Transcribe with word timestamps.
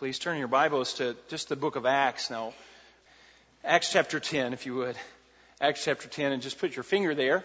please 0.00 0.18
turn 0.18 0.38
your 0.38 0.48
Bibles 0.48 0.94
to 0.94 1.14
just 1.28 1.50
the 1.50 1.56
book 1.56 1.76
of 1.76 1.84
Acts 1.84 2.30
now. 2.30 2.54
Acts 3.62 3.92
chapter 3.92 4.18
10, 4.18 4.54
if 4.54 4.64
you 4.64 4.74
would. 4.76 4.96
Acts 5.60 5.84
chapter 5.84 6.08
10, 6.08 6.32
and 6.32 6.40
just 6.40 6.58
put 6.58 6.74
your 6.74 6.84
finger 6.84 7.14
there. 7.14 7.44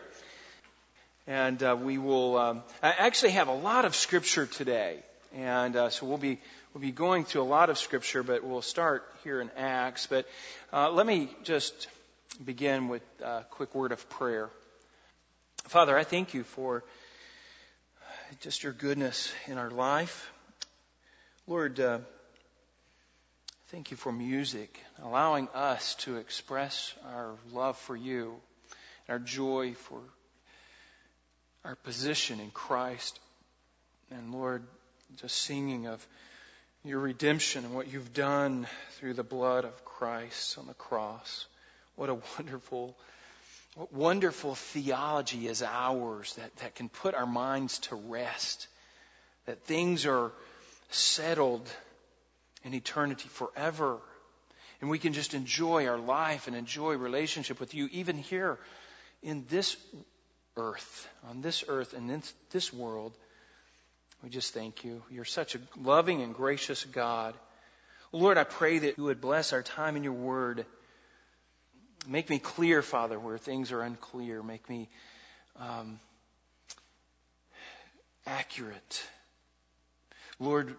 And 1.27 1.61
uh, 1.61 1.75
we 1.77 1.97
will 1.97 2.37
um, 2.37 2.63
actually 2.81 3.31
have 3.31 3.49
a 3.49 3.53
lot 3.53 3.83
of 3.83 3.93
scripture 3.93 4.45
today. 4.45 4.99
And 5.35 5.75
uh, 5.75 5.89
so 5.89 6.05
we'll 6.05 6.17
be, 6.17 6.39
we'll 6.73 6.81
be 6.81 6.93
going 6.93 7.25
through 7.25 7.41
a 7.41 7.43
lot 7.43 7.69
of 7.69 7.77
scripture, 7.77 8.23
but 8.23 8.41
we'll 8.41 8.61
start 8.61 9.03
here 9.25 9.41
in 9.41 9.51
Acts. 9.57 10.07
But 10.07 10.25
uh, 10.71 10.91
let 10.91 11.05
me 11.05 11.27
just 11.43 11.89
begin 12.45 12.87
with 12.87 13.03
a 13.21 13.43
quick 13.51 13.75
word 13.75 13.91
of 13.91 14.09
prayer. 14.11 14.49
Father, 15.65 15.97
I 15.97 16.05
thank 16.05 16.33
you 16.33 16.43
for 16.43 16.85
just 18.39 18.63
your 18.63 18.71
goodness 18.71 19.33
in 19.45 19.57
our 19.57 19.71
life. 19.71 20.31
Lord, 21.47 21.81
uh, 21.81 21.99
thank 23.69 23.89
you 23.89 23.97
for 23.97 24.11
music, 24.11 24.79
allowing 25.01 25.47
us 25.53 25.95
to 25.95 26.17
express 26.17 26.93
our 27.13 27.35
love 27.51 27.77
for 27.77 27.95
you, 27.95 28.35
our 29.09 29.17
joy 29.17 29.73
for 29.73 29.99
our 31.63 31.75
position 31.75 32.39
in 32.39 32.51
Christ. 32.51 33.19
And 34.11 34.31
Lord, 34.31 34.63
just 35.17 35.35
singing 35.37 35.87
of 35.87 36.05
your 36.83 36.99
redemption 36.99 37.65
and 37.65 37.73
what 37.73 37.91
you've 37.91 38.13
done 38.13 38.67
through 38.97 39.15
the 39.15 39.23
blood 39.23 39.65
of 39.65 39.83
Christ 39.83 40.59
on 40.59 40.67
the 40.67 40.75
cross. 40.75 41.47
What 41.95 42.09
a 42.09 42.17
wonderful, 42.37 42.95
what 43.75 43.91
wonderful 43.91 44.53
theology 44.53 45.47
is 45.47 45.63
ours 45.63 46.35
that, 46.35 46.55
that 46.57 46.75
can 46.75 46.87
put 46.87 47.15
our 47.15 47.25
minds 47.25 47.79
to 47.79 47.95
rest 47.95 48.67
that 49.47 49.63
things 49.63 50.05
are 50.05 50.31
settled 50.91 51.67
in 52.65 52.73
eternity 52.73 53.29
forever. 53.29 53.99
And 54.81 54.89
we 54.89 54.99
can 54.99 55.13
just 55.13 55.33
enjoy 55.33 55.87
our 55.87 55.97
life 55.97 56.47
and 56.47 56.55
enjoy 56.55 56.95
relationship 56.97 57.59
with 57.59 57.73
you 57.73 57.87
even 57.93 58.17
here 58.17 58.59
in 59.23 59.45
this 59.49 59.77
earth, 60.57 61.07
on 61.29 61.41
this 61.41 61.63
earth 61.67 61.93
and 61.93 62.11
in 62.11 62.21
this 62.51 62.73
world. 62.73 63.13
We 64.21 64.29
just 64.29 64.53
thank 64.53 64.83
you. 64.83 65.01
You're 65.09 65.23
such 65.23 65.55
a 65.55 65.59
loving 65.77 66.21
and 66.21 66.33
gracious 66.33 66.83
God. 66.83 67.35
Lord, 68.11 68.37
I 68.37 68.43
pray 68.43 68.79
that 68.79 68.97
you 68.97 69.05
would 69.05 69.21
bless 69.21 69.53
our 69.53 69.61
time 69.61 69.95
in 69.95 70.03
your 70.03 70.13
word. 70.13 70.65
Make 72.07 72.29
me 72.29 72.39
clear, 72.39 72.81
Father, 72.81 73.17
where 73.17 73.37
things 73.37 73.71
are 73.71 73.81
unclear. 73.81 74.43
Make 74.43 74.69
me 74.69 74.89
um, 75.59 75.99
accurate 78.25 79.03
Lord, 80.39 80.75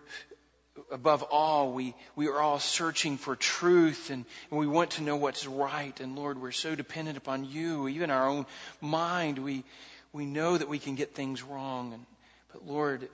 above 0.90 1.22
all, 1.22 1.72
we, 1.72 1.94
we 2.14 2.28
are 2.28 2.40
all 2.40 2.58
searching 2.58 3.16
for 3.16 3.36
truth 3.36 4.10
and, 4.10 4.24
and, 4.50 4.58
we 4.60 4.66
want 4.66 4.92
to 4.92 5.02
know 5.02 5.16
what's 5.16 5.46
right. 5.46 5.98
And 6.00 6.16
Lord, 6.16 6.40
we're 6.40 6.52
so 6.52 6.74
dependent 6.74 7.16
upon 7.16 7.44
you, 7.44 7.88
even 7.88 8.10
our 8.10 8.28
own 8.28 8.46
mind. 8.80 9.38
We, 9.38 9.64
we 10.12 10.26
know 10.26 10.56
that 10.56 10.68
we 10.68 10.78
can 10.78 10.94
get 10.94 11.14
things 11.14 11.42
wrong. 11.42 11.92
And, 11.92 12.06
but 12.52 12.66
Lord, 12.66 13.08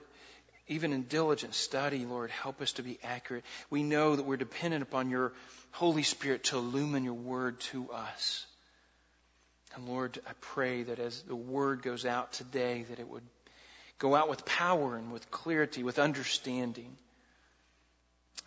even 0.67 0.93
in 0.93 1.03
diligent 1.03 1.53
study, 1.53 2.05
Lord, 2.05 2.31
help 2.31 2.61
us 2.61 2.73
to 2.73 2.83
be 2.83 2.99
accurate. 3.03 3.43
We 3.69 3.83
know 3.83 4.15
that 4.15 4.23
we're 4.23 4.37
dependent 4.37 4.83
upon 4.83 5.09
your 5.09 5.33
Holy 5.71 6.03
Spirit 6.03 6.45
to 6.45 6.57
illumine 6.57 7.03
your 7.03 7.13
word 7.13 7.59
to 7.61 7.91
us. 7.91 8.45
And 9.75 9.87
Lord, 9.87 10.19
I 10.27 10.31
pray 10.39 10.83
that 10.83 10.99
as 10.99 11.21
the 11.23 11.35
word 11.35 11.81
goes 11.81 12.05
out 12.05 12.33
today, 12.33 12.85
that 12.89 12.99
it 12.99 13.07
would 13.07 13.23
go 13.97 14.15
out 14.15 14.29
with 14.29 14.45
power 14.45 14.95
and 14.95 15.11
with 15.11 15.29
clarity, 15.31 15.83
with 15.83 15.97
understanding. 15.99 16.95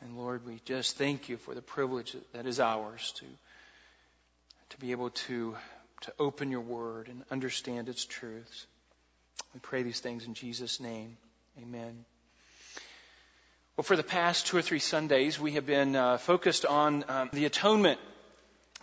And 0.03 0.17
Lord, 0.17 0.47
we 0.47 0.61
just 0.65 0.97
thank 0.97 1.29
you 1.29 1.37
for 1.37 1.55
the 1.55 1.63
privilege 1.63 2.17
that 2.33 2.47
is 2.47 2.61
ours 2.61 3.13
to, 3.17 3.25
to 4.71 4.79
be 4.79 4.93
able 4.93 5.11
to, 5.11 5.57
to 6.03 6.13
open 6.19 6.51
your 6.51 6.61
word 6.61 7.09
and 7.09 7.23
understand 7.31 7.89
its 7.89 8.05
truths. 8.05 8.67
We 9.55 9.61
pray 9.61 9.83
these 9.83 10.01
things 10.01 10.27
in 10.27 10.35
Jesus' 10.35 10.81
name. 10.81 11.17
Amen. 11.61 12.05
Well, 13.77 13.85
for 13.85 13.97
the 13.97 14.03
past 14.03 14.47
two 14.47 14.57
or 14.57 14.63
three 14.63 14.79
Sundays, 14.79 15.39
we 15.39 15.53
have 15.53 15.67
been 15.67 15.97
uh, 15.97 16.19
focused 16.19 16.65
on 16.65 17.05
um, 17.09 17.31
the 17.33 17.45
atonement, 17.45 18.01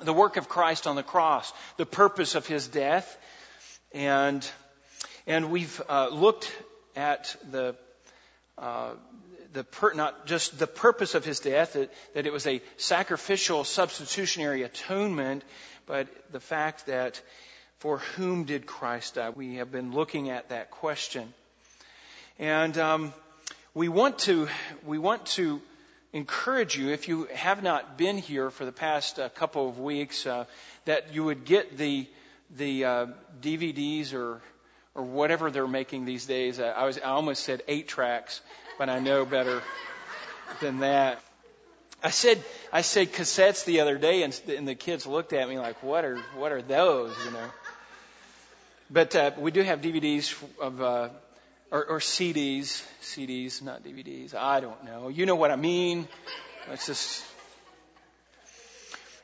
the 0.02 0.14
work 0.14 0.38
of 0.38 0.50
Christ 0.50 0.88
on 0.88 0.96
the 0.96 1.04
cross, 1.04 1.52
the 1.78 1.86
purpose 1.86 2.36
of 2.36 2.48
his 2.48 2.68
death, 2.68 3.18
and 3.92 4.48
and 5.26 5.52
we've 5.52 5.82
uh, 5.88 6.10
looked 6.10 6.52
at 6.96 7.36
the, 7.50 7.76
uh, 8.58 8.92
the 9.54 9.64
per, 9.64 9.94
not 9.94 10.26
just 10.26 10.58
the 10.58 10.68
purpose 10.68 11.16
of 11.16 11.24
his 11.24 11.40
death, 11.40 11.74
that, 11.74 11.92
that 12.14 12.26
it 12.26 12.34
was 12.34 12.48
a 12.48 12.62
sacrificial 12.78 13.64
substitutionary 13.64 14.64
atonement, 14.64 15.44
but 15.86 16.08
the 16.32 16.40
fact 16.40 16.88
that 16.88 17.22
for 17.80 17.98
whom 17.98 18.46
did 18.46 18.66
Christ 18.66 19.16
die? 19.16 19.30
We 19.30 19.56
have 19.56 19.72
been 19.72 19.92
looking 19.92 20.30
at 20.30 20.50
that 20.50 20.72
question. 20.72 21.34
And 22.40 22.78
um, 22.78 23.14
we 23.74 23.90
want 23.90 24.20
to 24.20 24.48
we 24.86 24.98
want 24.98 25.26
to 25.38 25.62
encourage 26.14 26.78
you 26.78 26.90
if 26.90 27.08
you 27.08 27.26
have 27.34 27.62
not 27.62 27.98
been 27.98 28.18
here 28.18 28.50
for 28.50 28.66
the 28.66 28.72
past 28.72 29.20
uh, 29.20 29.30
couple 29.30 29.68
of 29.68 29.80
weeks 29.80 30.26
uh, 30.26 30.46
that 30.86 31.14
you 31.14 31.26
would 31.26 31.44
get 31.46 31.78
the 31.78 32.08
the 32.56 32.86
uh, 32.86 33.06
DVDs 33.42 34.14
or 34.14 34.42
or 34.96 35.04
whatever 35.04 35.52
they're 35.52 35.68
making 35.68 36.06
these 36.06 36.26
days. 36.26 36.60
I, 36.60 36.86
was 36.86 37.00
I 37.00 37.10
almost 37.10 37.44
said 37.44 37.64
eight 37.68 37.88
tracks, 37.88 38.42
but 38.78 38.90
I 38.90 39.00
know 39.00 39.26
better 39.26 39.62
than 40.62 40.80
that. 40.80 41.22
I 42.04 42.10
said 42.10 42.44
I 42.72 42.82
said 42.82 43.14
cassettes 43.14 43.66
the 43.66 43.80
other 43.80 43.98
day, 43.98 44.24
and, 44.24 44.40
and 44.50 44.68
the 44.68 44.76
kids 44.76 45.06
looked 45.08 45.34
at 45.34 45.48
me 45.48 45.58
like, 45.58 45.82
"What 45.84 46.06
are 46.06 46.18
what 46.36 46.52
are 46.52 46.62
those?" 46.62 47.16
You 47.26 47.32
know. 47.32 47.50
But 48.90 49.16
uh, 49.16 49.32
we 49.38 49.52
do 49.52 49.62
have 49.62 49.82
DVDs 49.82 50.36
of 50.60 50.82
uh, 50.82 51.10
or, 51.72 51.86
or 51.86 52.00
CDs, 52.00 52.84
CDs, 53.02 53.62
not 53.62 53.84
DVDs. 53.84 54.36
I 54.36 54.60
don't 54.60 54.84
know. 54.84 55.08
You 55.08 55.26
know 55.26 55.36
what 55.36 55.52
I 55.52 55.56
mean? 55.56 56.08
It's 56.72 56.88
just 56.88 57.24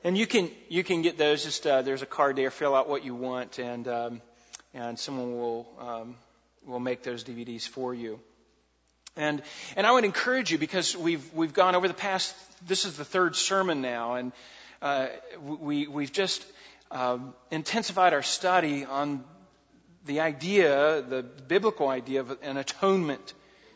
and 0.04 0.18
you 0.18 0.28
can 0.28 0.50
you 0.70 0.84
can 0.84 1.02
get 1.02 1.18
those. 1.18 1.44
Just 1.44 1.68
uh, 1.68 1.82
there's 1.82 2.02
a 2.02 2.06
card 2.06 2.36
there. 2.36 2.52
Fill 2.52 2.76
out 2.76 2.90
what 2.90 3.04
you 3.04 3.16
want, 3.16 3.60
and 3.60 3.88
um, 3.88 4.22
and 4.74 4.98
someone 4.98 5.38
will 5.38 5.68
um, 5.80 6.16
will 6.66 6.80
make 6.80 7.04
those 7.04 7.24
DVDs 7.24 7.68
for 7.68 7.94
you. 7.94 8.20
And 9.16 9.42
and 9.76 9.86
I 9.86 9.92
would 9.92 10.06
encourage 10.06 10.52
you 10.52 10.58
because 10.58 10.96
we've 10.96 11.34
we've 11.34 11.54
gone 11.54 11.76
over 11.76 11.88
the 11.88 11.94
past. 11.94 12.36
This 12.68 12.86
is 12.86 12.98
the 12.98 13.06
third 13.06 13.36
sermon 13.36 13.82
now, 13.82 14.16
and 14.16 14.32
uh, 14.82 15.08
we 15.42 15.88
we've 15.88 16.12
just 16.12 16.46
um, 16.92 17.34
intensified 17.52 18.14
our 18.14 18.24
study 18.24 18.86
on 18.86 19.24
the 20.06 20.22
idea, 20.22 21.02
the 21.02 21.24
biblical 21.24 21.88
idea 21.88 22.22
of 22.22 22.38
an 22.42 22.58
atonement 22.58 23.34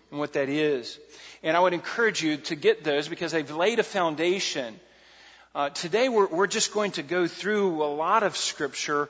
and 0.09 0.19
what 0.19 0.33
that 0.33 0.49
is. 0.49 0.99
And 1.43 1.57
I 1.57 1.59
would 1.59 1.73
encourage 1.73 2.23
you 2.23 2.37
to 2.37 2.55
get 2.55 2.83
those 2.83 3.07
because 3.07 3.31
they've 3.31 3.49
laid 3.51 3.79
a 3.79 3.83
foundation. 3.83 4.79
Uh, 5.53 5.69
today 5.69 6.09
we're, 6.09 6.27
we're 6.27 6.47
just 6.47 6.73
going 6.73 6.91
to 6.93 7.03
go 7.03 7.27
through 7.27 7.83
a 7.83 7.91
lot 7.93 8.23
of 8.23 8.37
scripture 8.37 9.09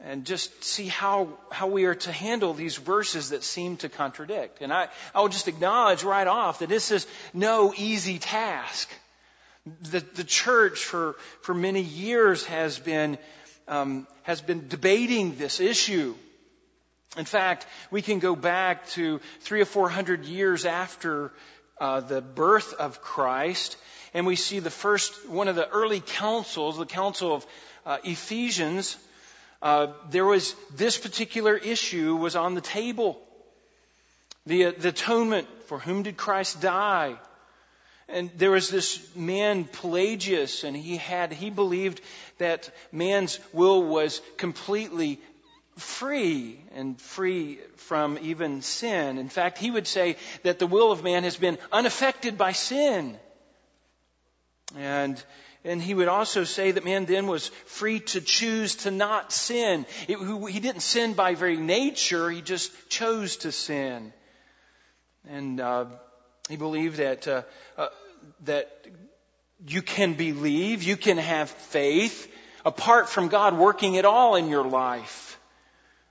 and 0.00 0.24
just 0.24 0.62
see 0.62 0.86
how, 0.86 1.28
how 1.50 1.66
we 1.66 1.84
are 1.84 1.94
to 1.96 2.12
handle 2.12 2.54
these 2.54 2.76
verses 2.76 3.30
that 3.30 3.42
seem 3.42 3.76
to 3.78 3.88
contradict. 3.88 4.62
And 4.62 4.72
I, 4.72 4.88
I 5.14 5.20
will 5.20 5.28
just 5.28 5.48
acknowledge 5.48 6.04
right 6.04 6.26
off 6.26 6.60
that 6.60 6.68
this 6.68 6.92
is 6.92 7.06
no 7.34 7.74
easy 7.76 8.18
task. 8.18 8.88
The, 9.90 10.00
the 10.14 10.24
church 10.24 10.84
for, 10.84 11.16
for 11.42 11.52
many 11.52 11.82
years 11.82 12.44
has 12.44 12.78
been, 12.78 13.18
um, 13.66 14.06
has 14.22 14.40
been 14.40 14.68
debating 14.68 15.36
this 15.36 15.58
issue. 15.58 16.14
In 17.16 17.24
fact, 17.24 17.66
we 17.90 18.00
can 18.00 18.20
go 18.20 18.36
back 18.36 18.86
to 18.90 19.20
three 19.40 19.60
or 19.60 19.64
four 19.64 19.88
hundred 19.88 20.26
years 20.26 20.64
after 20.64 21.32
uh, 21.80 22.00
the 22.00 22.20
birth 22.20 22.72
of 22.74 23.00
Christ, 23.00 23.76
and 24.14 24.26
we 24.26 24.36
see 24.36 24.60
the 24.60 24.70
first 24.70 25.28
one 25.28 25.48
of 25.48 25.56
the 25.56 25.68
early 25.68 26.00
councils, 26.00 26.78
the 26.78 26.86
Council 26.86 27.34
of 27.34 27.46
uh, 27.84 27.98
Ephesians, 28.04 28.96
uh, 29.60 29.88
there 30.10 30.24
was 30.24 30.54
this 30.74 30.98
particular 30.98 31.56
issue 31.56 32.16
was 32.16 32.36
on 32.36 32.54
the 32.54 32.60
table. 32.60 33.20
The, 34.46 34.66
uh, 34.66 34.72
the 34.78 34.88
atonement 34.90 35.48
for 35.66 35.78
whom 35.78 36.02
did 36.02 36.16
Christ 36.16 36.60
die? 36.60 37.16
And 38.08 38.30
there 38.36 38.52
was 38.52 38.70
this 38.70 39.14
man 39.14 39.64
Pelagius, 39.64 40.64
and 40.64 40.74
he 40.74 40.96
had 40.96 41.32
he 41.32 41.50
believed 41.50 42.00
that 42.38 42.70
man's 42.90 43.38
will 43.52 43.82
was 43.82 44.22
completely 44.38 45.20
free 45.76 46.58
and 46.74 46.98
free 47.00 47.58
from 47.76 48.18
even 48.22 48.62
sin. 48.62 49.18
In 49.18 49.28
fact, 49.28 49.58
he 49.58 49.70
would 49.70 49.86
say 49.86 50.16
that 50.42 50.58
the 50.58 50.66
will 50.66 50.90
of 50.90 51.04
man 51.04 51.24
has 51.24 51.36
been 51.36 51.58
unaffected 51.70 52.38
by 52.38 52.52
sin. 52.52 53.18
And 54.74 55.22
and 55.64 55.82
he 55.82 55.94
would 55.94 56.08
also 56.08 56.44
say 56.44 56.70
that 56.70 56.84
man 56.84 57.04
then 57.04 57.26
was 57.26 57.48
free 57.66 58.00
to 58.00 58.20
choose 58.20 58.76
to 58.76 58.90
not 58.90 59.32
sin. 59.32 59.86
It, 60.06 60.18
he 60.50 60.60
didn't 60.60 60.82
sin 60.82 61.14
by 61.14 61.34
very 61.34 61.56
nature, 61.56 62.30
he 62.30 62.42
just 62.42 62.72
chose 62.88 63.38
to 63.38 63.52
sin. 63.52 64.12
And 65.28 65.60
uh, 65.60 65.86
he 66.48 66.56
believed 66.56 66.98
that 66.98 67.28
uh, 67.28 67.42
uh, 67.76 67.88
that 68.44 68.70
you 69.66 69.82
can 69.82 70.14
believe, 70.14 70.82
you 70.82 70.96
can 70.96 71.18
have 71.18 71.50
faith 71.50 72.32
apart 72.64 73.08
from 73.08 73.28
God 73.28 73.58
working 73.58 73.98
at 73.98 74.04
all 74.04 74.36
in 74.36 74.48
your 74.48 74.64
life. 74.64 75.27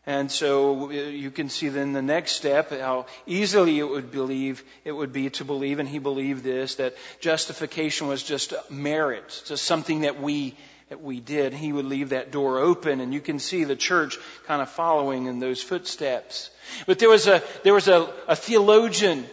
And 0.07 0.31
so 0.31 0.85
uh, 0.85 0.93
you 0.93 1.31
can 1.31 1.49
see 1.49 1.67
then 1.67 1.91
the 1.91 2.01
next 2.01 2.37
step 2.37 2.71
how 2.71 3.07
easily 3.25 3.77
it 3.77 3.87
would 3.87 4.09
believe 4.09 4.63
it 4.85 4.93
would 4.93 5.11
be 5.11 5.29
to 5.31 5.43
believe, 5.43 5.79
and 5.79 5.87
he 5.87 5.99
believed 5.99 6.45
this 6.45 6.75
that 6.75 6.95
justification 7.19 8.07
was 8.07 8.23
just 8.23 8.53
merit, 8.71 9.43
just 9.45 9.65
something 9.65 10.01
that 10.01 10.21
we 10.21 10.55
that 10.87 11.03
we 11.03 11.19
did. 11.19 11.53
He 11.53 11.73
would 11.73 11.83
leave 11.83 12.09
that 12.09 12.31
door 12.31 12.59
open, 12.59 13.01
and 13.01 13.13
you 13.13 13.19
can 13.19 13.37
see 13.37 13.65
the 13.65 13.75
church 13.75 14.17
kind 14.45 14.61
of 14.61 14.69
following 14.69 15.25
in 15.25 15.41
those 15.41 15.61
footsteps. 15.61 16.51
But 16.85 16.99
there 16.99 17.09
was 17.09 17.27
a 17.27 17.43
there 17.63 17.73
was 17.73 17.89
a, 17.89 18.09
a 18.29 18.35
theologian 18.37 19.25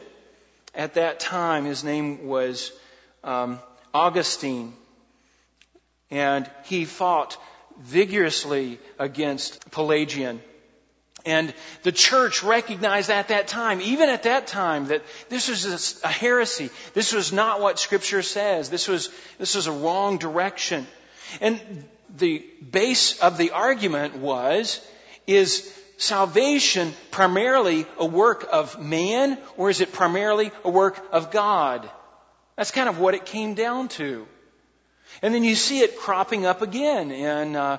at 0.74 0.94
that 0.94 1.20
time. 1.20 1.66
His 1.66 1.84
name 1.84 2.26
was 2.26 2.72
um, 3.22 3.60
Augustine, 3.92 4.74
and 6.10 6.50
he 6.64 6.84
fought 6.84 7.36
vigorously 7.78 8.80
against 8.98 9.70
Pelagian. 9.70 10.40
And 11.26 11.54
the 11.82 11.92
church 11.92 12.42
recognized 12.42 13.08
at 13.10 13.28
that 13.28 13.48
time, 13.48 13.80
even 13.80 14.10
at 14.10 14.24
that 14.24 14.46
time, 14.46 14.88
that 14.88 15.02
this 15.30 15.48
was 15.48 16.00
a 16.04 16.08
heresy. 16.08 16.70
This 16.92 17.14
was 17.14 17.32
not 17.32 17.60
what 17.60 17.78
Scripture 17.78 18.22
says. 18.22 18.68
This 18.68 18.88
was, 18.88 19.10
this 19.38 19.54
was 19.54 19.66
a 19.66 19.72
wrong 19.72 20.18
direction. 20.18 20.86
And 21.40 21.60
the 22.16 22.44
base 22.70 23.18
of 23.20 23.38
the 23.38 23.52
argument 23.52 24.16
was, 24.16 24.86
is 25.26 25.72
salvation 25.96 26.92
primarily 27.10 27.86
a 27.98 28.04
work 28.04 28.46
of 28.52 28.78
man, 28.80 29.38
or 29.56 29.70
is 29.70 29.80
it 29.80 29.92
primarily 29.92 30.52
a 30.62 30.70
work 30.70 31.02
of 31.10 31.30
God? 31.30 31.88
That's 32.56 32.70
kind 32.70 32.88
of 32.88 32.98
what 32.98 33.14
it 33.14 33.24
came 33.24 33.54
down 33.54 33.88
to. 33.88 34.26
And 35.22 35.34
then 35.34 35.44
you 35.44 35.54
see 35.54 35.80
it 35.80 35.98
cropping 35.98 36.44
up 36.44 36.62
again 36.62 37.10
in 37.10 37.56
uh, 37.56 37.78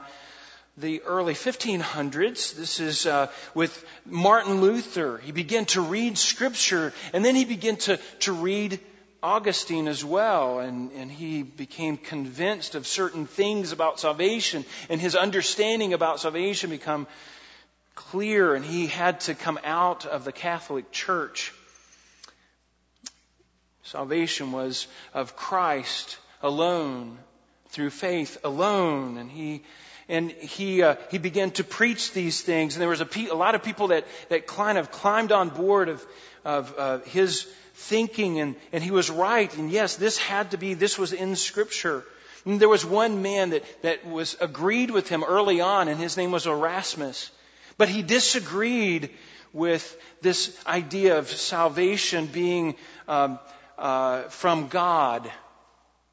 the 0.77 1.01
early 1.03 1.33
1500s. 1.33 2.55
This 2.55 2.79
is 2.79 3.05
uh, 3.05 3.27
with 3.53 3.85
Martin 4.05 4.61
Luther. 4.61 5.17
He 5.17 5.31
began 5.31 5.65
to 5.65 5.81
read 5.81 6.17
Scripture, 6.17 6.93
and 7.13 7.23
then 7.23 7.35
he 7.35 7.45
began 7.45 7.77
to, 7.77 7.97
to 8.21 8.33
read 8.33 8.79
Augustine 9.23 9.87
as 9.87 10.03
well, 10.03 10.59
and, 10.59 10.91
and 10.91 11.09
he 11.09 11.43
became 11.43 11.97
convinced 11.97 12.75
of 12.75 12.85
certain 12.85 13.25
things 13.25 13.71
about 13.71 13.99
salvation, 13.99 14.65
and 14.89 14.99
his 14.99 15.15
understanding 15.15 15.93
about 15.93 16.19
salvation 16.19 16.69
become 16.69 17.07
clear, 17.95 18.53
and 18.53 18.65
he 18.65 18.87
had 18.87 19.21
to 19.21 19.33
come 19.33 19.59
out 19.63 20.05
of 20.05 20.25
the 20.25 20.33
Catholic 20.33 20.91
Church. 20.91 21.53
Salvation 23.83 24.51
was 24.51 24.87
of 25.13 25.35
Christ 25.35 26.17
alone, 26.43 27.17
through 27.69 27.89
faith 27.89 28.37
alone, 28.43 29.17
and 29.17 29.31
he 29.31 29.63
and 30.07 30.31
he 30.31 30.83
uh, 30.83 30.95
he 31.09 31.17
began 31.17 31.51
to 31.51 31.63
preach 31.63 32.13
these 32.13 32.41
things. 32.41 32.75
And 32.75 32.81
there 32.81 32.89
was 32.89 33.01
a, 33.01 33.05
pe- 33.05 33.27
a 33.27 33.35
lot 33.35 33.55
of 33.55 33.63
people 33.63 33.87
that 33.87 34.05
that 34.29 34.47
kind 34.47 34.77
of 34.77 34.91
climbed 34.91 35.31
on 35.31 35.49
board 35.49 35.89
of 35.89 36.05
of 36.43 36.75
uh, 36.77 36.99
his 36.99 37.43
thinking, 37.73 38.39
and 38.39 38.55
and 38.71 38.83
he 38.83 38.91
was 38.91 39.09
right. 39.09 39.55
And 39.57 39.71
yes, 39.71 39.95
this 39.95 40.17
had 40.17 40.51
to 40.51 40.57
be. 40.57 40.73
This 40.73 40.97
was 40.97 41.13
in 41.13 41.35
Scripture. 41.35 42.03
And 42.45 42.59
there 42.59 42.69
was 42.69 42.85
one 42.85 43.23
man 43.23 43.49
that 43.51 43.63
that 43.81 44.05
was 44.05 44.37
agreed 44.39 44.91
with 44.91 45.09
him 45.09 45.23
early 45.23 45.61
on, 45.61 45.87
and 45.87 45.99
his 45.99 46.15
name 46.17 46.31
was 46.31 46.45
Erasmus, 46.45 47.31
but 47.77 47.89
he 47.89 48.03
disagreed 48.03 49.09
with 49.51 49.97
this 50.21 50.55
idea 50.67 51.17
of 51.17 51.27
salvation 51.29 52.27
being 52.27 52.75
um, 53.07 53.39
uh, 53.77 54.23
from 54.23 54.67
God 54.67 55.31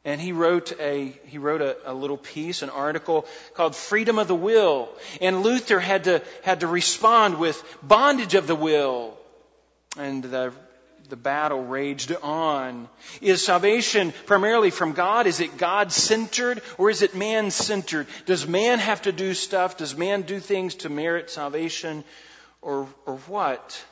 and 0.05 0.21
he 0.21 0.33
wrote 0.33 0.73
a 0.81 1.15
he 1.27 1.39
wrote 1.39 1.61
a, 1.61 1.77
a, 1.87 1.95
little 1.95 2.17
piece, 2.17 2.63
an 2.63 2.71
article 2.71 3.27
called 3.55 3.77
"Freedom 3.77 4.19
of 4.19 4.29
the 4.29 4.35
Will." 4.35 4.89
And 5.21 5.43
Luther 5.43 5.79
had 5.79 6.05
to 6.05 6.23
had 6.43 6.61
to 6.61 6.67
respond 6.67 7.39
with 7.39 7.63
bondage 7.83 8.35
of 8.35 8.47
the 8.47 8.57
will, 8.57 9.17
and 9.97 10.23
the 10.23 10.53
the 11.09 11.17
battle 11.17 11.63
raged 11.63 12.15
on. 12.23 12.89
Is 13.21 13.45
salvation 13.45 14.13
primarily 14.27 14.71
from 14.71 14.93
God? 14.93 15.27
Is 15.27 15.41
it 15.41 15.59
God 15.59 15.93
centered 15.93 16.63
or 16.79 16.91
is 16.91 17.03
it 17.03 17.15
man 17.15 17.51
centered? 17.51 18.07
Does 18.25 18.47
man 18.49 18.79
have 18.79 19.03
to 19.03 19.13
do 19.13 19.35
stuff? 19.35 19.77
Does 19.77 19.97
man 19.97 20.23
do 20.23 20.41
things 20.41 20.77
to 20.77 20.89
merit 20.89 21.31
salvation, 21.31 22.03
or 22.61 22.89
or 23.07 23.17
what? 23.29 23.85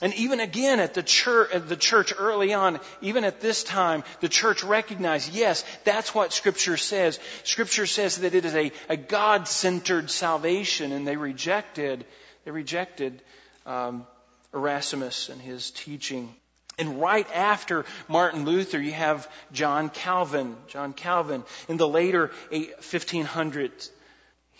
And 0.00 0.14
even 0.14 0.38
again 0.38 0.78
at 0.78 0.94
the 0.94 1.02
church, 1.02 1.50
at 1.52 1.68
the 1.68 1.76
church 1.76 2.12
early 2.16 2.54
on, 2.54 2.78
even 3.00 3.24
at 3.24 3.40
this 3.40 3.64
time, 3.64 4.04
the 4.20 4.28
church 4.28 4.62
recognized, 4.62 5.34
yes, 5.34 5.64
that's 5.84 6.14
what 6.14 6.32
Scripture 6.32 6.76
says. 6.76 7.18
Scripture 7.42 7.86
says 7.86 8.18
that 8.18 8.34
it 8.34 8.44
is 8.44 8.54
a, 8.54 8.70
a 8.88 8.96
God-centered 8.96 10.10
salvation, 10.10 10.92
and 10.92 11.06
they 11.06 11.16
rejected, 11.16 12.04
they 12.44 12.52
rejected 12.52 13.20
um, 13.66 14.06
Erasmus 14.54 15.30
and 15.30 15.40
his 15.40 15.72
teaching. 15.72 16.32
And 16.78 17.00
right 17.00 17.26
after 17.34 17.84
Martin 18.06 18.44
Luther, 18.44 18.80
you 18.80 18.92
have 18.92 19.28
John 19.52 19.90
Calvin. 19.90 20.56
John 20.68 20.92
Calvin 20.92 21.42
in 21.68 21.76
the 21.76 21.88
later 21.88 22.30
1500s 22.52 23.90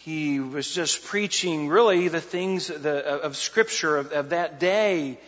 he 0.09 0.39
was 0.39 0.73
just 0.73 1.05
preaching 1.05 1.69
really 1.69 2.07
the 2.09 2.21
things 2.21 2.71
of 2.71 3.37
Scripture 3.37 3.97
of, 3.97 4.13
of, 4.13 4.29
that 4.31 4.61
day. 4.61 5.19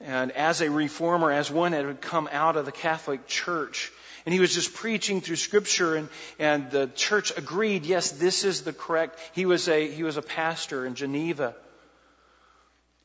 And 0.00 0.30
as 0.32 0.60
a 0.60 0.70
reformer, 0.70 1.32
as 1.32 1.50
one 1.50 1.72
that 1.72 1.84
had 1.84 2.00
come 2.00 2.28
out 2.30 2.56
of 2.56 2.66
the 2.66 2.72
Catholic 2.72 3.26
Church. 3.26 3.90
And 4.24 4.32
he 4.32 4.40
was 4.40 4.52
just 4.52 4.74
preaching 4.74 5.20
through 5.20 5.36
Scripture, 5.36 5.94
and, 5.94 6.08
and 6.38 6.70
the 6.70 6.88
church 6.94 7.32
agreed, 7.36 7.86
yes, 7.86 8.10
this 8.10 8.44
is 8.44 8.62
the 8.62 8.72
correct. 8.72 9.18
He 9.32 9.46
was 9.46 9.68
a, 9.68 9.88
he 9.88 10.02
was 10.02 10.16
a 10.16 10.22
pastor 10.22 10.84
in 10.84 10.96
Geneva. 10.96 11.54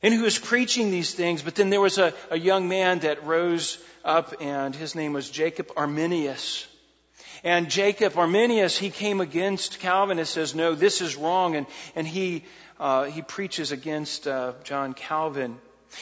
And 0.02 0.12
he 0.12 0.20
was 0.20 0.36
preaching 0.36 0.90
these 0.90 1.14
things, 1.14 1.42
but 1.42 1.54
then 1.54 1.70
there 1.70 1.80
was 1.80 1.98
a, 1.98 2.12
a 2.30 2.36
young 2.36 2.68
man 2.68 2.98
that 3.00 3.24
rose 3.24 3.78
up, 4.04 4.34
and 4.40 4.74
his 4.74 4.96
name 4.96 5.12
was 5.12 5.30
Jacob 5.30 5.70
Arminius. 5.76 6.66
And 7.44 7.70
Jacob 7.70 8.18
Arminius, 8.18 8.76
he 8.76 8.90
came 8.90 9.20
against 9.20 9.78
Calvin 9.78 10.18
and 10.18 10.26
says, 10.26 10.56
no, 10.56 10.74
this 10.74 11.00
is 11.00 11.16
wrong. 11.16 11.54
And, 11.54 11.66
and 11.94 12.06
he, 12.06 12.44
uh, 12.80 13.04
he 13.04 13.22
preaches 13.22 13.70
against 13.70 14.26
uh, 14.26 14.54
John 14.64 14.92
Calvin. 14.92 15.58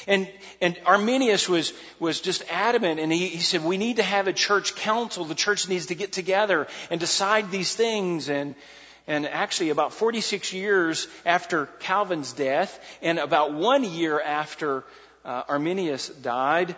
And, 0.07 0.31
and 0.61 0.79
Arminius 0.87 1.49
was, 1.49 1.73
was 1.99 2.21
just 2.21 2.45
adamant 2.51 3.01
and 3.01 3.13
he, 3.13 3.29
he 3.29 3.39
said, 3.39 3.65
we 3.65 3.77
need 3.77 3.97
to 3.97 4.03
have 4.03 4.29
a 4.29 4.33
church 4.33 4.75
council. 4.77 5.25
The 5.25 5.35
church 5.35 5.69
needs 5.69 5.87
to 5.87 5.95
get 5.95 6.13
together 6.13 6.67
and 6.91 7.01
decide 7.01 7.51
these 7.51 7.75
things. 7.75 8.29
And, 8.29 8.55
and 9.07 9.27
actually 9.27 9.71
about 9.71 9.93
46 9.93 10.53
years 10.53 11.09
after 11.27 11.67
Calvin's 11.81 12.33
death 12.33 12.79
and 13.03 13.19
about 13.19 13.53
one 13.53 13.85
year 13.85 14.21
after 14.21 14.85
uh, 15.25 15.43
Arminius 15.49 16.09
died, 16.09 16.77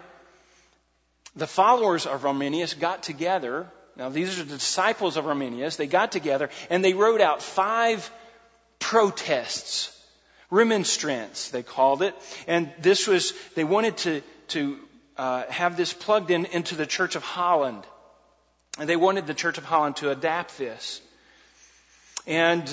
the 1.36 1.46
followers 1.46 2.06
of 2.06 2.26
Arminius 2.26 2.74
got 2.74 3.02
together 3.02 3.70
now, 3.96 4.08
these 4.08 4.38
are 4.38 4.44
the 4.44 4.54
disciples 4.54 5.16
of 5.16 5.26
Arminius. 5.26 5.76
They 5.76 5.86
got 5.86 6.12
together 6.12 6.50
and 6.70 6.84
they 6.84 6.94
wrote 6.94 7.20
out 7.20 7.42
five 7.42 8.10
protests, 8.78 9.96
remonstrance, 10.52 11.48
they 11.48 11.62
called 11.62 12.02
it. 12.02 12.14
And 12.46 12.70
this 12.78 13.08
was, 13.08 13.32
they 13.56 13.64
wanted 13.64 13.96
to, 13.98 14.22
to 14.48 14.78
uh, 15.16 15.44
have 15.48 15.78
this 15.78 15.94
plugged 15.94 16.30
in 16.30 16.44
into 16.44 16.76
the 16.76 16.86
Church 16.86 17.16
of 17.16 17.22
Holland. 17.22 17.82
And 18.78 18.88
they 18.88 18.96
wanted 18.96 19.26
the 19.26 19.34
Church 19.34 19.56
of 19.56 19.64
Holland 19.64 19.96
to 19.96 20.10
adapt 20.10 20.58
this. 20.58 21.00
And 22.26 22.68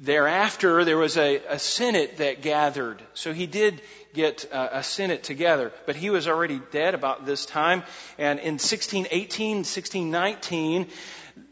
thereafter, 0.00 0.84
there 0.84 0.96
was 0.96 1.18
a, 1.18 1.36
a 1.48 1.58
synod 1.58 2.16
that 2.16 2.40
gathered. 2.40 3.02
So 3.12 3.34
he 3.34 3.46
did 3.46 3.82
get 4.14 4.50
uh, 4.50 4.68
a 4.72 4.82
synod 4.82 5.22
together, 5.22 5.70
but 5.84 5.96
he 5.96 6.08
was 6.08 6.26
already 6.26 6.62
dead 6.72 6.94
about 6.94 7.26
this 7.26 7.44
time. 7.44 7.82
And 8.16 8.38
in 8.38 8.54
1618, 8.54 9.58
1619, 9.58 10.86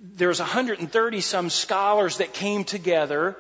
there's 0.00 0.38
130 0.38 1.21
some 1.21 1.50
scholars 1.50 2.16
that 2.19 2.33
came 2.33 2.64
together, 2.64 3.37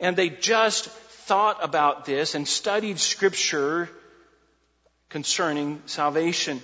and 0.00 0.16
they 0.16 0.28
just 0.28 0.88
thought 0.88 1.62
about 1.62 2.04
this 2.04 2.34
and 2.34 2.46
studied 2.46 2.98
scripture 2.98 3.88
concerning 5.08 5.82
salvation. 5.86 6.62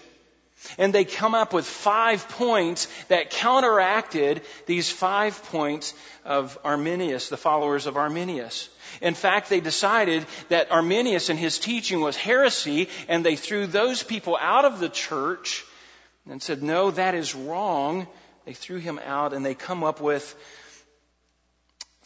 And 0.78 0.92
they 0.92 1.04
come 1.04 1.34
up 1.34 1.52
with 1.52 1.66
five 1.66 2.26
points 2.28 2.88
that 3.08 3.30
counteracted 3.30 4.42
these 4.66 4.90
five 4.90 5.42
points 5.44 5.92
of 6.24 6.58
Arminius, 6.64 7.28
the 7.28 7.36
followers 7.36 7.86
of 7.86 7.96
Arminius. 7.96 8.70
In 9.02 9.14
fact, 9.14 9.50
they 9.50 9.60
decided 9.60 10.24
that 10.48 10.70
Arminius 10.70 11.28
and 11.28 11.38
his 11.38 11.58
teaching 11.58 12.00
was 12.00 12.16
heresy, 12.16 12.88
and 13.08 13.24
they 13.24 13.36
threw 13.36 13.66
those 13.66 14.02
people 14.02 14.38
out 14.40 14.64
of 14.64 14.80
the 14.80 14.88
church 14.88 15.64
and 16.30 16.40
said, 16.40 16.62
no, 16.62 16.90
that 16.92 17.14
is 17.14 17.34
wrong. 17.34 18.06
They 18.46 18.54
threw 18.54 18.78
him 18.78 18.98
out, 19.04 19.32
and 19.34 19.44
they 19.44 19.54
come 19.54 19.84
up 19.84 20.00
with 20.00 20.34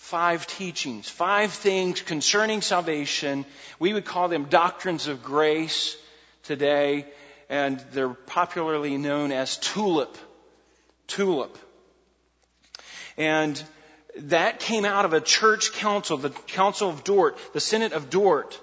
five 0.08 0.46
teachings, 0.46 1.06
five 1.06 1.52
things 1.52 2.00
concerning 2.00 2.62
salvation. 2.62 3.44
We 3.78 3.92
would 3.92 4.06
call 4.06 4.28
them 4.28 4.44
doctrines 4.44 5.06
of 5.06 5.22
grace 5.22 5.98
today 6.44 7.04
and 7.50 7.78
they're 7.92 8.08
popularly 8.08 8.96
known 8.96 9.32
as 9.32 9.58
TULIP. 9.58 10.16
TULIP. 11.08 11.58
And 13.18 13.62
that 14.16 14.60
came 14.60 14.86
out 14.86 15.04
of 15.04 15.12
a 15.12 15.20
church 15.20 15.74
council, 15.74 16.16
the 16.16 16.30
Council 16.30 16.88
of 16.88 17.04
Dort, 17.04 17.36
the 17.52 17.60
Synod 17.60 17.92
of 17.92 18.08
Dort. 18.08 18.58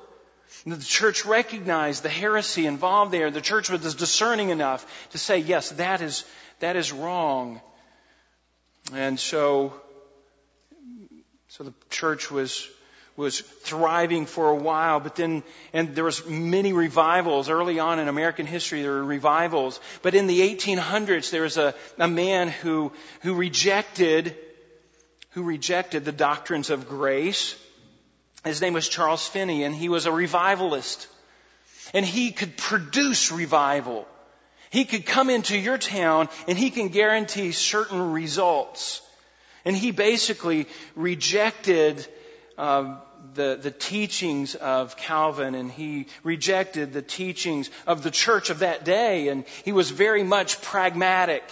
The 0.65 0.77
church 0.77 1.25
recognized 1.25 2.01
the 2.01 2.09
heresy 2.09 2.65
involved 2.65 3.11
there. 3.11 3.29
The 3.29 3.39
church 3.39 3.69
was 3.69 3.93
discerning 3.93 4.49
enough 4.49 4.83
to 5.11 5.19
say, 5.19 5.37
yes, 5.37 5.69
that 5.73 6.01
is, 6.01 6.25
that 6.59 6.75
is 6.75 6.91
wrong. 6.91 7.61
And 8.91 9.19
so, 9.19 9.73
so 11.55 11.63
the 11.63 11.73
church 11.89 12.29
was 12.29 12.67
was 13.15 13.39
thriving 13.39 14.25
for 14.25 14.49
a 14.49 14.55
while, 14.55 14.99
but 14.99 15.15
then, 15.15 15.41
and 15.71 15.95
there 15.95 16.03
was 16.03 16.25
many 16.25 16.73
revivals. 16.73 17.49
Early 17.49 17.79
on 17.79 17.99
in 17.99 18.09
American 18.09 18.45
history, 18.45 18.81
there 18.81 18.91
were 18.91 19.05
revivals. 19.05 19.79
But 20.01 20.15
in 20.15 20.27
the 20.27 20.41
1800s, 20.41 21.29
there 21.29 21.43
was 21.43 21.55
a, 21.55 21.73
a 21.97 22.09
man 22.09 22.49
who, 22.49 22.91
who 23.21 23.35
rejected, 23.35 24.35
who 25.29 25.43
rejected 25.43 26.03
the 26.03 26.11
doctrines 26.11 26.69
of 26.69 26.89
grace. 26.89 27.55
His 28.43 28.59
name 28.59 28.73
was 28.73 28.89
Charles 28.89 29.25
Finney, 29.25 29.63
and 29.63 29.73
he 29.73 29.87
was 29.87 30.07
a 30.07 30.11
revivalist. 30.11 31.07
And 31.93 32.05
he 32.05 32.33
could 32.33 32.57
produce 32.57 33.31
revival. 33.31 34.05
He 34.71 34.83
could 34.83 35.05
come 35.05 35.29
into 35.29 35.57
your 35.57 35.77
town 35.77 36.27
and 36.49 36.57
he 36.57 36.69
can 36.69 36.89
guarantee 36.89 37.53
certain 37.53 38.11
results. 38.11 39.01
And 39.65 39.75
he 39.75 39.91
basically 39.91 40.67
rejected 40.95 42.07
uh, 42.57 42.97
the, 43.33 43.57
the 43.61 43.71
teachings 43.71 44.55
of 44.55 44.95
Calvin 44.95 45.55
and 45.55 45.71
he 45.71 46.07
rejected 46.23 46.93
the 46.93 47.01
teachings 47.01 47.69
of 47.87 48.03
the 48.03 48.11
church 48.11 48.49
of 48.49 48.59
that 48.59 48.85
day 48.85 49.29
and 49.29 49.45
he 49.63 49.71
was 49.71 49.89
very 49.89 50.23
much 50.23 50.61
pragmatic. 50.61 51.43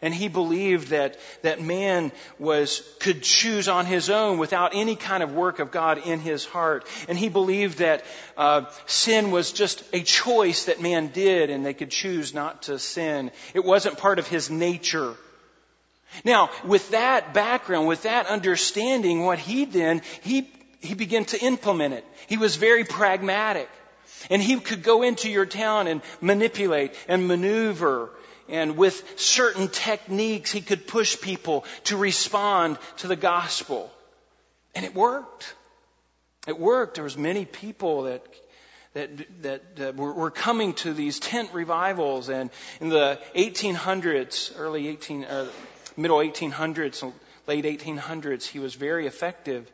And 0.00 0.14
he 0.14 0.28
believed 0.28 0.90
that, 0.90 1.18
that 1.42 1.60
man 1.60 2.12
was, 2.38 2.88
could 3.00 3.20
choose 3.20 3.66
on 3.66 3.84
his 3.84 4.10
own 4.10 4.38
without 4.38 4.70
any 4.72 4.94
kind 4.94 5.24
of 5.24 5.34
work 5.34 5.58
of 5.58 5.72
God 5.72 5.98
in 5.98 6.20
his 6.20 6.44
heart. 6.44 6.86
And 7.08 7.18
he 7.18 7.28
believed 7.28 7.78
that 7.78 8.04
uh, 8.36 8.66
sin 8.86 9.32
was 9.32 9.50
just 9.50 9.82
a 9.92 10.02
choice 10.02 10.66
that 10.66 10.80
man 10.80 11.08
did 11.08 11.50
and 11.50 11.66
they 11.66 11.74
could 11.74 11.90
choose 11.90 12.32
not 12.32 12.62
to 12.62 12.78
sin. 12.78 13.32
It 13.54 13.64
wasn't 13.64 13.98
part 13.98 14.20
of 14.20 14.28
his 14.28 14.50
nature. 14.50 15.16
Now, 16.24 16.50
with 16.64 16.90
that 16.90 17.34
background, 17.34 17.86
with 17.86 18.02
that 18.02 18.26
understanding, 18.26 19.24
what 19.24 19.38
he 19.38 19.64
then, 19.64 20.02
he 20.22 20.50
he 20.80 20.94
began 20.94 21.24
to 21.26 21.40
implement 21.44 21.94
it. 21.94 22.04
He 22.28 22.36
was 22.36 22.56
very 22.56 22.84
pragmatic. 22.84 23.68
And 24.30 24.42
he 24.42 24.58
could 24.60 24.82
go 24.82 25.02
into 25.02 25.30
your 25.30 25.46
town 25.46 25.86
and 25.86 26.02
manipulate 26.20 26.94
and 27.08 27.28
maneuver. 27.28 28.10
And 28.48 28.76
with 28.76 29.20
certain 29.20 29.68
techniques, 29.68 30.50
he 30.50 30.60
could 30.60 30.86
push 30.86 31.20
people 31.20 31.64
to 31.84 31.96
respond 31.96 32.78
to 32.98 33.08
the 33.08 33.16
gospel. 33.16 33.90
And 34.74 34.84
it 34.84 34.94
worked. 34.94 35.54
It 36.46 36.58
worked. 36.58 36.94
There 36.94 37.04
was 37.04 37.16
many 37.16 37.44
people 37.44 38.04
that 38.04 38.24
that, 38.94 39.42
that, 39.42 39.76
that 39.76 39.96
were, 39.96 40.12
were, 40.12 40.30
coming 40.30 40.72
to 40.72 40.92
these 40.92 41.20
tent 41.20 41.50
revivals. 41.52 42.30
And 42.30 42.50
in 42.80 42.88
the 42.88 43.20
1800s, 43.36 44.58
early 44.58 44.88
18, 44.88 45.24
uh, 45.24 45.46
middle 45.98 46.18
1800s, 46.18 47.12
late 47.46 47.64
1800s, 47.64 48.44
he 48.44 48.58
was 48.58 48.74
very 48.74 49.06
effective 49.06 49.70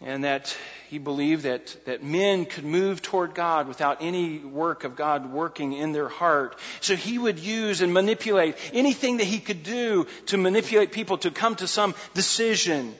and 0.00 0.24
that 0.24 0.54
he 0.88 0.98
believed 0.98 1.44
that, 1.44 1.74
that 1.86 2.02
men 2.02 2.44
could 2.44 2.64
move 2.64 3.00
toward 3.00 3.34
God 3.34 3.66
without 3.66 3.98
any 4.02 4.38
work 4.38 4.84
of 4.84 4.94
God 4.94 5.32
working 5.32 5.72
in 5.72 5.92
their 5.92 6.08
heart. 6.08 6.58
So 6.80 6.94
he 6.96 7.18
would 7.18 7.38
use 7.38 7.80
and 7.80 7.94
manipulate 7.94 8.56
anything 8.74 9.16
that 9.18 9.24
he 9.24 9.40
could 9.40 9.62
do 9.62 10.06
to 10.26 10.36
manipulate 10.36 10.92
people 10.92 11.18
to 11.18 11.30
come 11.30 11.56
to 11.56 11.66
some 11.66 11.94
decision. 12.12 12.94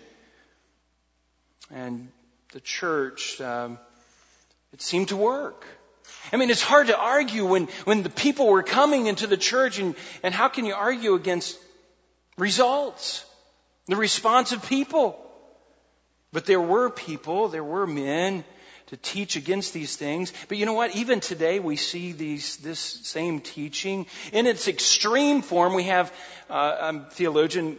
And 1.71 2.09
the 2.53 2.61
church, 2.61 3.41
um, 3.43 3.79
it 4.73 4.81
seemed 4.81 5.09
to 5.09 5.17
work. 5.17 5.67
I 6.33 6.37
mean, 6.37 6.51
it's 6.51 6.63
hard 6.63 6.89
to 6.89 6.99
argue 6.99 7.47
when, 7.47 7.67
when 7.85 8.03
the 8.03 8.11
people 8.11 8.49
were 8.49 8.63
coming 8.63 9.07
into 9.07 9.27
the 9.27 9.37
church, 9.37 9.79
and, 9.79 9.95
and 10.23 10.35
how 10.35 10.49
can 10.49 10.65
you 10.65 10.75
argue 10.75 11.15
against 11.15 11.59
results? 12.37 13.25
The 13.87 13.97
response 13.97 14.53
of 14.53 14.67
people. 14.69 15.19
But 16.33 16.47
there 16.47 16.61
were 16.61 16.91
people, 16.91 17.49
there 17.49 17.65
were 17.65 17.87
men 17.87 18.45
to 18.87 18.97
teach 18.97 19.37
against 19.37 19.73
these 19.73 19.97
things. 19.97 20.33
But 20.49 20.59
you 20.59 20.67
know 20.67 20.75
what? 20.75 20.95
Even 20.95 21.21
today 21.21 21.59
we 21.59 21.77
see 21.77 22.13
these, 22.13 22.57
this 22.59 22.79
same 22.79 23.41
teaching. 23.41 24.07
In 24.33 24.47
its 24.47 24.69
extreme 24.69 25.43
form, 25.43 25.75
we 25.75 25.85
have 25.85 26.13
uh, 26.49 26.93
a 26.93 27.11
theologian, 27.11 27.79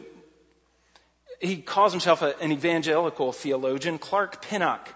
he 1.40 1.58
calls 1.58 1.94
himself 1.94 2.22
a, 2.22 2.38
an 2.40 2.52
evangelical 2.52 3.32
theologian, 3.32 4.00
Clark 4.00 4.42
Pinnock. 4.42 4.90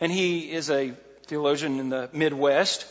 And 0.00 0.10
he 0.10 0.50
is 0.50 0.70
a 0.70 0.94
theologian 1.26 1.78
in 1.80 1.88
the 1.88 2.08
Midwest. 2.12 2.86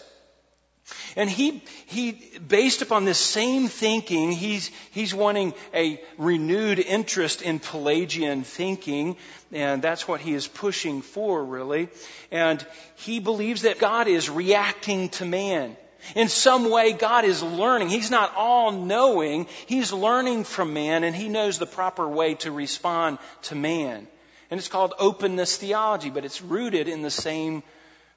And 1.15 1.29
he, 1.29 1.63
he, 1.85 2.11
based 2.45 2.81
upon 2.81 3.05
this 3.05 3.19
same 3.19 3.67
thinking, 3.67 4.31
he's, 4.31 4.71
he's 4.91 5.13
wanting 5.13 5.53
a 5.73 6.01
renewed 6.17 6.79
interest 6.79 7.41
in 7.41 7.59
Pelagian 7.59 8.43
thinking, 8.43 9.17
and 9.51 9.81
that's 9.81 10.07
what 10.07 10.21
he 10.21 10.33
is 10.33 10.47
pushing 10.47 11.01
for, 11.01 11.43
really. 11.43 11.89
And 12.31 12.65
he 12.95 13.19
believes 13.19 13.63
that 13.63 13.79
God 13.79 14.07
is 14.07 14.29
reacting 14.29 15.09
to 15.09 15.25
man. 15.25 15.77
In 16.15 16.29
some 16.29 16.69
way, 16.71 16.93
God 16.93 17.25
is 17.25 17.43
learning. 17.43 17.89
He's 17.89 18.09
not 18.09 18.33
all 18.35 18.71
knowing. 18.71 19.47
He's 19.67 19.93
learning 19.93 20.45
from 20.45 20.73
man, 20.73 21.03
and 21.03 21.15
he 21.15 21.29
knows 21.29 21.59
the 21.59 21.67
proper 21.67 22.07
way 22.07 22.35
to 22.35 22.51
respond 22.51 23.19
to 23.43 23.55
man. 23.55 24.07
And 24.49 24.57
it's 24.57 24.67
called 24.67 24.93
openness 24.97 25.57
theology, 25.57 26.09
but 26.09 26.25
it's 26.25 26.41
rooted 26.41 26.87
in 26.87 27.03
the 27.03 27.11
same 27.11 27.63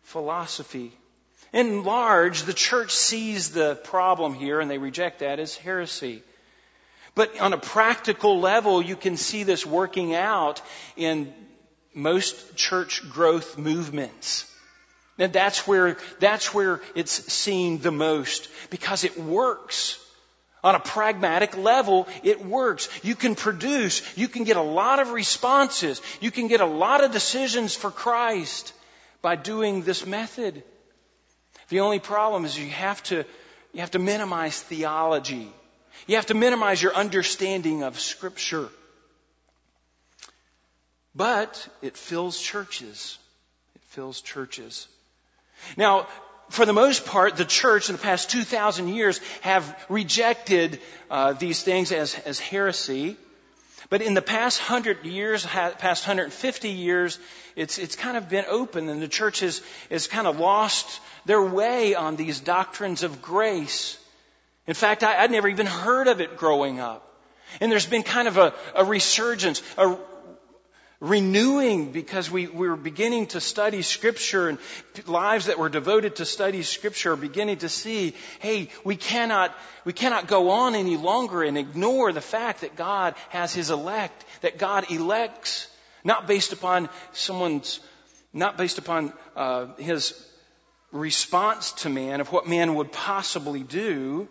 philosophy. 0.04 0.92
In 1.52 1.84
large, 1.84 2.42
the 2.42 2.52
church 2.52 2.92
sees 2.92 3.50
the 3.50 3.76
problem 3.76 4.34
here 4.34 4.60
and 4.60 4.70
they 4.70 4.78
reject 4.78 5.20
that 5.20 5.38
as 5.38 5.56
heresy. 5.56 6.22
But 7.14 7.40
on 7.40 7.52
a 7.52 7.58
practical 7.58 8.40
level, 8.40 8.82
you 8.82 8.96
can 8.96 9.16
see 9.16 9.44
this 9.44 9.64
working 9.64 10.14
out 10.14 10.60
in 10.96 11.32
most 11.94 12.56
church 12.56 13.08
growth 13.08 13.56
movements. 13.56 14.50
And 15.16 15.32
that's 15.32 15.64
where, 15.64 15.96
that's 16.18 16.52
where 16.52 16.80
it's 16.96 17.32
seen 17.32 17.78
the 17.78 17.92
most 17.92 18.48
because 18.70 19.04
it 19.04 19.16
works. 19.16 20.00
On 20.64 20.74
a 20.74 20.80
pragmatic 20.80 21.56
level, 21.56 22.08
it 22.24 22.44
works. 22.44 22.88
You 23.04 23.14
can 23.14 23.36
produce, 23.36 24.02
you 24.16 24.26
can 24.26 24.42
get 24.42 24.56
a 24.56 24.62
lot 24.62 24.98
of 24.98 25.10
responses, 25.10 26.02
you 26.20 26.32
can 26.32 26.48
get 26.48 26.60
a 26.60 26.66
lot 26.66 27.04
of 27.04 27.12
decisions 27.12 27.76
for 27.76 27.92
Christ 27.92 28.72
by 29.24 29.36
doing 29.36 29.80
this 29.80 30.04
method. 30.04 30.62
The 31.70 31.80
only 31.80 31.98
problem 31.98 32.44
is 32.44 32.58
you 32.58 32.68
have 32.68 33.02
to, 33.04 33.24
you 33.72 33.80
have 33.80 33.92
to 33.92 33.98
minimize 33.98 34.60
theology. 34.60 35.48
You 36.06 36.16
have 36.16 36.26
to 36.26 36.34
minimize 36.34 36.82
your 36.82 36.94
understanding 36.94 37.84
of 37.84 37.98
Scripture. 37.98 38.68
But 41.14 41.66
it 41.80 41.96
fills 41.96 42.38
churches. 42.38 43.18
It 43.74 43.82
fills 43.84 44.20
churches. 44.20 44.86
Now, 45.74 46.06
for 46.50 46.66
the 46.66 46.74
most 46.74 47.06
part, 47.06 47.36
the 47.36 47.46
church 47.46 47.88
in 47.88 47.96
the 47.96 48.02
past 48.02 48.28
2,000 48.28 48.88
years 48.88 49.22
have 49.40 49.64
rejected 49.88 50.80
uh, 51.10 51.32
these 51.32 51.62
things 51.62 51.92
as, 51.92 52.14
as 52.26 52.38
heresy. 52.38 53.16
But 53.94 54.02
in 54.02 54.14
the 54.14 54.22
past 54.22 54.58
hundred 54.58 55.04
years, 55.04 55.46
past 55.46 56.04
150 56.04 56.68
years, 56.68 57.16
it's, 57.54 57.78
it's 57.78 57.94
kind 57.94 58.16
of 58.16 58.28
been 58.28 58.44
open 58.48 58.88
and 58.88 59.00
the 59.00 59.06
church 59.06 59.38
has, 59.38 59.62
has 59.88 60.08
kind 60.08 60.26
of 60.26 60.40
lost 60.40 61.00
their 61.26 61.40
way 61.40 61.94
on 61.94 62.16
these 62.16 62.40
doctrines 62.40 63.04
of 63.04 63.22
grace. 63.22 63.96
In 64.66 64.74
fact, 64.74 65.04
I, 65.04 65.22
would 65.22 65.30
never 65.30 65.46
even 65.46 65.66
heard 65.66 66.08
of 66.08 66.20
it 66.20 66.36
growing 66.36 66.80
up. 66.80 67.08
And 67.60 67.70
there's 67.70 67.86
been 67.86 68.02
kind 68.02 68.26
of 68.26 68.36
a, 68.36 68.52
a 68.74 68.84
resurgence, 68.84 69.62
a 69.78 69.96
renewing 71.00 71.92
because 71.92 72.30
we, 72.30 72.46
we 72.46 72.68
were 72.68 72.76
beginning 72.76 73.26
to 73.28 73.40
study 73.40 73.82
scripture 73.82 74.48
and 74.48 74.58
lives 75.06 75.46
that 75.46 75.58
were 75.58 75.68
devoted 75.68 76.16
to 76.16 76.24
study 76.24 76.62
scripture 76.62 77.12
are 77.12 77.16
beginning 77.16 77.58
to 77.58 77.68
see, 77.68 78.14
hey, 78.40 78.70
we 78.84 78.96
cannot, 78.96 79.54
we 79.84 79.92
cannot 79.92 80.26
go 80.26 80.50
on 80.50 80.74
any 80.74 80.96
longer 80.96 81.42
and 81.42 81.58
ignore 81.58 82.12
the 82.12 82.20
fact 82.20 82.60
that 82.60 82.76
God 82.76 83.14
has 83.30 83.52
His 83.52 83.70
elect, 83.70 84.24
that 84.42 84.58
God 84.58 84.90
elects, 84.90 85.68
not 86.04 86.26
based 86.26 86.52
upon 86.52 86.88
someone's, 87.12 87.80
not 88.32 88.56
based 88.56 88.78
upon 88.78 89.12
uh, 89.36 89.74
His 89.76 90.14
response 90.92 91.72
to 91.72 91.90
man 91.90 92.20
of 92.20 92.30
what 92.30 92.46
man 92.46 92.76
would 92.76 92.92
possibly 92.92 93.62
do, 93.62 94.28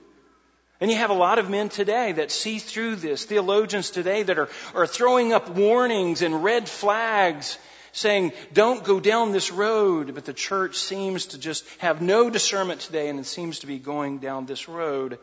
and 0.84 0.92
you 0.92 0.98
have 0.98 1.12
a 1.12 1.14
lot 1.14 1.40
of 1.40 1.50
men 1.50 1.70
today 1.70 2.12
that 2.12 2.30
see 2.30 2.60
through 2.60 2.98
this, 2.98 3.24
theologians 3.24 3.90
today 3.90 4.22
that 4.22 4.38
are, 4.38 4.50
are 4.76 4.86
throwing 4.86 5.32
up 5.32 5.48
warnings 5.48 6.22
and 6.22 6.44
red 6.44 6.68
flags 6.68 7.58
saying, 7.94 8.34
don't 8.52 8.84
go 8.84 9.00
down 9.00 9.32
this 9.32 9.50
road, 9.50 10.14
but 10.14 10.26
the 10.26 10.34
church 10.34 10.76
seems 10.76 11.28
to 11.28 11.38
just 11.38 11.66
have 11.78 12.02
no 12.02 12.30
discernment 12.30 12.82
today 12.82 13.08
and 13.08 13.18
it 13.18 13.26
seems 13.26 13.60
to 13.60 13.68
be 13.68 13.80
going 13.80 14.18
down 14.18 14.46
this 14.46 14.68
road. 14.68 15.20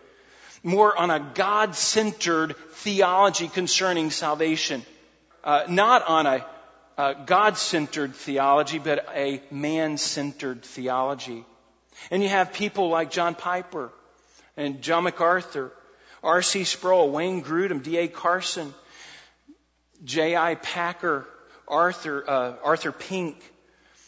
More 0.62 0.96
on 0.96 1.10
a 1.10 1.30
God-centered 1.34 2.56
theology 2.76 3.48
concerning 3.48 4.10
salvation. 4.10 4.82
Uh, 5.44 5.64
not 5.68 6.08
on 6.08 6.24
a, 6.24 6.46
a 6.96 7.14
God-centered 7.26 8.14
theology, 8.14 8.78
but 8.78 9.06
a 9.14 9.42
man-centered 9.50 10.62
theology. 10.62 11.44
And 12.10 12.22
you 12.22 12.30
have 12.30 12.54
people 12.54 12.88
like 12.88 13.10
John 13.10 13.34
Piper 13.34 13.92
and 14.60 14.82
John 14.82 15.04
MacArthur, 15.04 15.72
R.C. 16.22 16.64
Sproul, 16.64 17.10
Wayne 17.10 17.42
Grudem, 17.42 17.82
D.A. 17.82 18.08
Carson, 18.08 18.74
J.I. 20.04 20.56
Packer, 20.56 21.26
Arthur, 21.66 22.28
uh, 22.28 22.54
Arthur 22.62 22.92
Pink, 22.92 23.42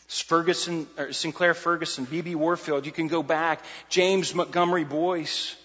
Ferguson, 0.09 0.87
Sinclair 1.11 1.55
Ferguson, 1.55 2.05
B.B. 2.05 2.35
Warfield. 2.35 2.85
You 2.85 2.93
can 2.93 3.09
go 3.09 3.23
back. 3.23 3.65
James 3.89 4.35
Montgomery 4.35 4.85
Boice. 4.85 5.57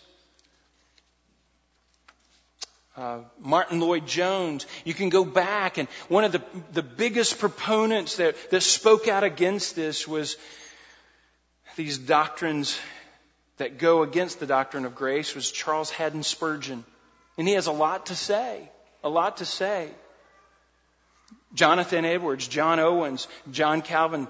Uh, 2.95 3.19
Martyn 3.39 3.81
Lloyd-Jones. 3.81 4.65
You 4.85 4.93
can 4.93 5.09
go 5.09 5.25
back, 5.25 5.77
and 5.77 5.89
one 6.07 6.23
of 6.23 6.31
the, 6.31 6.41
the 6.71 6.81
biggest 6.81 7.39
proponents 7.39 8.15
that, 8.15 8.35
that 8.51 8.61
spoke 8.61 9.09
out 9.09 9.25
against 9.25 9.75
this 9.75 10.07
was 10.07 10.37
these 11.75 11.97
doctrines 11.97 12.79
that 13.57 13.77
go 13.77 14.03
against 14.03 14.39
the 14.39 14.45
doctrine 14.45 14.85
of 14.85 14.95
grace 14.95 15.35
was 15.35 15.51
Charles 15.51 15.89
Haddon 15.89 16.23
Spurgeon. 16.23 16.83
And 17.37 17.47
he 17.47 17.53
has 17.53 17.67
a 17.67 17.71
lot 17.71 18.07
to 18.07 18.15
say, 18.15 18.69
a 19.03 19.09
lot 19.09 19.37
to 19.37 19.45
say. 19.45 19.89
Jonathan 21.53 22.05
Edwards, 22.05 22.47
John 22.47 22.79
Owens, 22.79 23.27
John 23.51 23.81
Calvin, 23.81 24.27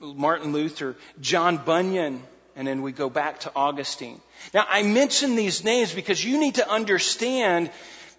Martin 0.00 0.52
Luther, 0.52 0.96
John 1.20 1.56
Bunyan, 1.58 2.22
and 2.56 2.66
then 2.66 2.82
we 2.82 2.92
go 2.92 3.10
back 3.10 3.40
to 3.40 3.52
Augustine. 3.54 4.20
Now, 4.54 4.66
I 4.68 4.82
mention 4.82 5.36
these 5.36 5.64
names 5.64 5.92
because 5.94 6.24
you 6.24 6.38
need 6.38 6.56
to 6.56 6.68
understand 6.68 7.70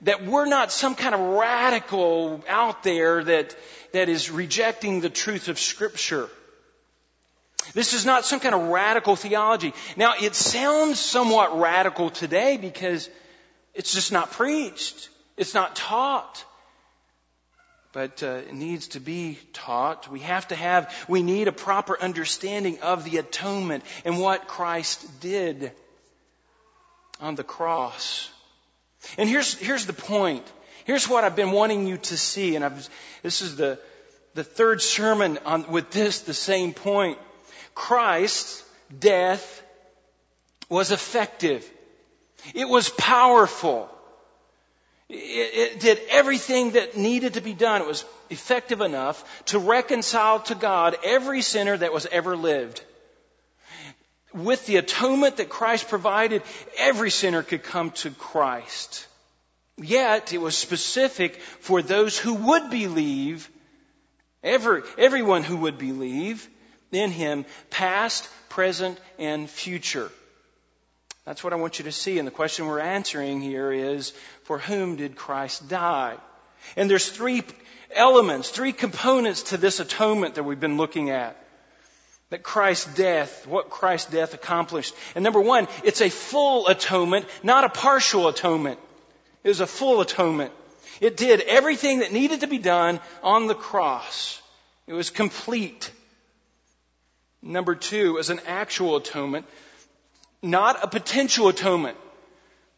that 0.03 0.25
we're 0.25 0.45
not 0.45 0.71
some 0.71 0.95
kind 0.95 1.13
of 1.13 1.21
radical 1.21 2.43
out 2.47 2.83
there 2.83 3.23
that, 3.23 3.55
that 3.93 4.09
is 4.09 4.31
rejecting 4.31 5.01
the 5.01 5.09
truth 5.09 5.47
of 5.47 5.59
Scripture. 5.59 6.29
This 7.73 7.93
is 7.93 8.05
not 8.05 8.25
some 8.25 8.39
kind 8.39 8.55
of 8.55 8.67
radical 8.69 9.15
theology. 9.15 9.73
Now, 9.95 10.13
it 10.21 10.35
sounds 10.35 10.99
somewhat 10.99 11.59
radical 11.59 12.09
today 12.09 12.57
because 12.57 13.09
it's 13.73 13.93
just 13.93 14.11
not 14.11 14.31
preached. 14.31 15.09
It's 15.37 15.53
not 15.53 15.75
taught 15.75 16.45
but 17.93 18.23
uh, 18.23 18.41
it 18.47 18.53
needs 18.53 18.87
to 18.89 18.99
be 18.99 19.37
taught. 19.53 20.09
We 20.09 20.21
have 20.21 20.47
to 20.49 20.55
have, 20.55 20.93
we 21.07 21.23
need 21.23 21.47
a 21.47 21.51
proper 21.51 21.99
understanding 22.01 22.79
of 22.79 23.03
the 23.03 23.17
atonement 23.17 23.83
and 24.05 24.19
what 24.19 24.47
Christ 24.47 25.19
did 25.19 25.71
on 27.19 27.35
the 27.35 27.43
cross. 27.43 28.29
And 29.17 29.27
here's, 29.27 29.55
here's 29.55 29.85
the 29.85 29.93
point. 29.93 30.45
Here's 30.85 31.07
what 31.07 31.23
I've 31.23 31.35
been 31.35 31.51
wanting 31.51 31.85
you 31.85 31.97
to 31.97 32.17
see, 32.17 32.55
and 32.55 32.63
I've, 32.63 32.89
this 33.23 33.41
is 33.41 33.55
the, 33.55 33.77
the 34.35 34.43
third 34.43 34.81
sermon 34.81 35.37
on, 35.45 35.69
with 35.69 35.91
this, 35.91 36.21
the 36.21 36.33
same 36.33 36.73
point. 36.73 37.17
Christ's 37.73 38.63
death 38.97 39.63
was 40.69 40.91
effective. 40.91 41.69
It 42.53 42.67
was 42.67 42.89
powerful. 42.89 43.89
It, 45.09 45.73
it 45.73 45.79
did 45.79 45.99
everything 46.09 46.71
that 46.71 46.97
needed 46.97 47.35
to 47.35 47.41
be 47.41 47.53
done. 47.53 47.81
It 47.81 47.87
was 47.87 48.05
effective 48.29 48.81
enough 48.81 49.43
to 49.47 49.59
reconcile 49.59 50.39
to 50.41 50.55
God 50.55 50.97
every 51.03 51.41
sinner 51.41 51.77
that 51.77 51.93
was 51.93 52.05
ever 52.07 52.35
lived. 52.35 52.81
With 54.33 54.65
the 54.65 54.77
atonement 54.77 55.37
that 55.37 55.49
Christ 55.49 55.89
provided, 55.89 56.41
every 56.77 57.11
sinner 57.11 57.43
could 57.43 57.63
come 57.63 57.91
to 57.91 58.11
Christ. 58.11 59.07
Yet, 59.77 60.31
it 60.31 60.39
was 60.39 60.57
specific 60.57 61.35
for 61.41 61.81
those 61.81 62.17
who 62.17 62.35
would 62.35 62.69
believe, 62.69 63.49
every, 64.43 64.83
everyone 64.97 65.43
who 65.43 65.57
would 65.57 65.77
believe 65.77 66.47
in 66.91 67.11
Him, 67.11 67.45
past, 67.69 68.27
present, 68.49 68.99
and 69.17 69.49
future. 69.49 70.11
That's 71.25 71.43
what 71.43 71.53
I 71.53 71.57
want 71.57 71.79
you 71.79 71.85
to 71.85 71.91
see. 71.91 72.17
And 72.17 72.27
the 72.27 72.31
question 72.31 72.65
we're 72.65 72.79
answering 72.79 73.41
here 73.41 73.71
is, 73.71 74.11
for 74.43 74.57
whom 74.57 74.95
did 74.95 75.15
Christ 75.15 75.69
die? 75.69 76.17
And 76.75 76.89
there's 76.89 77.09
three 77.09 77.43
elements, 77.93 78.49
three 78.49 78.73
components 78.73 79.43
to 79.43 79.57
this 79.57 79.79
atonement 79.79 80.35
that 80.35 80.43
we've 80.43 80.59
been 80.59 80.77
looking 80.77 81.09
at. 81.09 81.37
That 82.29 82.43
Christ's 82.43 82.93
death, 82.95 83.45
what 83.45 83.69
Christ's 83.69 84.09
death 84.11 84.33
accomplished. 84.33 84.95
And 85.15 85.23
number 85.23 85.41
one, 85.41 85.67
it's 85.83 86.01
a 86.01 86.09
full 86.09 86.67
atonement, 86.67 87.25
not 87.43 87.65
a 87.65 87.69
partial 87.69 88.27
atonement. 88.29 88.79
It 89.43 89.49
was 89.49 89.59
a 89.59 89.67
full 89.67 90.01
atonement. 90.01 90.53
It 91.01 91.17
did 91.17 91.41
everything 91.41 91.99
that 91.99 92.13
needed 92.13 92.41
to 92.41 92.47
be 92.47 92.57
done 92.57 92.99
on 93.21 93.47
the 93.47 93.55
cross. 93.55 94.41
It 94.87 94.93
was 94.93 95.09
complete. 95.09 95.91
Number 97.41 97.75
two, 97.75 98.19
as 98.19 98.29
an 98.29 98.39
actual 98.47 98.97
atonement 98.97 99.45
not 100.41 100.83
a 100.83 100.87
potential 100.87 101.47
atonement. 101.47 101.97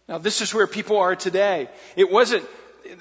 Now, 0.08 0.18
this 0.18 0.42
is 0.42 0.54
where 0.54 0.68
people 0.68 0.98
are 0.98 1.16
today. 1.16 1.70
It 1.96 2.12
wasn't, 2.12 2.46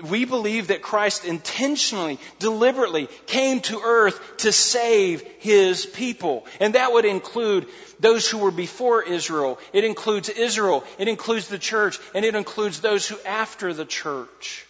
we 0.09 0.25
believe 0.25 0.68
that 0.68 0.83
Christ 0.83 1.25
intentionally, 1.25 2.20
deliberately 2.38 3.09
came 3.27 3.61
to 3.62 3.81
earth 3.83 4.37
to 4.38 4.53
save 4.53 5.22
his 5.40 5.85
people. 5.85 6.46
And 6.61 6.75
that 6.77 6.92
would 6.92 7.05
include 7.05 7.66
those 7.98 8.29
who 8.29 8.38
were 8.38 8.53
before 8.53 9.03
Israel. 9.03 9.59
It 9.72 9.85
includes 9.85 10.29
Israel. 10.29 10.85
It 10.98 11.09
includes 11.09 11.48
the 11.48 11.59
church. 11.59 11.98
And 12.14 12.25
it 12.25 12.37
includes 12.37 12.81
those 12.81 13.07
who 13.09 13.16
after 13.27 13.75
the 13.75 13.85
church. 13.85 14.64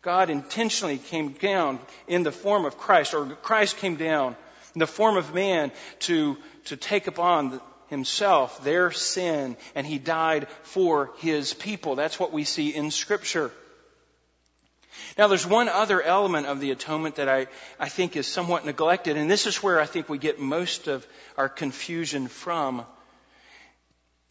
God 0.00 0.30
intentionally 0.30 0.98
came 0.98 1.30
down 1.32 1.80
in 2.06 2.24
the 2.24 2.32
form 2.32 2.66
of 2.66 2.76
Christ, 2.76 3.14
or 3.14 3.26
Christ 3.26 3.78
came 3.78 3.96
down 3.96 4.36
in 4.74 4.78
the 4.78 4.86
form 4.86 5.16
of 5.16 5.34
man 5.34 5.72
to, 6.00 6.36
to 6.66 6.76
take 6.76 7.06
upon 7.06 7.60
himself 7.88 8.64
their 8.64 8.90
sin 8.90 9.56
and 9.74 9.86
he 9.86 9.98
died 9.98 10.48
for 10.62 11.12
his 11.18 11.54
people. 11.54 11.94
That's 11.94 12.18
what 12.18 12.32
we 12.32 12.44
see 12.44 12.74
in 12.74 12.90
scripture. 12.90 13.50
Now 15.16 15.28
there's 15.28 15.46
one 15.46 15.68
other 15.68 16.02
element 16.02 16.46
of 16.46 16.60
the 16.60 16.70
atonement 16.70 17.16
that 17.16 17.28
I, 17.28 17.46
I 17.78 17.88
think 17.88 18.16
is 18.16 18.26
somewhat 18.26 18.64
neglected, 18.64 19.16
and 19.16 19.30
this 19.30 19.46
is 19.46 19.62
where 19.62 19.80
I 19.80 19.86
think 19.86 20.08
we 20.08 20.18
get 20.18 20.40
most 20.40 20.88
of 20.88 21.06
our 21.36 21.48
confusion 21.48 22.28
from. 22.28 22.84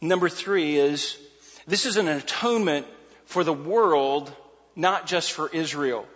Number 0.00 0.28
three 0.28 0.76
is, 0.76 1.16
this 1.66 1.86
is 1.86 1.96
an 1.96 2.08
atonement 2.08 2.86
for 3.26 3.44
the 3.44 3.52
world, 3.52 4.34
not 4.76 5.06
just 5.06 5.32
for 5.32 5.48
Israel. 5.48 6.06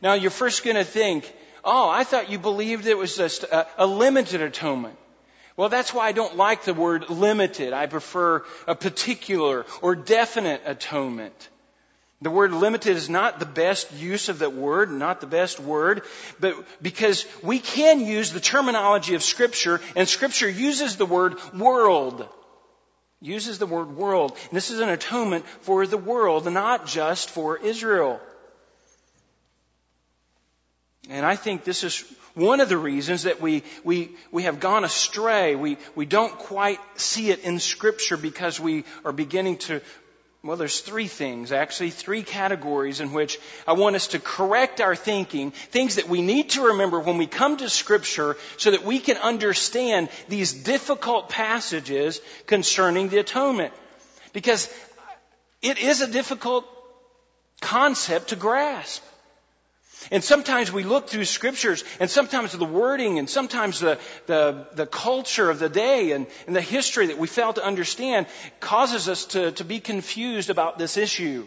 Now 0.00 0.14
you're 0.14 0.30
first 0.30 0.64
gonna 0.64 0.84
think, 0.84 1.30
oh, 1.68 1.88
I 1.88 2.04
thought 2.04 2.30
you 2.30 2.38
believed 2.38 2.86
it 2.86 2.96
was 2.96 3.16
just 3.16 3.44
a, 3.44 3.66
a 3.76 3.86
limited 3.86 4.40
atonement. 4.40 4.96
Well, 5.56 5.68
that's 5.68 5.92
why 5.92 6.06
I 6.06 6.12
don't 6.12 6.36
like 6.36 6.64
the 6.64 6.72
word 6.72 7.10
limited. 7.10 7.72
I 7.72 7.86
prefer 7.86 8.44
a 8.66 8.74
particular 8.74 9.66
or 9.82 9.94
definite 9.94 10.62
atonement. 10.64 11.48
The 12.22 12.30
word 12.30 12.52
limited 12.52 12.96
is 12.96 13.08
not 13.08 13.38
the 13.38 13.46
best 13.46 13.92
use 13.92 14.28
of 14.28 14.40
that 14.40 14.52
word, 14.52 14.90
not 14.90 15.20
the 15.20 15.26
best 15.26 15.60
word, 15.60 16.02
but 16.40 16.54
because 16.82 17.26
we 17.42 17.58
can 17.58 18.00
use 18.00 18.32
the 18.32 18.40
terminology 18.40 19.14
of 19.14 19.22
scripture 19.22 19.80
and 19.94 20.08
scripture 20.08 20.48
uses 20.48 20.96
the 20.96 21.06
word 21.06 21.36
world. 21.52 22.28
Uses 23.20 23.58
the 23.58 23.66
word 23.66 23.96
world. 23.96 24.36
And 24.48 24.56
this 24.56 24.70
is 24.70 24.80
an 24.80 24.88
atonement 24.88 25.44
for 25.62 25.86
the 25.86 25.98
world, 25.98 26.50
not 26.50 26.86
just 26.86 27.30
for 27.30 27.56
Israel. 27.56 28.20
And 31.08 31.24
I 31.24 31.36
think 31.36 31.64
this 31.64 31.84
is 31.84 32.04
one 32.34 32.60
of 32.60 32.68
the 32.68 32.76
reasons 32.76 33.22
that 33.22 33.40
we, 33.40 33.62
we, 33.82 34.10
we 34.30 34.42
have 34.42 34.60
gone 34.60 34.84
astray. 34.84 35.56
We, 35.56 35.78
we 35.94 36.04
don't 36.04 36.36
quite 36.36 36.80
see 36.96 37.30
it 37.30 37.40
in 37.44 37.58
Scripture 37.60 38.16
because 38.16 38.60
we 38.60 38.84
are 39.04 39.12
beginning 39.12 39.56
to, 39.58 39.80
well, 40.44 40.58
there's 40.58 40.80
three 40.80 41.08
things, 41.08 41.50
actually, 41.50 41.90
three 41.90 42.22
categories 42.22 43.00
in 43.00 43.12
which 43.12 43.40
I 43.66 43.72
want 43.72 43.96
us 43.96 44.08
to 44.08 44.18
correct 44.18 44.82
our 44.82 44.94
thinking, 44.94 45.50
things 45.50 45.96
that 45.96 46.08
we 46.08 46.20
need 46.20 46.50
to 46.50 46.68
remember 46.68 47.00
when 47.00 47.16
we 47.16 47.26
come 47.26 47.56
to 47.56 47.70
Scripture 47.70 48.36
so 48.58 48.70
that 48.70 48.84
we 48.84 48.98
can 48.98 49.16
understand 49.16 50.10
these 50.28 50.52
difficult 50.52 51.30
passages 51.30 52.20
concerning 52.46 53.08
the 53.08 53.18
atonement. 53.18 53.72
Because 54.34 54.72
it 55.62 55.78
is 55.78 56.02
a 56.02 56.06
difficult 56.06 56.66
concept 57.60 58.28
to 58.28 58.36
grasp. 58.36 59.02
And 60.10 60.24
sometimes 60.24 60.72
we 60.72 60.84
look 60.84 61.08
through 61.08 61.24
scriptures 61.24 61.84
and 62.00 62.10
sometimes 62.10 62.52
the 62.52 62.64
wording 62.64 63.18
and 63.18 63.28
sometimes 63.28 63.80
the, 63.80 63.98
the, 64.26 64.66
the 64.74 64.86
culture 64.86 65.50
of 65.50 65.58
the 65.58 65.68
day 65.68 66.12
and, 66.12 66.26
and, 66.46 66.56
the 66.56 66.62
history 66.62 67.08
that 67.08 67.18
we 67.18 67.26
fail 67.26 67.52
to 67.52 67.64
understand 67.64 68.26
causes 68.60 69.08
us 69.08 69.26
to, 69.26 69.52
to 69.52 69.64
be 69.64 69.80
confused 69.80 70.50
about 70.50 70.78
this 70.78 70.96
issue. 70.96 71.46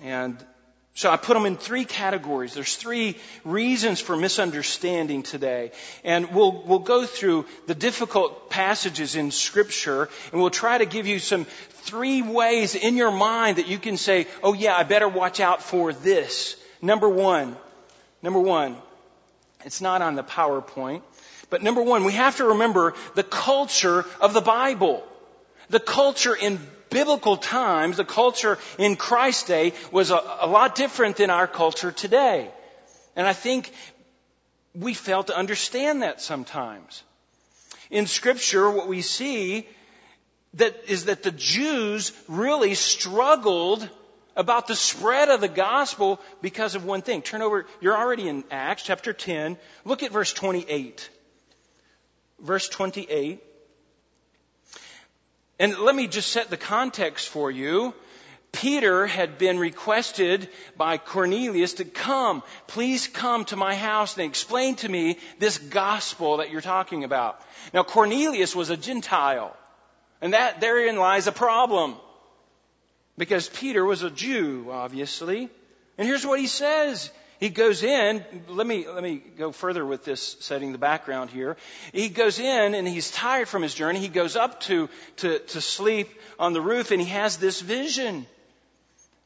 And 0.00 0.42
So 0.94 1.10
I 1.10 1.16
put 1.16 1.34
them 1.34 1.46
in 1.46 1.56
three 1.56 1.86
categories. 1.86 2.52
There's 2.52 2.76
three 2.76 3.16
reasons 3.44 4.00
for 4.00 4.14
misunderstanding 4.14 5.22
today. 5.22 5.72
And 6.04 6.34
we'll, 6.34 6.62
we'll 6.66 6.80
go 6.80 7.06
through 7.06 7.46
the 7.66 7.74
difficult 7.74 8.50
passages 8.50 9.16
in 9.16 9.30
scripture 9.30 10.10
and 10.32 10.40
we'll 10.40 10.50
try 10.50 10.76
to 10.76 10.84
give 10.84 11.06
you 11.06 11.18
some 11.18 11.46
three 11.84 12.20
ways 12.20 12.74
in 12.74 12.96
your 12.96 13.10
mind 13.10 13.56
that 13.56 13.68
you 13.68 13.78
can 13.78 13.96
say, 13.96 14.26
oh 14.42 14.52
yeah, 14.52 14.76
I 14.76 14.82
better 14.82 15.08
watch 15.08 15.40
out 15.40 15.62
for 15.62 15.94
this. 15.94 16.56
Number 16.82 17.08
one, 17.08 17.56
number 18.22 18.40
one, 18.40 18.76
it's 19.64 19.80
not 19.80 20.02
on 20.02 20.16
the 20.16 20.24
PowerPoint, 20.24 21.02
but 21.48 21.62
number 21.62 21.80
one, 21.80 22.02
we 22.02 22.14
have 22.14 22.38
to 22.38 22.46
remember 22.46 22.94
the 23.14 23.22
culture 23.22 24.04
of 24.20 24.34
the 24.34 24.40
Bible. 24.40 25.04
The 25.70 25.78
culture 25.78 26.34
in 26.34 26.58
biblical 26.90 27.36
times, 27.36 27.96
the 27.96 28.04
culture 28.04 28.58
in 28.78 28.96
Christ's 28.96 29.44
day 29.44 29.72
was 29.92 30.10
a, 30.10 30.20
a 30.40 30.48
lot 30.48 30.74
different 30.74 31.16
than 31.16 31.30
our 31.30 31.46
culture 31.46 31.92
today. 31.92 32.50
And 33.14 33.26
I 33.28 33.32
think 33.32 33.72
we 34.74 34.92
fail 34.92 35.22
to 35.24 35.36
understand 35.36 36.02
that 36.02 36.20
sometimes. 36.20 37.04
In 37.90 38.06
scripture, 38.06 38.70
what 38.70 38.88
we 38.88 39.02
see 39.02 39.68
that 40.54 40.74
is 40.88 41.04
that 41.04 41.22
the 41.22 41.30
Jews 41.30 42.12
really 42.26 42.74
struggled 42.74 43.88
about 44.36 44.66
the 44.66 44.76
spread 44.76 45.28
of 45.28 45.40
the 45.40 45.48
gospel 45.48 46.20
because 46.40 46.74
of 46.74 46.84
one 46.84 47.02
thing. 47.02 47.22
Turn 47.22 47.42
over, 47.42 47.66
you're 47.80 47.96
already 47.96 48.28
in 48.28 48.44
Acts 48.50 48.82
chapter 48.84 49.12
10. 49.12 49.56
Look 49.84 50.02
at 50.02 50.12
verse 50.12 50.32
28. 50.32 51.08
Verse 52.40 52.68
28. 52.68 53.42
And 55.58 55.78
let 55.78 55.94
me 55.94 56.06
just 56.06 56.32
set 56.32 56.50
the 56.50 56.56
context 56.56 57.28
for 57.28 57.50
you. 57.50 57.94
Peter 58.52 59.06
had 59.06 59.38
been 59.38 59.58
requested 59.58 60.48
by 60.76 60.98
Cornelius 60.98 61.74
to 61.74 61.86
come, 61.86 62.42
please 62.66 63.08
come 63.08 63.46
to 63.46 63.56
my 63.56 63.74
house 63.74 64.18
and 64.18 64.26
explain 64.26 64.74
to 64.76 64.88
me 64.88 65.18
this 65.38 65.56
gospel 65.56 66.36
that 66.36 66.50
you're 66.50 66.60
talking 66.60 67.02
about. 67.02 67.40
Now 67.72 67.82
Cornelius 67.82 68.54
was 68.54 68.68
a 68.68 68.76
Gentile, 68.76 69.56
and 70.20 70.34
that 70.34 70.60
therein 70.60 70.96
lies 70.96 71.26
a 71.26 71.32
problem. 71.32 71.96
Because 73.18 73.48
Peter 73.48 73.84
was 73.84 74.02
a 74.02 74.10
Jew, 74.10 74.68
obviously. 74.70 75.50
And 75.98 76.08
here's 76.08 76.26
what 76.26 76.40
he 76.40 76.46
says. 76.46 77.10
He 77.42 77.48
goes 77.48 77.82
in, 77.82 78.24
let 78.46 78.66
me, 78.66 78.86
let 78.86 79.02
me 79.02 79.20
go 79.36 79.50
further 79.50 79.84
with 79.84 80.04
this 80.04 80.36
setting 80.38 80.70
the 80.70 80.78
background 80.78 81.30
here. 81.30 81.56
He 81.92 82.08
goes 82.08 82.38
in 82.38 82.74
and 82.74 82.86
he's 82.86 83.10
tired 83.10 83.48
from 83.48 83.62
his 83.62 83.74
journey. 83.74 83.98
He 83.98 84.06
goes 84.06 84.36
up 84.36 84.60
to, 84.60 84.88
to, 85.16 85.40
to 85.40 85.60
sleep 85.60 86.08
on 86.38 86.52
the 86.52 86.60
roof 86.60 86.92
and 86.92 87.00
he 87.00 87.08
has 87.08 87.38
this 87.38 87.60
vision. 87.60 88.26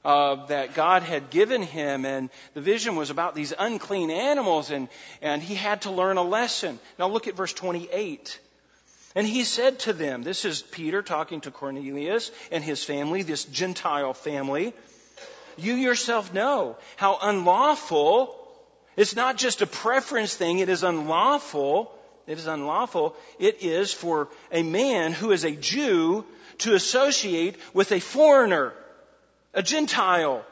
Uh, 0.02 0.46
that 0.46 0.72
God 0.74 1.02
had 1.02 1.30
given 1.30 1.62
him, 1.62 2.04
and 2.04 2.30
the 2.54 2.60
vision 2.60 2.94
was 2.94 3.10
about 3.10 3.34
these 3.34 3.52
unclean 3.58 4.12
animals, 4.12 4.70
and, 4.70 4.88
and 5.20 5.42
he 5.42 5.56
had 5.56 5.82
to 5.82 5.90
learn 5.90 6.16
a 6.16 6.22
lesson. 6.22 6.78
Now 6.96 7.08
look 7.08 7.26
at 7.26 7.34
verse 7.34 7.52
28. 7.52 8.38
And 9.16 9.26
he 9.26 9.42
said 9.42 9.80
to 9.80 9.92
them, 9.92 10.22
this 10.22 10.44
is 10.44 10.62
Peter 10.62 11.02
talking 11.02 11.40
to 11.40 11.50
Cornelius 11.50 12.30
and 12.52 12.62
his 12.62 12.84
family, 12.84 13.22
this 13.22 13.44
Gentile 13.44 14.14
family 14.14 14.72
you 15.56 15.74
yourself 15.74 16.32
know 16.32 16.76
how 16.96 17.18
unlawful, 17.20 18.34
it's 18.96 19.16
not 19.16 19.36
just 19.36 19.62
a 19.62 19.66
preference 19.66 20.34
thing, 20.34 20.58
it 20.58 20.68
is 20.68 20.82
unlawful, 20.82 21.92
it 22.26 22.38
is 22.38 22.46
unlawful, 22.46 23.16
it 23.38 23.62
is 23.62 23.92
for 23.92 24.28
a 24.52 24.62
man 24.62 25.12
who 25.12 25.32
is 25.32 25.44
a 25.44 25.50
Jew 25.50 26.24
to 26.58 26.74
associate 26.74 27.56
with 27.72 27.92
a 27.92 28.00
foreigner, 28.00 28.72
a 29.54 29.62
Gentile, 29.62 30.44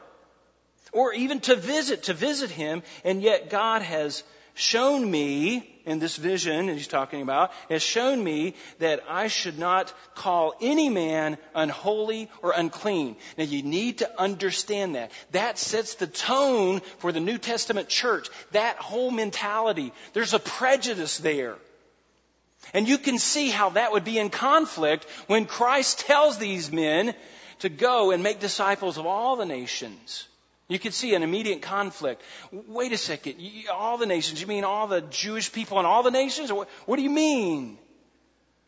or 0.91 1.13
even 1.13 1.39
to 1.41 1.55
visit, 1.55 2.03
to 2.03 2.13
visit 2.13 2.49
him, 2.49 2.81
and 3.03 3.21
yet 3.21 3.49
God 3.49 3.81
has 3.81 4.23
shown 4.53 5.09
me 5.09 5.74
in 5.85 5.99
this 5.99 6.15
vision 6.15 6.67
he's 6.67 6.87
talking 6.87 7.21
about 7.21 7.51
has 7.69 7.83
shown 7.83 8.23
me 8.23 8.55
that 8.79 9.03
I 9.07 9.27
should 9.27 9.59
not 9.59 9.93
call 10.15 10.53
any 10.61 10.89
man 10.89 11.37
unholy 11.53 12.29
or 12.41 12.51
unclean. 12.51 13.15
Now 13.37 13.43
you 13.43 13.63
need 13.63 13.99
to 13.99 14.21
understand 14.21 14.95
that. 14.95 15.11
That 15.31 15.57
sets 15.57 15.95
the 15.95 16.07
tone 16.07 16.81
for 16.99 17.11
the 17.11 17.19
New 17.19 17.37
Testament 17.37 17.89
church. 17.89 18.29
That 18.51 18.77
whole 18.77 19.11
mentality. 19.11 19.93
There's 20.13 20.33
a 20.33 20.39
prejudice 20.39 21.17
there. 21.17 21.55
And 22.73 22.87
you 22.87 22.97
can 22.97 23.19
see 23.19 23.49
how 23.49 23.71
that 23.71 23.91
would 23.91 24.03
be 24.03 24.17
in 24.17 24.29
conflict 24.29 25.05
when 25.27 25.45
Christ 25.45 25.99
tells 25.99 26.37
these 26.37 26.71
men 26.71 27.13
to 27.59 27.69
go 27.69 28.11
and 28.11 28.23
make 28.23 28.39
disciples 28.39 28.97
of 28.97 29.05
all 29.05 29.35
the 29.35 29.45
nations. 29.45 30.27
You 30.67 30.79
could 30.79 30.93
see 30.93 31.13
an 31.13 31.21
immediate 31.21 31.61
conflict. 31.61 32.23
Wait 32.51 32.91
a 32.91 32.97
second. 32.97 33.35
All 33.71 33.97
the 33.97 34.07
nations. 34.07 34.41
You 34.41 34.47
mean 34.47 34.63
all 34.63 34.87
the 34.87 35.01
Jewish 35.01 35.51
people 35.51 35.79
in 35.79 35.85
all 35.85 36.01
the 36.01 36.11
nations? 36.11 36.51
What, 36.51 36.69
what 36.85 36.95
do 36.95 37.03
you 37.03 37.09
mean? 37.11 37.77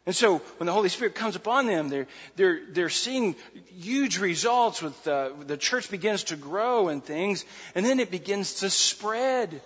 And 0.06 0.16
so 0.16 0.38
when 0.58 0.68
the 0.68 0.74
Holy 0.74 0.90
Spirit 0.90 1.16
comes 1.16 1.36
upon 1.36 1.66
them, 1.66 1.90
they're, 1.90 2.08
they're, 2.38 2.62
they're 2.70 2.90
seeing 2.90 3.36
huge 3.78 4.20
results 4.20 4.82
with 4.82 5.08
uh, 5.08 5.32
the 5.46 5.58
church 5.58 5.92
begins 5.92 6.26
to 6.26 6.38
grow 6.38 6.88
and 6.88 7.04
things, 7.04 7.44
and 7.76 7.86
then 7.86 8.00
it 8.00 8.10
begins 8.10 8.62
to 8.62 8.70
spread. 8.70 9.62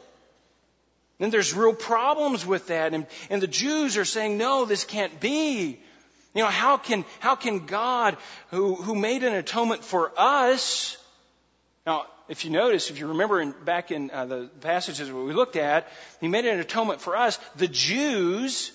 Then 1.20 1.30
there's 1.30 1.54
real 1.54 1.76
problems 1.76 2.44
with 2.44 2.68
that, 2.68 2.96
and, 2.96 3.06
and 3.30 3.40
the 3.40 3.48
Jews 3.48 3.98
are 3.98 4.06
saying, 4.06 4.40
no, 4.40 4.66
this 4.66 4.84
can't 4.84 5.20
be. 5.20 5.80
You 6.34 6.42
know, 6.42 6.50
how 6.50 6.78
can, 6.78 7.06
how 7.20 7.36
can 7.36 7.68
God, 7.68 8.18
who, 8.50 8.74
who 8.74 8.96
made 8.96 9.24
an 9.24 9.34
atonement 9.34 9.84
for 9.84 10.12
us, 10.18 10.98
now, 11.86 12.06
if 12.30 12.46
you 12.46 12.52
notice, 12.52 12.90
if 12.90 13.00
you 13.00 13.08
remember 13.08 13.42
in, 13.42 13.54
back 13.66 13.92
in 13.92 14.12
uh, 14.12 14.26
the 14.26 14.50
passages 14.62 15.12
we 15.12 15.34
looked 15.34 15.56
at, 15.56 15.88
he 16.20 16.28
made 16.28 16.46
an 16.46 16.60
atonement 16.60 17.02
for 17.02 17.18
us. 17.18 17.40
The 17.56 17.68
Jews, 17.68 18.72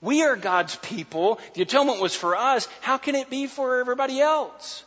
we 0.00 0.24
are 0.24 0.36
God's 0.36 0.74
people. 0.76 1.38
The 1.54 1.62
atonement 1.62 2.00
was 2.00 2.14
for 2.14 2.36
us. 2.36 2.66
How 2.80 2.98
can 2.98 3.14
it 3.14 3.30
be 3.30 3.46
for 3.46 3.78
everybody 3.78 4.20
else? 4.20 4.84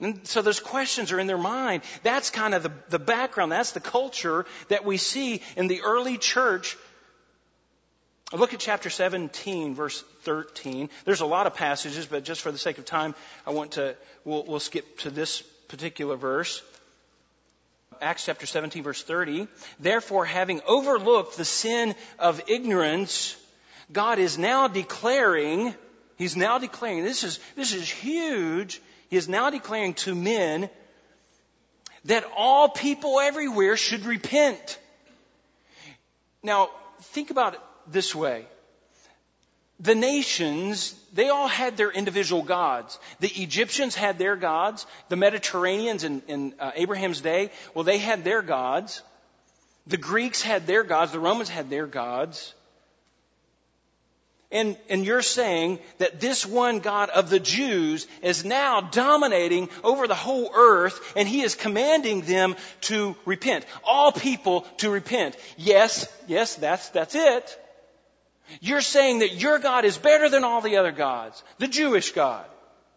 And 0.00 0.26
so 0.26 0.42
those 0.42 0.60
questions 0.60 1.10
are 1.10 1.18
in 1.18 1.26
their 1.26 1.38
mind. 1.38 1.82
That's 2.02 2.30
kind 2.30 2.54
of 2.54 2.62
the, 2.62 2.72
the 2.90 2.98
background. 2.98 3.50
That's 3.50 3.72
the 3.72 3.80
culture 3.80 4.44
that 4.68 4.84
we 4.84 4.96
see 4.96 5.42
in 5.56 5.66
the 5.66 5.80
early 5.80 6.18
church. 6.18 6.76
Look 8.32 8.52
at 8.52 8.60
chapter 8.60 8.90
17, 8.90 9.74
verse 9.74 10.04
13. 10.22 10.90
There's 11.06 11.22
a 11.22 11.26
lot 11.26 11.46
of 11.46 11.54
passages, 11.54 12.04
but 12.04 12.22
just 12.22 12.42
for 12.42 12.52
the 12.52 12.58
sake 12.58 12.76
of 12.76 12.84
time, 12.84 13.14
I 13.46 13.50
want 13.50 13.72
to, 13.72 13.96
we'll, 14.24 14.44
we'll 14.44 14.60
skip 14.60 14.98
to 14.98 15.10
this 15.10 15.42
particular 15.68 16.16
verse. 16.16 16.62
Acts 18.00 18.26
chapter 18.26 18.46
17 18.46 18.82
verse 18.82 19.02
30. 19.02 19.48
Therefore, 19.80 20.24
having 20.24 20.60
overlooked 20.66 21.36
the 21.36 21.44
sin 21.44 21.94
of 22.18 22.42
ignorance, 22.48 23.36
God 23.92 24.18
is 24.18 24.38
now 24.38 24.68
declaring, 24.68 25.74
He's 26.16 26.36
now 26.36 26.58
declaring, 26.58 27.04
this 27.04 27.24
is, 27.24 27.38
this 27.56 27.72
is 27.72 27.88
huge. 27.88 28.80
He 29.08 29.16
is 29.16 29.28
now 29.28 29.50
declaring 29.50 29.94
to 29.94 30.14
men 30.14 30.68
that 32.04 32.24
all 32.36 32.68
people 32.68 33.20
everywhere 33.20 33.76
should 33.76 34.04
repent. 34.04 34.78
Now, 36.42 36.70
think 37.00 37.30
about 37.30 37.54
it 37.54 37.60
this 37.86 38.14
way 38.14 38.46
the 39.80 39.94
nations, 39.94 40.94
they 41.12 41.28
all 41.28 41.46
had 41.46 41.76
their 41.76 41.90
individual 41.90 42.42
gods. 42.42 42.98
The 43.20 43.28
Egyptians 43.28 43.94
had 43.94 44.18
their 44.18 44.34
gods. 44.34 44.86
The 45.08 45.16
Mediterraneans 45.16 46.04
in, 46.04 46.22
in 46.26 46.54
uh, 46.58 46.72
Abraham's 46.74 47.20
day, 47.20 47.50
well, 47.74 47.84
they 47.84 47.98
had 47.98 48.24
their 48.24 48.42
gods. 48.42 49.02
The 49.86 49.96
Greeks 49.96 50.42
had 50.42 50.66
their 50.66 50.82
gods. 50.82 51.12
The 51.12 51.20
Romans 51.20 51.48
had 51.48 51.70
their 51.70 51.86
gods. 51.86 52.54
And, 54.50 54.78
and 54.88 55.04
you're 55.04 55.22
saying 55.22 55.78
that 55.98 56.20
this 56.20 56.46
one 56.46 56.80
God 56.80 57.10
of 57.10 57.28
the 57.28 57.38
Jews 57.38 58.06
is 58.22 58.46
now 58.46 58.80
dominating 58.80 59.68
over 59.84 60.08
the 60.08 60.14
whole 60.14 60.50
earth 60.54 61.12
and 61.16 61.28
he 61.28 61.42
is 61.42 61.54
commanding 61.54 62.22
them 62.22 62.56
to 62.82 63.14
repent. 63.26 63.66
All 63.84 64.10
people 64.10 64.62
to 64.78 64.90
repent. 64.90 65.36
Yes, 65.58 66.10
yes, 66.26 66.54
that's, 66.56 66.88
that's 66.90 67.14
it. 67.14 67.67
You're 68.60 68.80
saying 68.80 69.20
that 69.20 69.34
your 69.34 69.58
God 69.58 69.84
is 69.84 69.98
better 69.98 70.28
than 70.28 70.44
all 70.44 70.60
the 70.60 70.76
other 70.76 70.92
gods. 70.92 71.42
The 71.58 71.68
Jewish 71.68 72.12
God. 72.12 72.44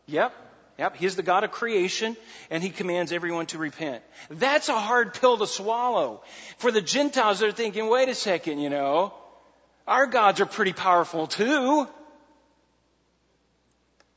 Yep. 0.08 0.34
Yep. 0.80 0.96
He's 0.98 1.16
the 1.16 1.24
God 1.24 1.44
of 1.44 1.52
creation 1.52 2.18
and 2.50 2.64
he 2.64 2.70
commands 2.70 3.12
everyone 3.12 3.46
to 3.48 3.58
repent. 3.58 4.04
That's 4.30 4.70
a 4.70 4.80
hard 4.80 5.14
pill 5.14 5.38
to 5.38 5.48
swallow. 5.48 6.24
For 6.58 6.72
the 6.72 6.82
Gentiles, 6.82 7.40
they're 7.40 7.52
thinking, 7.52 7.90
wait 7.90 8.10
a 8.10 8.16
second, 8.16 8.60
you 8.60 8.70
know, 8.70 9.14
our 9.88 10.08
gods 10.08 10.42
are 10.42 10.46
pretty 10.46 10.74
powerful 10.74 11.28
too. 11.28 11.88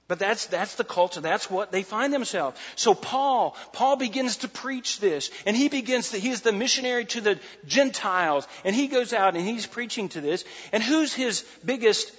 But 0.07 0.19
that's, 0.19 0.47
that's 0.47 0.75
the 0.75 0.85
culture. 0.85 1.21
That's 1.21 1.51
what 1.51 1.73
they 1.73 1.83
find 1.83 2.13
themselves. 2.13 2.61
So 2.77 2.95
Paul, 2.95 3.57
Paul 3.73 3.97
begins 3.97 4.39
to 4.39 4.49
preach 4.49 5.01
this 5.01 5.31
and 5.47 5.57
he 5.57 5.69
begins 5.69 6.11
to, 6.11 6.19
he's 6.19 6.43
the 6.43 6.53
missionary 6.53 7.07
to 7.07 7.23
the 7.23 7.41
Gentiles 7.67 8.47
and 8.65 8.77
he 8.77 8.87
goes 8.87 9.15
out 9.15 9.35
and 9.35 9.47
he's 9.47 9.67
preaching 9.67 10.11
to 10.11 10.21
this. 10.21 10.45
And 10.73 10.83
who's 10.83 11.15
his 11.15 11.43
biggest 11.65 12.13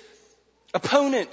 opponent? 0.74 1.30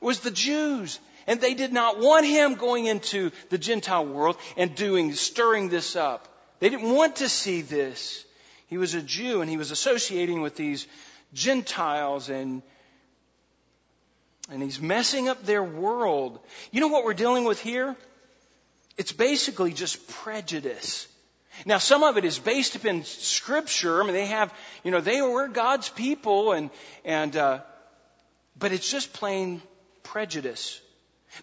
was 0.00 0.20
the 0.20 0.30
Jews. 0.30 0.98
And 1.26 1.40
they 1.40 1.54
did 1.54 1.72
not 1.72 2.00
want 2.00 2.26
him 2.26 2.54
going 2.54 2.86
into 2.86 3.30
the 3.50 3.58
Gentile 3.58 4.06
world 4.06 4.36
and 4.56 4.74
doing, 4.74 5.12
stirring 5.12 5.68
this 5.68 5.94
up. 5.94 6.26
They 6.58 6.68
didn't 6.68 6.94
want 6.94 7.16
to 7.16 7.28
see 7.28 7.62
this. 7.62 8.24
He 8.66 8.78
was 8.78 8.94
a 8.94 9.02
Jew 9.02 9.40
and 9.40 9.50
he 9.50 9.56
was 9.56 9.70
associating 9.70 10.40
with 10.40 10.56
these 10.56 10.86
Gentiles 11.32 12.30
and 12.30 12.62
and 14.50 14.62
he's 14.62 14.80
messing 14.80 15.28
up 15.28 15.44
their 15.44 15.62
world. 15.62 16.40
You 16.70 16.80
know 16.80 16.88
what 16.88 17.04
we're 17.04 17.14
dealing 17.14 17.44
with 17.44 17.60
here? 17.60 17.96
It's 18.96 19.12
basically 19.12 19.72
just 19.72 20.08
prejudice. 20.08 21.06
Now, 21.66 21.78
some 21.78 22.02
of 22.02 22.16
it 22.16 22.24
is 22.24 22.38
based 22.38 22.74
upon 22.76 23.04
Scripture. 23.04 24.02
I 24.02 24.04
mean, 24.04 24.14
they 24.14 24.26
have, 24.26 24.52
you 24.84 24.90
know, 24.90 25.00
they 25.00 25.20
were 25.22 25.48
God's 25.48 25.88
people, 25.88 26.52
and 26.52 26.70
and 27.04 27.36
uh, 27.36 27.60
but 28.58 28.72
it's 28.72 28.90
just 28.90 29.12
plain 29.12 29.62
prejudice. 30.02 30.80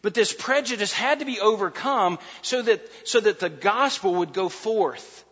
But 0.01 0.13
this 0.13 0.33
prejudice 0.33 0.91
had 0.91 1.19
to 1.19 1.25
be 1.25 1.39
overcome 1.39 2.19
so 2.41 2.61
that 2.61 2.87
so 3.07 3.19
that 3.19 3.39
the 3.39 3.49
gospel 3.49 4.15
would 4.15 4.33
go 4.33 4.49
forth. 4.49 5.23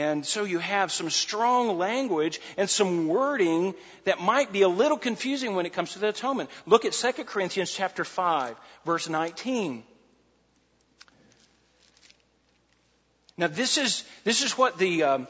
And 0.00 0.24
so 0.24 0.44
you 0.44 0.60
have 0.60 0.90
some 0.90 1.10
strong 1.10 1.76
language 1.76 2.40
and 2.56 2.70
some 2.70 3.06
wording 3.06 3.74
that 4.04 4.18
might 4.18 4.50
be 4.50 4.62
a 4.62 4.68
little 4.68 4.96
confusing 4.96 5.54
when 5.54 5.66
it 5.66 5.74
comes 5.74 5.92
to 5.92 5.98
the 5.98 6.08
atonement. 6.08 6.48
Look 6.64 6.86
at 6.86 6.94
2 6.94 7.24
Corinthians 7.24 7.70
chapter 7.70 8.02
5, 8.02 8.56
verse 8.86 9.10
19. 9.10 9.82
Now 13.36 13.48
this 13.48 13.76
is, 13.76 14.04
this 14.24 14.42
is 14.42 14.56
what 14.56 14.78
the, 14.78 15.02
um, 15.02 15.28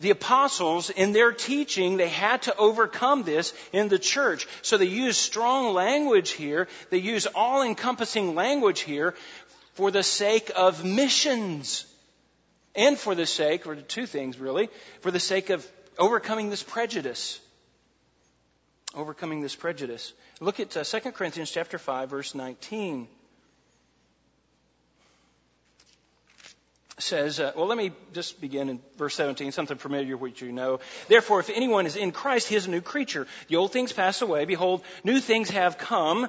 the 0.00 0.12
apostles 0.12 0.88
in 0.88 1.12
their 1.12 1.32
teaching, 1.32 1.98
they 1.98 2.08
had 2.08 2.40
to 2.42 2.56
overcome 2.56 3.22
this 3.22 3.52
in 3.74 3.88
the 3.88 3.98
church. 3.98 4.48
So 4.62 4.78
they 4.78 4.86
use 4.86 5.18
strong 5.18 5.74
language 5.74 6.30
here. 6.30 6.68
They 6.88 6.98
use 6.98 7.26
all 7.34 7.60
encompassing 7.60 8.34
language 8.34 8.80
here 8.80 9.14
for 9.74 9.90
the 9.90 10.02
sake 10.02 10.50
of 10.56 10.86
missions. 10.86 11.84
And 12.76 12.98
for 12.98 13.14
the 13.14 13.26
sake, 13.26 13.66
or 13.66 13.76
two 13.76 14.06
things 14.06 14.38
really, 14.38 14.68
for 15.00 15.10
the 15.10 15.20
sake 15.20 15.50
of 15.50 15.66
overcoming 15.98 16.50
this 16.50 16.62
prejudice. 16.62 17.40
Overcoming 18.94 19.40
this 19.40 19.56
prejudice. 19.56 20.12
Look 20.40 20.60
at 20.60 20.76
uh, 20.76 20.84
2 20.84 21.12
Corinthians 21.12 21.50
chapter 21.50 21.78
5 21.78 22.10
verse 22.10 22.34
19. 22.34 23.08
says, 26.98 27.40
uh, 27.40 27.52
well, 27.54 27.66
let 27.66 27.76
me 27.76 27.92
just 28.14 28.40
begin 28.40 28.68
in 28.70 28.80
verse 28.96 29.14
17, 29.14 29.52
something 29.52 29.76
familiar 29.76 30.16
which 30.16 30.40
you 30.40 30.50
know. 30.50 30.80
Therefore, 31.08 31.40
if 31.40 31.50
anyone 31.50 31.86
is 31.86 31.96
in 31.96 32.10
Christ, 32.10 32.48
he 32.48 32.56
is 32.56 32.66
a 32.66 32.70
new 32.70 32.80
creature. 32.80 33.26
The 33.48 33.56
old 33.56 33.72
things 33.72 33.92
pass 33.92 34.22
away. 34.22 34.44
Behold, 34.46 34.82
new 35.04 35.20
things 35.20 35.50
have 35.50 35.76
come. 35.78 36.28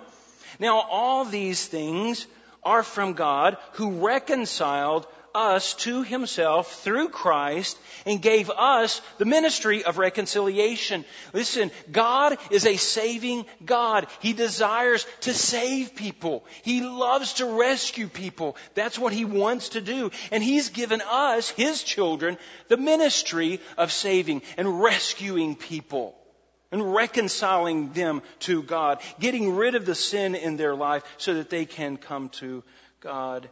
Now, 0.60 0.82
all 0.82 1.24
these 1.24 1.66
things 1.66 2.28
are 2.64 2.84
from 2.84 3.14
God 3.14 3.58
who 3.74 4.06
reconciled 4.06 5.08
us 5.38 5.76
to 5.76 6.02
himself 6.02 6.82
through 6.82 7.10
Christ 7.10 7.78
and 8.08 8.22
gave 8.22 8.50
us 8.50 9.02
the 9.20 9.26
ministry 9.26 9.84
of 9.84 10.00
reconciliation. 10.00 11.06
Listen, 11.32 11.70
God 11.92 12.38
is 12.50 12.66
a 12.66 12.76
saving 12.76 13.46
God. 13.64 14.08
He 14.20 14.34
desires 14.34 15.06
to 15.22 15.34
save 15.34 15.96
people. 15.96 16.44
He 16.64 16.82
loves 16.82 17.34
to 17.34 17.60
rescue 17.60 18.08
people. 18.08 18.58
That's 18.74 18.98
what 18.98 19.14
he 19.14 19.26
wants 19.26 19.70
to 19.70 19.82
do. 19.82 20.10
And 20.32 20.44
he's 20.44 20.70
given 20.70 21.02
us, 21.02 21.50
his 21.50 21.84
children, 21.84 22.38
the 22.68 22.78
ministry 22.78 23.62
of 23.78 23.92
saving 23.92 24.42
and 24.58 24.82
rescuing 24.82 25.56
people 25.56 26.18
and 26.72 26.94
reconciling 26.94 27.94
them 27.94 28.24
to 28.40 28.64
God, 28.64 29.02
getting 29.20 29.56
rid 29.56 29.76
of 29.76 29.86
the 29.86 29.96
sin 29.96 30.34
in 30.34 30.58
their 30.58 30.76
life 30.76 31.04
so 31.18 31.36
that 31.36 31.52
they 31.52 31.66
can 31.66 31.98
come 31.98 32.30
to 32.30 32.64
God 33.00 33.50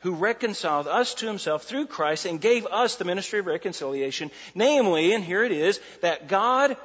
who 0.00 0.14
reconciled 0.14 0.86
us 0.86 1.14
to 1.14 1.26
himself 1.26 1.64
through 1.64 1.86
Christ 1.86 2.26
and 2.26 2.40
gave 2.40 2.66
us 2.66 2.96
the 2.96 3.04
ministry 3.04 3.38
of 3.38 3.46
reconciliation. 3.46 4.30
Namely, 4.54 5.12
and 5.12 5.24
here 5.24 5.42
it 5.42 5.52
is, 5.52 5.80
that 6.02 6.28
God 6.28 6.76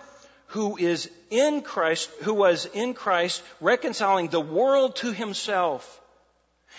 who 0.47 0.77
is 0.77 1.09
in 1.29 1.61
Christ, 1.61 2.09
who 2.23 2.33
was 2.33 2.65
in 2.73 2.93
Christ 2.93 3.41
reconciling 3.61 4.27
the 4.27 4.41
world 4.41 4.97
to 4.97 5.11
himself. 5.11 6.01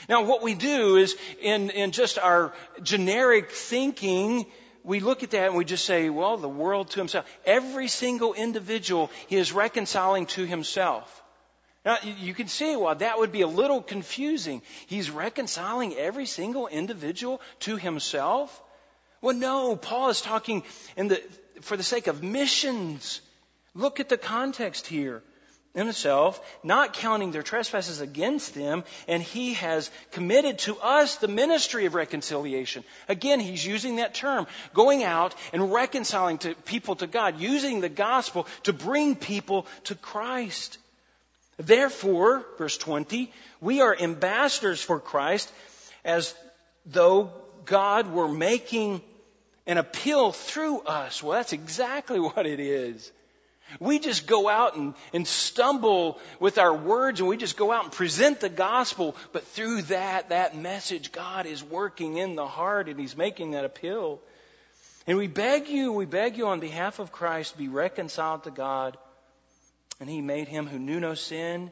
Now 0.09 0.25
what 0.25 0.43
we 0.43 0.55
do 0.55 0.97
is 0.97 1.17
in, 1.41 1.71
in 1.71 1.93
just 1.93 2.19
our 2.19 2.53
generic 2.83 3.51
thinking, 3.51 4.47
we 4.85 5.01
look 5.01 5.23
at 5.23 5.31
that 5.31 5.49
and 5.49 5.57
we 5.57 5.65
just 5.65 5.85
say, 5.85 6.11
well, 6.11 6.37
the 6.37 6.49
world 6.49 6.91
to 6.91 7.01
himself. 7.01 7.25
Every 7.47 7.89
single 7.89 8.35
individual 8.35 9.11
he 9.29 9.37
is 9.37 9.53
reconciling 9.53 10.27
to 10.27 10.45
himself. 10.45 11.22
Now, 11.85 11.99
you 12.03 12.33
can 12.33 12.47
see 12.47 12.77
why 12.77 12.95
that 12.95 13.19
would 13.19 13.33
be 13.33 13.41
a 13.41 13.49
little 13.49 13.83
confusing. 13.83 14.63
He's 14.87 15.11
reconciling 15.11 15.95
every 15.97 16.27
single 16.27 16.69
individual 16.69 17.41
to 17.61 17.77
himself. 17.77 18.63
Well, 19.21 19.35
no, 19.35 19.75
Paul 19.77 20.11
is 20.11 20.21
talking 20.21 20.63
in 20.97 21.09
the, 21.09 21.23
for 21.61 21.77
the 21.77 21.83
sake 21.83 22.07
of 22.07 22.23
missions. 22.23 23.21
Look 23.75 23.99
at 23.99 24.09
the 24.09 24.19
context 24.19 24.87
here. 24.87 25.23
Himself, 25.75 26.39
not 26.63 26.93
counting 26.93 27.31
their 27.31 27.43
trespasses 27.43 28.03
against 28.03 28.55
them, 28.55 28.85
and 29.09 29.23
he 29.23 29.55
has 29.55 29.91
committed 30.11 30.59
to 30.59 30.77
us 30.77 31.17
the 31.17 31.29
ministry 31.29 31.87
of 31.87 31.95
reconciliation. 31.95 32.85
Again, 33.09 33.41
he's 33.41 33.65
using 33.65 33.97
that 33.97 34.13
term, 34.13 34.47
going 34.75 35.03
out 35.03 35.35
and 35.55 35.73
reconciling 35.73 36.37
to 36.39 36.55
people 36.67 36.97
to 36.97 37.07
God, 37.07 37.41
using 37.41 37.81
the 37.81 37.89
gospel 37.89 38.47
to 38.65 38.75
bring 38.75 39.17
people 39.17 39.67
to 39.85 39.95
Christ. 39.95 40.77
Therefore, 41.59 42.45
verse 42.59 42.79
20, 42.79 43.33
we 43.61 43.81
are 43.81 43.97
ambassadors 43.99 44.83
for 44.83 44.99
Christ 44.99 45.53
as 46.05 46.35
though 46.87 47.33
God 47.65 48.13
were 48.13 48.29
making 48.29 49.03
an 49.67 49.79
appeal 49.79 50.33
through 50.33 50.81
us. 50.81 51.23
Well, 51.23 51.37
that's 51.37 51.53
exactly 51.53 52.19
what 52.21 52.47
it 52.47 52.61
is. 52.61 53.11
We 53.81 54.01
just 54.01 54.27
go 54.27 54.49
out 54.49 54.77
and, 54.77 54.93
and 55.15 55.27
stumble 55.27 56.19
with 56.41 56.59
our 56.59 56.75
words 56.75 57.21
and 57.21 57.29
we 57.29 57.39
just 57.39 57.57
go 57.57 57.73
out 57.73 57.85
and 57.85 57.93
present 57.93 58.41
the 58.41 58.51
gospel, 58.51 59.17
but 59.33 59.47
through 59.47 59.83
that, 59.83 60.29
that 60.29 60.57
message, 60.57 61.11
God 61.11 61.47
is 61.47 61.65
working 61.65 62.19
in 62.19 62.35
the 62.35 62.47
heart 62.47 62.89
and 62.89 63.01
He's 63.01 63.17
making 63.17 63.53
that 63.53 63.65
appeal. 63.65 64.21
And 65.07 65.17
we 65.17 65.27
beg 65.27 65.69
you, 65.69 65.93
we 65.93 66.05
beg 66.05 66.37
you 66.37 66.49
on 66.49 66.61
behalf 66.61 66.99
of 66.99 67.13
Christ, 67.13 67.57
be 67.57 67.69
reconciled 67.69 68.45
to 68.45 68.51
God 68.51 68.99
and 70.03 70.11
he 70.11 70.21
made 70.21 70.49
him 70.49 70.67
who 70.67 70.81
knew 70.81 70.99
no 70.99 71.15
sin 71.15 71.71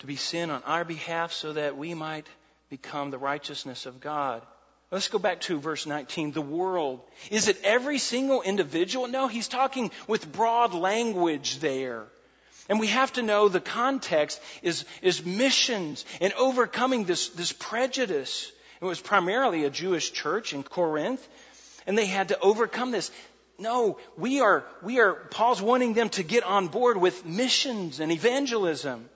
to 0.00 0.06
be 0.06 0.16
sin 0.16 0.50
on 0.50 0.62
our 0.64 0.84
behalf 0.84 1.32
so 1.32 1.54
that 1.54 1.78
we 1.78 1.94
might 1.94 2.26
become 2.68 3.10
the 3.10 3.16
righteousness 3.16 3.86
of 3.86 4.00
God. 4.00 4.42
Let's 4.90 5.08
go 5.08 5.18
back 5.18 5.40
to 5.42 5.58
verse 5.58 5.86
19. 5.86 6.32
The 6.32 6.42
world. 6.42 7.00
Is 7.30 7.48
it 7.48 7.58
every 7.64 7.96
single 7.96 8.42
individual? 8.42 9.08
No, 9.08 9.28
he's 9.28 9.48
talking 9.48 9.90
with 10.06 10.30
broad 10.30 10.74
language 10.74 11.58
there. 11.60 12.04
And 12.68 12.78
we 12.78 12.88
have 12.88 13.14
to 13.14 13.22
know 13.22 13.48
the 13.48 13.60
context 13.60 14.38
is, 14.60 14.84
is 15.00 15.24
missions 15.24 16.04
and 16.20 16.34
overcoming 16.34 17.04
this, 17.04 17.30
this 17.30 17.52
prejudice. 17.52 18.52
It 18.82 18.84
was 18.84 19.00
primarily 19.00 19.64
a 19.64 19.70
Jewish 19.70 20.12
church 20.12 20.52
in 20.52 20.62
Corinth, 20.62 21.26
and 21.86 21.96
they 21.96 22.04
had 22.04 22.28
to 22.28 22.38
overcome 22.40 22.90
this. 22.90 23.10
No, 23.58 23.98
we 24.16 24.40
are, 24.40 24.64
we 24.82 25.00
are, 25.00 25.14
Paul's 25.14 25.60
wanting 25.60 25.94
them 25.94 26.10
to 26.10 26.22
get 26.22 26.44
on 26.44 26.68
board 26.68 26.96
with 26.96 27.26
missions 27.26 27.98
and 27.98 28.12
evangelism. 28.12 29.08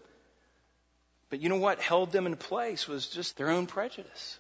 But 1.31 1.41
you 1.41 1.49
know 1.49 1.57
what 1.57 1.81
held 1.81 2.13
them 2.13 2.27
in 2.27 2.37
place 2.37 2.89
was 2.89 3.07
just 3.07 3.37
their 3.37 3.51
own 3.51 3.67
prejudice. 3.67 4.39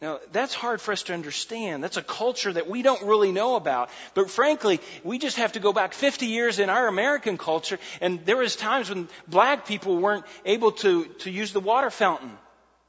Now, 0.00 0.20
that's 0.30 0.54
hard 0.54 0.80
for 0.80 0.92
us 0.92 1.02
to 1.04 1.14
understand. 1.14 1.82
That's 1.82 1.96
a 1.96 2.02
culture 2.02 2.52
that 2.52 2.68
we 2.68 2.82
don't 2.82 3.02
really 3.02 3.32
know 3.32 3.56
about. 3.56 3.90
But 4.14 4.30
frankly, 4.30 4.80
we 5.02 5.18
just 5.18 5.38
have 5.38 5.52
to 5.52 5.60
go 5.60 5.72
back 5.72 5.92
50 5.92 6.26
years 6.26 6.60
in 6.60 6.70
our 6.70 6.86
American 6.86 7.36
culture, 7.36 7.80
and 8.00 8.24
there 8.24 8.36
was 8.36 8.54
times 8.54 8.90
when 8.90 9.08
black 9.26 9.66
people 9.66 9.96
weren't 9.96 10.24
able 10.44 10.72
to, 10.72 11.06
to 11.20 11.30
use 11.30 11.52
the 11.52 11.60
water 11.60 11.90
fountain. 11.90 12.30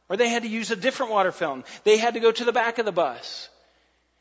Or 0.07 0.17
they 0.17 0.29
had 0.29 0.43
to 0.43 0.49
use 0.49 0.69
a 0.69 0.75
different 0.75 1.11
water 1.11 1.31
fountain. 1.31 1.63
They 1.83 1.97
had 1.97 2.13
to 2.13 2.19
go 2.19 2.31
to 2.31 2.43
the 2.43 2.51
back 2.51 2.77
of 2.77 2.85
the 2.85 2.91
bus. 2.91 3.49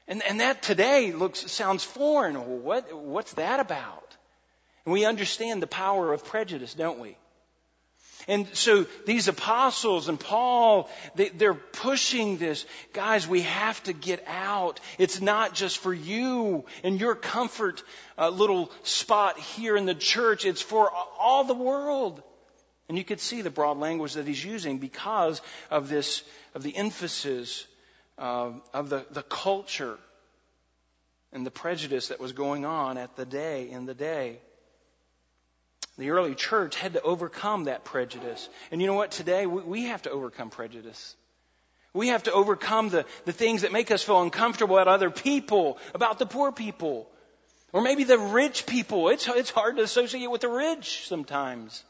And, 0.09 0.23
and 0.23 0.41
that 0.41 0.63
today 0.63 1.13
looks, 1.13 1.51
sounds 1.53 1.85
foreign. 1.85 2.63
What, 2.65 2.97
what's 2.97 3.35
that 3.35 3.61
about? 3.61 4.17
And 4.87 4.93
we 4.95 5.05
understand 5.05 5.63
the 5.63 5.67
power 5.67 6.15
of 6.15 6.25
prejudice, 6.25 6.73
don't 6.73 6.99
we? 6.99 7.17
And 8.27 8.47
so 8.55 8.87
these 9.07 9.29
apostles 9.29 10.09
and 10.09 10.19
Paul, 10.19 10.91
they, 11.15 11.47
are 11.47 11.55
pushing 11.55 12.39
this. 12.39 12.65
Guys, 12.93 13.29
we 13.29 13.43
have 13.43 13.83
to 13.85 13.93
get 13.93 14.25
out. 14.27 14.81
It's 14.99 15.21
not 15.21 15.55
just 15.55 15.79
for 15.79 15.95
you 15.95 16.65
and 16.83 17.01
your 17.01 17.15
comfort 17.15 17.83
uh, 18.19 18.31
little 18.31 18.73
spot 18.83 19.39
here 19.39 19.77
in 19.77 19.85
the 19.85 19.95
church. 19.95 20.45
It's 20.45 20.63
for 20.63 20.91
all 21.19 21.45
the 21.45 21.55
world. 21.55 22.23
And 22.89 22.97
you 22.97 23.05
could 23.05 23.21
see 23.21 23.43
the 23.43 23.51
broad 23.51 23.79
language 23.79 24.15
that 24.15 24.27
he's 24.27 24.45
using 24.45 24.79
because 24.79 25.41
of 25.71 25.89
this, 25.89 26.23
of 26.55 26.63
the 26.63 26.77
emphasis 26.77 27.67
uh, 28.19 28.53
of 28.75 28.89
the, 28.89 29.05
the 29.11 29.23
culture 29.23 29.99
and 31.33 31.45
the 31.47 31.51
prejudice 31.51 32.09
that 32.09 32.21
was 32.21 32.33
going 32.33 32.65
on 32.65 32.99
at 32.99 33.17
the 33.17 33.27
day, 33.27 33.71
in 33.71 33.87
the 33.87 33.95
day. 33.95 34.39
The 35.99 36.11
early 36.11 36.35
church 36.35 36.77
had 36.77 36.93
to 36.93 37.03
overcome 37.03 37.65
that 37.65 37.85
prejudice. 37.85 38.49
And 38.71 38.81
you 38.81 38.87
know 38.87 38.95
what? 38.95 39.11
Today 39.11 39.47
we, 39.47 39.63
we 39.63 39.83
have 39.85 40.03
to 40.03 40.11
overcome 40.11 40.51
prejudice. 40.51 41.17
We 41.93 42.09
have 42.09 42.25
to 42.25 42.33
overcome 42.33 42.91
the, 42.91 43.05
the 43.25 43.33
things 43.33 43.63
that 43.63 43.73
make 43.73 43.91
us 43.91 44.03
feel 44.03 44.23
uncomfortable 44.23 44.77
about 44.77 44.89
other 44.89 45.11
people, 45.11 45.79
about 45.95 46.19
the 46.19 46.27
poor 46.27 46.53
people, 46.53 47.09
or 47.73 47.83
maybe 47.83 48.05
the 48.05 48.19
rich 48.19 48.67
people. 48.67 49.09
It's, 49.09 49.27
it's 49.27 49.51
hard 49.51 49.77
to 49.77 49.83
associate 49.83 50.31
with 50.31 50.43
the 50.43 50.49
rich 50.49 51.09
sometimes. 51.09 51.83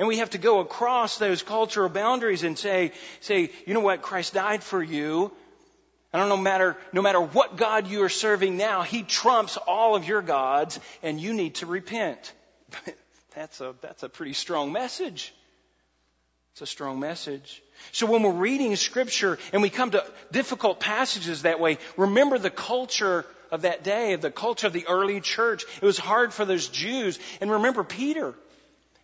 And 0.00 0.08
we 0.08 0.16
have 0.16 0.30
to 0.30 0.38
go 0.38 0.60
across 0.60 1.18
those 1.18 1.42
cultural 1.42 1.90
boundaries 1.90 2.42
and 2.42 2.58
say, 2.58 2.92
say, 3.20 3.50
you 3.66 3.74
know 3.74 3.80
what? 3.80 4.00
Christ 4.00 4.32
died 4.32 4.62
for 4.62 4.82
you. 4.82 5.30
I 6.10 6.18
don't 6.18 6.30
know 6.30 6.38
matter, 6.38 6.78
no 6.94 7.02
matter 7.02 7.20
what 7.20 7.58
God 7.58 7.86
you 7.86 8.02
are 8.04 8.08
serving 8.08 8.56
now, 8.56 8.80
He 8.80 9.02
trumps 9.02 9.58
all 9.58 9.96
of 9.96 10.08
your 10.08 10.22
gods 10.22 10.80
and 11.02 11.20
you 11.20 11.34
need 11.34 11.56
to 11.56 11.66
repent. 11.66 12.32
that's 13.34 13.60
a, 13.60 13.74
that's 13.82 14.02
a 14.02 14.08
pretty 14.08 14.32
strong 14.32 14.72
message. 14.72 15.34
It's 16.52 16.62
a 16.62 16.66
strong 16.66 16.98
message. 16.98 17.62
So 17.92 18.06
when 18.06 18.22
we're 18.22 18.32
reading 18.32 18.74
scripture 18.76 19.38
and 19.52 19.60
we 19.60 19.68
come 19.68 19.90
to 19.90 20.02
difficult 20.32 20.80
passages 20.80 21.42
that 21.42 21.60
way, 21.60 21.76
remember 21.98 22.38
the 22.38 22.48
culture 22.48 23.26
of 23.50 23.62
that 23.62 23.84
day, 23.84 24.16
the 24.16 24.30
culture 24.30 24.66
of 24.66 24.72
the 24.72 24.86
early 24.86 25.20
church. 25.20 25.64
It 25.82 25.84
was 25.84 25.98
hard 25.98 26.32
for 26.32 26.46
those 26.46 26.68
Jews. 26.68 27.18
And 27.42 27.50
remember 27.50 27.84
Peter. 27.84 28.34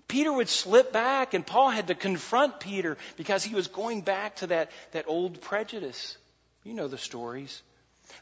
Peter 0.09 0.33
would 0.33 0.49
slip 0.49 0.93
back 0.93 1.35
and 1.35 1.47
Paul 1.47 1.71
had 1.71 1.89
to 1.89 1.95
confront 1.95 2.61
Peter 2.61 2.97
because 3.17 3.43
he 3.43 3.55
was 3.55 3.67
going 3.67 4.03
back 4.03 4.37
to 4.37 4.49
that, 4.49 4.71
that 4.93 5.07
old 5.09 5.41
prejudice. 5.41 6.17
You 6.65 6.75
know 6.75 6.89
the 6.89 6.99
stories. 6.99 7.63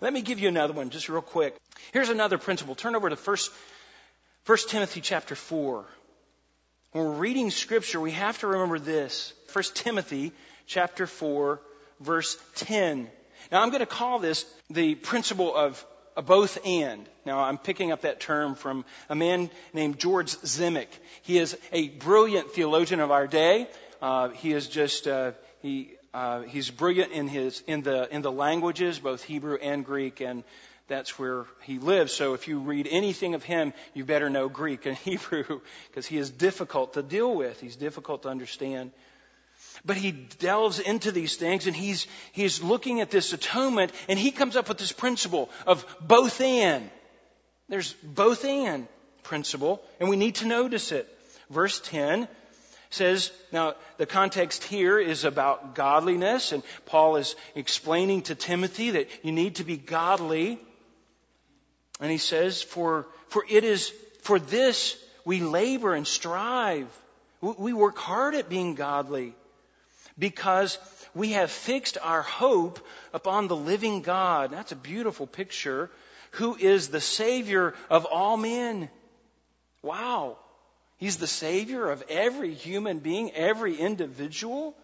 Let 0.00 0.12
me 0.12 0.22
give 0.22 0.38
you 0.38 0.48
another 0.48 0.72
one 0.72 0.90
just 0.90 1.08
real 1.08 1.20
quick. 1.20 1.56
Here's 1.92 2.08
another 2.08 2.38
principle. 2.38 2.74
Turn 2.74 2.96
over 2.96 3.10
to 3.10 3.16
first, 3.16 3.50
1 4.46 4.58
Timothy 4.68 5.00
chapter 5.00 5.34
4. 5.34 5.84
When 6.92 7.04
we're 7.04 7.12
reading 7.12 7.50
scripture, 7.50 8.00
we 8.00 8.12
have 8.12 8.38
to 8.38 8.46
remember 8.46 8.78
this. 8.78 9.32
1 9.52 9.64
Timothy 9.74 10.32
chapter 10.66 11.06
4 11.06 11.60
verse 12.00 12.36
10. 12.56 13.08
Now 13.52 13.62
I'm 13.62 13.70
going 13.70 13.80
to 13.80 13.86
call 13.86 14.18
this 14.18 14.46
the 14.70 14.94
principle 14.94 15.54
of 15.54 15.84
a 16.16 16.22
both 16.22 16.58
and. 16.64 17.08
Now 17.24 17.40
I'm 17.40 17.58
picking 17.58 17.92
up 17.92 18.02
that 18.02 18.20
term 18.20 18.54
from 18.54 18.84
a 19.08 19.14
man 19.14 19.50
named 19.72 19.98
George 19.98 20.36
Zemek. 20.36 20.88
He 21.22 21.38
is 21.38 21.56
a 21.72 21.88
brilliant 21.88 22.50
theologian 22.52 23.00
of 23.00 23.10
our 23.10 23.26
day. 23.26 23.68
Uh, 24.00 24.28
he 24.30 24.52
is 24.52 24.68
just 24.68 25.06
uh, 25.08 25.32
he 25.62 25.92
uh, 26.12 26.42
he's 26.42 26.70
brilliant 26.70 27.12
in 27.12 27.28
his 27.28 27.62
in 27.66 27.82
the 27.82 28.12
in 28.14 28.22
the 28.22 28.32
languages, 28.32 28.98
both 28.98 29.22
Hebrew 29.22 29.56
and 29.56 29.84
Greek, 29.84 30.20
and 30.20 30.44
that's 30.86 31.18
where 31.18 31.46
he 31.62 31.78
lives. 31.78 32.12
So 32.12 32.34
if 32.34 32.46
you 32.46 32.58
read 32.60 32.86
anything 32.90 33.34
of 33.34 33.42
him, 33.42 33.72
you 33.94 34.04
better 34.04 34.28
know 34.28 34.48
Greek 34.48 34.86
and 34.86 34.96
Hebrew 34.98 35.60
because 35.88 36.06
he 36.06 36.18
is 36.18 36.30
difficult 36.30 36.94
to 36.94 37.02
deal 37.02 37.34
with. 37.34 37.60
He's 37.60 37.76
difficult 37.76 38.22
to 38.22 38.28
understand. 38.28 38.92
But 39.84 39.96
he 39.96 40.12
delves 40.12 40.78
into 40.78 41.12
these 41.12 41.36
things 41.36 41.66
and 41.66 41.74
he's, 41.74 42.06
he's 42.32 42.62
looking 42.62 43.00
at 43.00 43.10
this 43.10 43.32
atonement 43.32 43.92
and 44.08 44.18
he 44.18 44.30
comes 44.30 44.56
up 44.56 44.68
with 44.68 44.78
this 44.78 44.92
principle 44.92 45.50
of 45.66 45.84
both 46.00 46.40
and. 46.40 46.88
There's 47.68 47.92
both 48.02 48.44
and 48.44 48.86
principle 49.22 49.82
and 49.98 50.08
we 50.08 50.16
need 50.16 50.36
to 50.36 50.46
notice 50.46 50.92
it. 50.92 51.08
Verse 51.50 51.80
10 51.80 52.28
says, 52.90 53.32
now 53.52 53.74
the 53.96 54.06
context 54.06 54.62
here 54.64 54.98
is 54.98 55.24
about 55.24 55.74
godliness 55.74 56.52
and 56.52 56.62
Paul 56.86 57.16
is 57.16 57.34
explaining 57.54 58.22
to 58.22 58.34
Timothy 58.34 58.92
that 58.92 59.08
you 59.24 59.32
need 59.32 59.56
to 59.56 59.64
be 59.64 59.76
godly. 59.76 60.58
And 62.00 62.10
he 62.10 62.18
says, 62.18 62.62
for, 62.62 63.06
for 63.28 63.44
it 63.48 63.64
is, 63.64 63.92
for 64.22 64.38
this 64.38 64.96
we 65.24 65.40
labor 65.40 65.94
and 65.94 66.06
strive. 66.06 66.88
We 67.40 67.72
work 67.72 67.98
hard 67.98 68.34
at 68.34 68.48
being 68.48 68.74
godly 68.74 69.34
because 70.18 70.78
we 71.14 71.32
have 71.32 71.50
fixed 71.50 71.98
our 72.00 72.22
hope 72.22 72.84
upon 73.12 73.48
the 73.48 73.56
living 73.56 74.02
God. 74.02 74.50
That's 74.50 74.72
a 74.72 74.76
beautiful 74.76 75.26
picture. 75.26 75.90
Who 76.32 76.56
is 76.56 76.88
the 76.88 77.00
Savior 77.00 77.74
of 77.90 78.06
all 78.06 78.36
men. 78.36 78.90
Wow. 79.82 80.38
He's 80.96 81.16
the 81.18 81.26
Savior 81.26 81.90
of 81.90 82.02
every 82.08 82.54
human 82.54 82.98
being, 82.98 83.32
every 83.32 83.76
individual. 83.76 84.74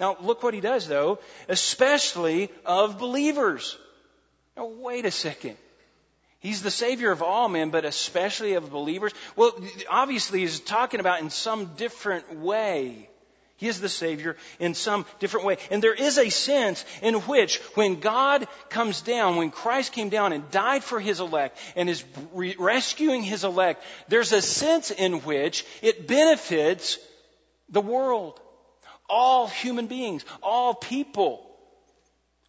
Now, 0.00 0.16
look 0.20 0.42
what 0.42 0.54
he 0.54 0.60
does, 0.60 0.86
though, 0.86 1.18
especially 1.48 2.50
of 2.64 2.98
believers. 2.98 3.76
Now, 4.56 4.66
wait 4.66 5.04
a 5.04 5.10
second. 5.10 5.56
He's 6.40 6.62
the 6.62 6.70
Savior 6.70 7.10
of 7.10 7.22
all 7.22 7.48
men, 7.48 7.70
but 7.70 7.84
especially 7.84 8.54
of 8.54 8.70
believers. 8.70 9.12
Well, 9.34 9.52
obviously, 9.90 10.40
he's 10.40 10.60
talking 10.60 11.00
about 11.00 11.20
in 11.20 11.30
some 11.30 11.74
different 11.76 12.36
way. 12.36 13.08
He 13.58 13.66
is 13.66 13.80
the 13.80 13.88
Savior 13.88 14.36
in 14.60 14.74
some 14.74 15.04
different 15.18 15.44
way. 15.44 15.58
And 15.72 15.82
there 15.82 15.92
is 15.92 16.16
a 16.16 16.30
sense 16.30 16.84
in 17.02 17.16
which 17.16 17.58
when 17.74 17.98
God 17.98 18.46
comes 18.68 19.02
down, 19.02 19.34
when 19.34 19.50
Christ 19.50 19.92
came 19.92 20.10
down 20.10 20.32
and 20.32 20.48
died 20.52 20.84
for 20.84 21.00
His 21.00 21.18
elect 21.18 21.58
and 21.74 21.90
is 21.90 22.04
re- 22.32 22.54
rescuing 22.56 23.24
His 23.24 23.42
elect, 23.42 23.82
there's 24.06 24.32
a 24.32 24.42
sense 24.42 24.92
in 24.92 25.14
which 25.22 25.66
it 25.82 26.06
benefits 26.06 26.98
the 27.68 27.80
world. 27.80 28.40
All 29.08 29.48
human 29.48 29.88
beings, 29.88 30.24
all 30.40 30.74
people. 30.74 31.44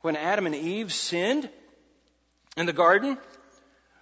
When 0.02 0.16
Adam 0.16 0.46
and 0.46 0.54
Eve 0.54 0.94
sinned 0.94 1.50
in 2.56 2.68
the 2.68 2.74
garden, 2.74 3.18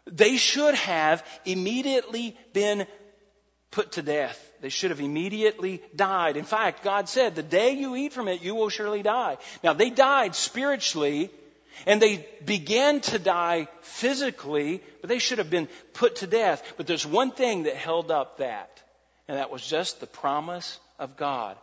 they 0.06 0.36
should 0.36 0.76
have 0.76 1.26
immediately 1.46 2.38
been 2.52 2.86
put 3.72 3.94
to 3.94 4.02
death. 4.02 4.47
They 4.62 4.70
should 4.70 4.92
have 4.92 5.00
immediately 5.00 5.82
died. 5.96 6.38
In 6.38 6.46
fact, 6.46 6.84
God 6.84 7.08
said, 7.10 7.36
the 7.36 7.44
day 7.44 7.72
you 7.72 7.96
eat 7.96 8.14
from 8.14 8.28
it, 8.28 8.42
you 8.42 8.56
will 8.56 8.70
surely 8.70 9.04
die. 9.04 9.38
Now, 9.64 9.74
they 9.74 9.90
died 9.90 10.36
spiritually, 10.36 11.30
and 11.86 12.02
they 12.02 12.28
began 12.46 13.02
to 13.02 13.20
die 13.20 13.68
physically, 13.82 14.82
but 15.02 15.10
they 15.10 15.20
should 15.20 15.38
have 15.38 15.50
been 15.50 15.68
put 15.94 16.18
to 16.18 16.28
death. 16.28 16.74
But 16.78 16.88
there's 16.88 17.06
one 17.06 17.32
thing 17.32 17.64
that 17.64 17.76
held 17.76 18.12
up 18.12 18.38
that, 18.38 18.82
and 19.28 19.38
that 19.38 19.52
was 19.52 19.66
just 19.66 20.00
the 20.00 20.08
promise 20.08 20.80
of 20.98 21.18
God. 21.18 21.58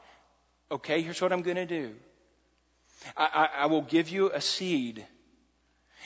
Okay, 0.70 1.02
here's 1.02 1.20
what 1.20 1.32
I'm 1.32 1.42
going 1.42 1.56
to 1.56 1.66
do. 1.66 1.94
I, 3.16 3.24
I, 3.24 3.62
I 3.62 3.66
will 3.66 3.82
give 3.82 4.08
you 4.08 4.30
a 4.32 4.40
seed 4.40 5.04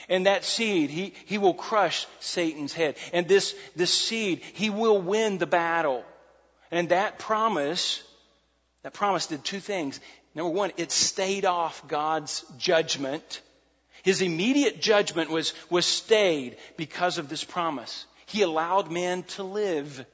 and 0.07 0.25
that 0.25 0.45
seed, 0.45 0.89
he, 0.89 1.13
he 1.25 1.37
will 1.37 1.53
crush 1.53 2.07
Satan's 2.19 2.73
head. 2.73 2.95
And 3.11 3.27
this, 3.27 3.55
this 3.75 3.93
seed, 3.93 4.41
he 4.53 4.69
will 4.69 5.01
win 5.01 5.37
the 5.37 5.47
battle. 5.47 6.05
And 6.71 6.89
that 6.89 7.19
promise, 7.19 8.03
that 8.83 8.93
promise 8.93 9.27
did 9.27 9.43
two 9.43 9.59
things. 9.59 9.99
Number 10.35 10.51
one, 10.51 10.71
it 10.77 10.91
stayed 10.91 11.45
off 11.45 11.87
God's 11.87 12.45
judgment. 12.57 13.41
His 14.03 14.21
immediate 14.21 14.81
judgment 14.81 15.29
was, 15.29 15.53
was 15.69 15.85
stayed 15.85 16.57
because 16.77 17.17
of 17.17 17.29
this 17.29 17.43
promise. 17.43 18.05
He 18.25 18.43
allowed 18.43 18.91
man 18.91 19.23
to 19.23 19.43
live 19.43 20.05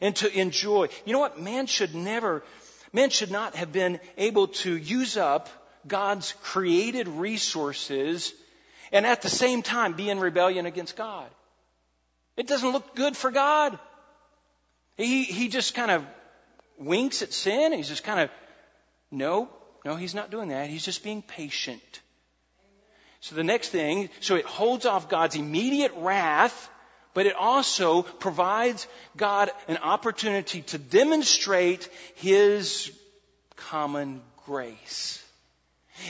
and 0.00 0.16
to 0.16 0.38
enjoy. 0.38 0.88
You 1.04 1.12
know 1.12 1.18
what? 1.18 1.40
Man 1.40 1.66
should 1.66 1.94
never, 1.94 2.42
man 2.92 3.10
should 3.10 3.30
not 3.30 3.54
have 3.54 3.72
been 3.72 4.00
able 4.16 4.48
to 4.48 4.76
use 4.76 5.16
up 5.16 5.48
God's 5.86 6.32
created 6.42 7.06
resources 7.06 8.32
and 8.92 9.06
at 9.06 9.22
the 9.22 9.28
same 9.28 9.62
time 9.62 9.92
be 9.92 10.08
in 10.08 10.20
rebellion 10.20 10.66
against 10.66 10.96
God. 10.96 11.28
It 12.36 12.46
doesn't 12.46 12.70
look 12.70 12.94
good 12.94 13.16
for 13.16 13.30
God. 13.30 13.78
He, 14.96 15.24
he 15.24 15.48
just 15.48 15.74
kind 15.74 15.90
of 15.90 16.04
winks 16.78 17.22
at 17.22 17.32
sin. 17.32 17.72
He's 17.72 17.88
just 17.88 18.04
kind 18.04 18.20
of, 18.20 18.30
no, 19.10 19.48
no, 19.84 19.96
he's 19.96 20.14
not 20.14 20.30
doing 20.30 20.48
that. 20.48 20.70
He's 20.70 20.84
just 20.84 21.02
being 21.02 21.22
patient. 21.22 22.00
So 23.20 23.34
the 23.34 23.44
next 23.44 23.70
thing, 23.70 24.10
so 24.20 24.36
it 24.36 24.44
holds 24.44 24.84
off 24.84 25.08
God's 25.08 25.34
immediate 25.34 25.92
wrath, 25.96 26.70
but 27.14 27.26
it 27.26 27.34
also 27.34 28.02
provides 28.02 28.86
God 29.16 29.50
an 29.66 29.78
opportunity 29.78 30.62
to 30.62 30.78
demonstrate 30.78 31.88
His 32.16 32.92
common 33.56 34.20
grace. 34.44 35.23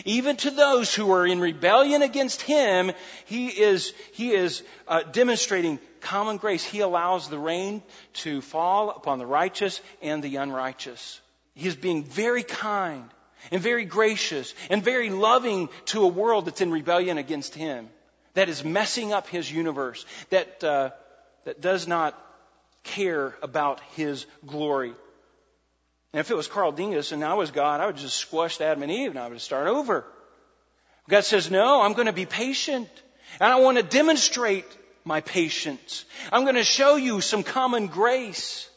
Even 0.04 0.36
to 0.36 0.50
those 0.50 0.94
who 0.94 1.12
are 1.12 1.26
in 1.26 1.40
rebellion 1.40 2.02
against 2.02 2.42
him, 2.42 2.92
he 3.26 3.48
is, 3.48 3.92
he 4.12 4.32
is 4.32 4.62
uh, 4.88 5.02
demonstrating 5.02 5.78
common 6.00 6.38
grace. 6.38 6.64
He 6.64 6.80
allows 6.80 7.28
the 7.28 7.38
rain 7.38 7.82
to 8.14 8.40
fall 8.40 8.90
upon 8.90 9.18
the 9.18 9.26
righteous 9.26 9.80
and 10.02 10.22
the 10.22 10.36
unrighteous. 10.36 11.20
He 11.54 11.68
is 11.68 11.76
being 11.76 12.04
very 12.04 12.42
kind 12.42 13.08
and 13.50 13.60
very 13.60 13.84
gracious 13.84 14.54
and 14.70 14.82
very 14.82 15.10
loving 15.10 15.68
to 15.86 16.02
a 16.02 16.08
world 16.08 16.46
that's 16.46 16.60
in 16.60 16.70
rebellion 16.70 17.18
against 17.18 17.54
him, 17.54 17.88
that 18.34 18.48
is 18.48 18.64
messing 18.64 19.12
up 19.12 19.28
his 19.28 19.50
universe, 19.50 20.04
that, 20.30 20.64
uh, 20.64 20.90
that 21.44 21.60
does 21.60 21.86
not 21.86 22.18
care 22.84 23.34
about 23.42 23.80
his 23.94 24.26
glory. 24.46 24.94
And 26.14 26.20
if 26.20 26.30
it 26.30 26.36
was 26.36 26.46
Carl 26.46 26.70
Dingus 26.70 27.10
and 27.10 27.24
I 27.24 27.34
was 27.34 27.50
God, 27.50 27.80
I 27.80 27.86
would 27.86 27.96
just 27.96 28.16
squash 28.16 28.60
Adam 28.60 28.84
and 28.84 28.92
Eve 28.92 29.10
and 29.10 29.18
I 29.18 29.26
would 29.26 29.40
start 29.40 29.66
over. 29.66 30.04
God 31.08 31.24
says, 31.24 31.50
no, 31.50 31.82
I'm 31.82 31.94
going 31.94 32.06
to 32.06 32.12
be 32.12 32.24
patient. 32.24 32.88
And 33.40 33.52
I 33.52 33.56
want 33.56 33.78
to 33.78 33.82
demonstrate 33.82 34.64
my 35.04 35.22
patience. 35.22 36.04
I'm 36.30 36.44
going 36.44 36.54
to 36.54 36.62
show 36.62 36.94
you 36.94 37.20
some 37.20 37.42
common 37.42 37.88
grace. 37.88 38.70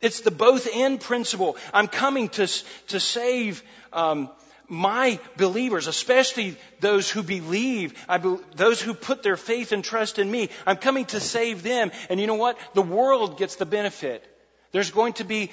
It's 0.00 0.20
the 0.20 0.30
both 0.30 0.68
and 0.72 1.00
principle. 1.00 1.56
I'm 1.72 1.88
coming 1.88 2.28
to, 2.28 2.46
to 2.90 3.00
save 3.00 3.64
um, 3.92 4.30
my 4.68 5.18
believers, 5.36 5.88
especially 5.88 6.56
those 6.78 7.10
who 7.10 7.24
believe, 7.24 7.94
be, 8.22 8.36
those 8.54 8.80
who 8.80 8.94
put 8.94 9.24
their 9.24 9.36
faith 9.36 9.72
and 9.72 9.82
trust 9.82 10.20
in 10.20 10.30
me. 10.30 10.50
I'm 10.64 10.76
coming 10.76 11.06
to 11.06 11.18
save 11.18 11.64
them. 11.64 11.90
And 12.08 12.20
you 12.20 12.28
know 12.28 12.36
what? 12.36 12.56
The 12.74 12.82
world 12.82 13.36
gets 13.36 13.56
the 13.56 13.66
benefit. 13.66 14.30
There's 14.74 14.90
going 14.90 15.12
to 15.14 15.24
be 15.24 15.52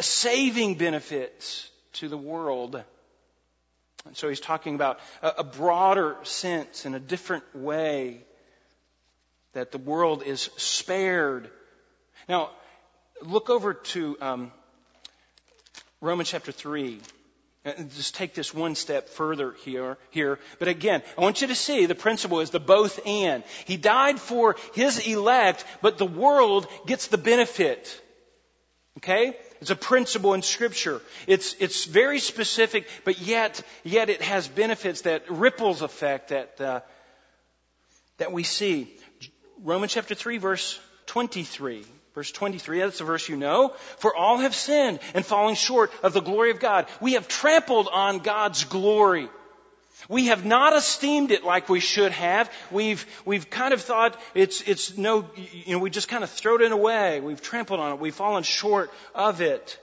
saving 0.00 0.74
benefits 0.74 1.70
to 1.94 2.08
the 2.08 2.18
world. 2.18 2.82
And 4.06 4.16
so 4.16 4.28
he's 4.28 4.40
talking 4.40 4.74
about 4.74 5.00
a, 5.22 5.44
broader 5.44 6.16
sense 6.22 6.86
in 6.86 6.94
a 6.94 7.00
different 7.00 7.44
way 7.54 8.22
that 9.52 9.72
the 9.72 9.78
world 9.78 10.22
is 10.22 10.50
spared. 10.56 11.50
Now, 12.28 12.50
look 13.22 13.50
over 13.50 13.74
to 13.74 14.16
um, 14.20 14.52
Romans 16.00 16.30
chapter 16.30 16.52
3. 16.52 17.00
And 17.64 17.92
just 17.94 18.14
take 18.14 18.34
this 18.34 18.54
one 18.54 18.76
step 18.76 19.08
further 19.10 19.52
here, 19.64 19.98
here. 20.10 20.38
But 20.58 20.68
again, 20.68 21.02
I 21.18 21.20
want 21.20 21.42
you 21.42 21.48
to 21.48 21.54
see 21.54 21.86
the 21.86 21.94
principle 21.94 22.40
is 22.40 22.50
the 22.50 22.60
both 22.60 23.00
and. 23.04 23.42
He 23.66 23.76
died 23.76 24.20
for 24.20 24.56
his 24.74 25.06
elect, 25.06 25.64
but 25.82 25.98
the 25.98 26.06
world 26.06 26.66
gets 26.86 27.08
the 27.08 27.18
benefit. 27.18 28.00
Okay? 28.98 29.36
It's 29.60 29.70
a 29.70 29.76
principle 29.76 30.34
in 30.34 30.42
scripture. 30.42 31.00
It's, 31.26 31.54
it's 31.58 31.84
very 31.84 32.20
specific, 32.20 32.88
but 33.04 33.20
yet, 33.20 33.60
yet 33.84 34.08
it 34.08 34.22
has 34.22 34.46
benefits 34.48 35.02
that 35.02 35.28
ripples 35.30 35.82
effect 35.82 36.28
that, 36.28 36.60
uh, 36.60 36.80
that 38.18 38.32
we 38.32 38.44
see. 38.44 38.88
Romans 39.62 39.92
chapter 39.92 40.14
3 40.14 40.38
verse 40.38 40.78
23. 41.06 41.84
Verse 42.14 42.32
23, 42.32 42.80
that's 42.80 42.98
the 42.98 43.04
verse 43.04 43.28
you 43.28 43.36
know. 43.36 43.74
For 43.98 44.14
all 44.16 44.38
have 44.38 44.54
sinned 44.54 44.98
and 45.14 45.24
fallen 45.24 45.54
short 45.54 45.92
of 46.02 46.12
the 46.12 46.20
glory 46.20 46.50
of 46.50 46.58
God. 46.58 46.86
We 47.00 47.12
have 47.12 47.28
trampled 47.28 47.88
on 47.92 48.18
God's 48.18 48.64
glory. 48.64 49.28
We 50.08 50.26
have 50.26 50.44
not 50.44 50.76
esteemed 50.76 51.30
it 51.30 51.44
like 51.44 51.68
we 51.68 51.80
should 51.80 52.12
have. 52.12 52.50
We've, 52.70 53.04
we've 53.24 53.50
kind 53.50 53.74
of 53.74 53.80
thought 53.80 54.18
it's, 54.34 54.60
it's 54.62 54.96
no, 54.96 55.26
you 55.66 55.72
know, 55.72 55.78
we 55.80 55.90
just 55.90 56.08
kind 56.08 56.22
of 56.22 56.30
thrown 56.30 56.62
it 56.62 56.72
away. 56.72 57.20
We've 57.20 57.42
trampled 57.42 57.80
on 57.80 57.92
it. 57.92 58.00
We've 58.00 58.14
fallen 58.14 58.44
short 58.44 58.90
of 59.14 59.40
it. 59.40 59.78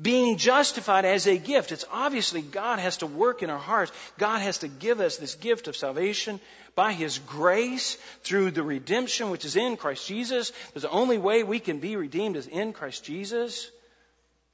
Being 0.00 0.38
justified 0.38 1.04
as 1.04 1.28
a 1.28 1.38
gift. 1.38 1.70
It's 1.70 1.84
obviously 1.92 2.42
God 2.42 2.80
has 2.80 2.96
to 2.98 3.06
work 3.06 3.44
in 3.44 3.50
our 3.50 3.58
hearts. 3.58 3.92
God 4.18 4.40
has 4.40 4.58
to 4.58 4.68
give 4.68 5.00
us 5.00 5.18
this 5.18 5.36
gift 5.36 5.68
of 5.68 5.76
salvation 5.76 6.40
by 6.74 6.92
His 6.92 7.18
grace 7.18 7.96
through 8.22 8.50
the 8.50 8.64
redemption 8.64 9.30
which 9.30 9.44
is 9.44 9.54
in 9.54 9.76
Christ 9.76 10.08
Jesus. 10.08 10.52
There's 10.72 10.82
the 10.82 10.90
only 10.90 11.18
way 11.18 11.44
we 11.44 11.60
can 11.60 11.78
be 11.78 11.94
redeemed 11.94 12.36
is 12.36 12.48
in 12.48 12.72
Christ 12.72 13.04
Jesus. 13.04 13.70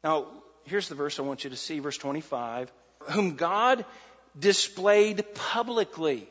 Now, 0.04 0.26
here's 0.64 0.88
the 0.88 0.94
verse 0.94 1.18
I 1.18 1.22
want 1.22 1.44
you 1.44 1.50
to 1.50 1.56
see, 1.56 1.78
verse 1.78 1.96
25. 1.96 2.70
Whom 3.12 3.36
God 3.36 3.86
displayed 4.38 5.34
publicly. 5.34 6.28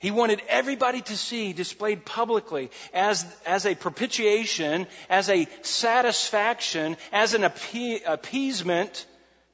He 0.00 0.10
wanted 0.10 0.40
everybody 0.48 1.02
to 1.02 1.16
see 1.16 1.52
displayed 1.52 2.06
publicly 2.06 2.70
as, 2.94 3.26
as 3.44 3.66
a 3.66 3.74
propitiation, 3.74 4.86
as 5.10 5.28
a 5.28 5.46
satisfaction, 5.60 6.96
as 7.12 7.34
an 7.34 7.42
appe- 7.42 8.02
appeasement 8.06 9.04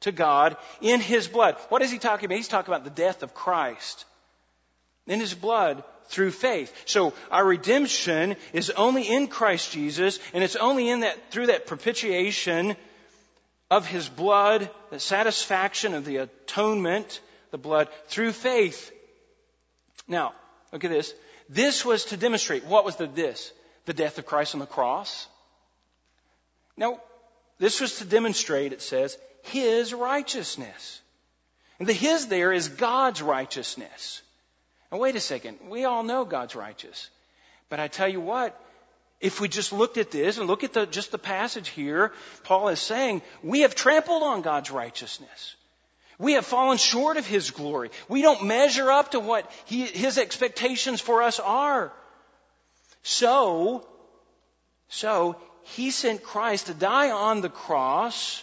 to 0.01 0.13
God 0.13 0.57
in 0.81 1.01
His 1.01 1.27
blood. 1.27 1.57
What 1.69 1.83
is 1.83 1.91
He 1.91 1.99
talking 1.99 2.27
about? 2.27 2.37
He's 2.37 2.49
talking 2.49 2.73
about 2.73 2.85
the 2.85 2.91
death 2.91 3.25
of 3.25 3.35
Christ 3.35 4.05
in 5.09 5.19
His 5.19 5.35
blood 5.35 5.83
through 6.09 6.31
faith. 6.31 6.73
So 6.87 7.13
our 7.31 7.45
redemption 7.45 8.37
is 8.53 8.71
only 8.71 9.03
in 9.03 9.27
Christ 9.27 9.73
Jesus, 9.73 10.21
and 10.33 10.45
it's 10.45 10.55
only 10.55 10.89
in 10.89 11.01
that, 11.01 11.33
through 11.33 11.47
that 11.47 11.67
propitiation 11.67 12.77
of 13.71 13.87
His 13.87 14.09
blood, 14.09 14.71
the 14.91 15.01
satisfaction 15.01 15.95
of 15.95 16.05
the 16.05 16.19
atonement, 16.19 17.21
the 17.51 17.59
blood, 17.59 17.89
through 18.09 18.33
faith 18.33 18.93
now, 20.09 20.35
look 20.73 20.85
at 20.85 20.91
this. 20.91 21.13
This 21.49 21.85
was 21.85 22.07
to 22.07 22.17
demonstrate, 22.17 22.65
what 22.65 22.85
was 22.85 22.97
the 22.97 23.07
this? 23.07 23.53
The 23.85 23.93
death 23.93 24.19
of 24.19 24.27
Christ 24.27 24.55
on 24.55 24.61
the 24.61 24.67
cross. 24.67 25.27
Now, 26.77 27.01
this 27.59 27.81
was 27.81 27.99
to 27.99 28.05
demonstrate, 28.05 28.73
it 28.73 28.83
says, 28.83 29.17
His 29.43 29.95
righteousness. 29.95 31.01
And 31.79 31.89
the 31.89 31.93
His 31.93 32.29
there 32.29 32.53
is 32.53 32.69
God's 32.69 33.23
righteousness. 33.23 34.23
Now 34.91 34.99
wait 34.99 35.17
a 35.17 35.21
second. 35.21 35.59
We 35.69 35.85
all 35.85 36.03
know 36.03 36.25
God's 36.25 36.55
righteous. 36.55 37.11
But 37.69 37.81
I 37.81 37.89
tell 37.89 38.09
you 38.09 38.21
what, 38.21 38.59
if 39.21 39.41
we 39.41 39.49
just 39.49 39.73
looked 39.73 39.97
at 39.99 40.11
this 40.11 40.39
and 40.39 40.47
look 40.47 40.65
at 40.65 40.73
the, 40.73 40.87
just 40.87 41.11
the 41.11 41.19
passage 41.19 41.69
here, 41.69 42.13
Paul 42.45 42.69
is 42.69 42.81
saying, 42.81 43.23
we 43.43 43.61
have 43.61 43.75
trampled 43.75 44.23
on 44.23 44.43
God's 44.43 44.71
righteousness. 44.71 45.57
We 46.19 46.33
have 46.35 46.47
fallen 46.47 46.79
short 46.79 47.17
of 47.17 47.27
His 47.27 47.51
glory. 47.51 47.91
We 48.09 48.23
don't 48.23 48.47
measure 48.47 48.91
up 48.91 49.13
to 49.13 49.21
what 49.21 49.51
he, 49.67 49.85
His 49.85 50.19
expectations 50.19 51.01
for 51.01 51.23
us 51.23 51.41
are. 51.41 51.93
So, 53.03 53.87
so, 54.89 55.37
He 55.63 55.91
sent 55.91 56.23
Christ 56.23 56.67
to 56.67 56.75
die 56.75 57.11
on 57.11 57.41
the 57.41 57.51
cross 57.51 58.43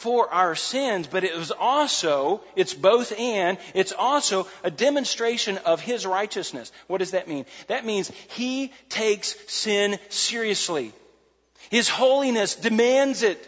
for 0.00 0.32
our 0.32 0.54
sins, 0.54 1.06
but 1.06 1.24
it 1.24 1.36
was 1.36 1.50
also, 1.50 2.40
it's 2.56 2.72
both 2.72 3.12
and, 3.18 3.58
it's 3.74 3.92
also 3.92 4.46
a 4.64 4.70
demonstration 4.70 5.58
of 5.66 5.82
His 5.82 6.06
righteousness. 6.06 6.72
What 6.86 6.98
does 6.98 7.10
that 7.10 7.28
mean? 7.28 7.44
That 7.66 7.84
means 7.84 8.10
He 8.30 8.72
takes 8.88 9.36
sin 9.52 9.98
seriously. 10.08 10.94
His 11.68 11.90
holiness 11.90 12.56
demands 12.56 13.22
it. 13.22 13.46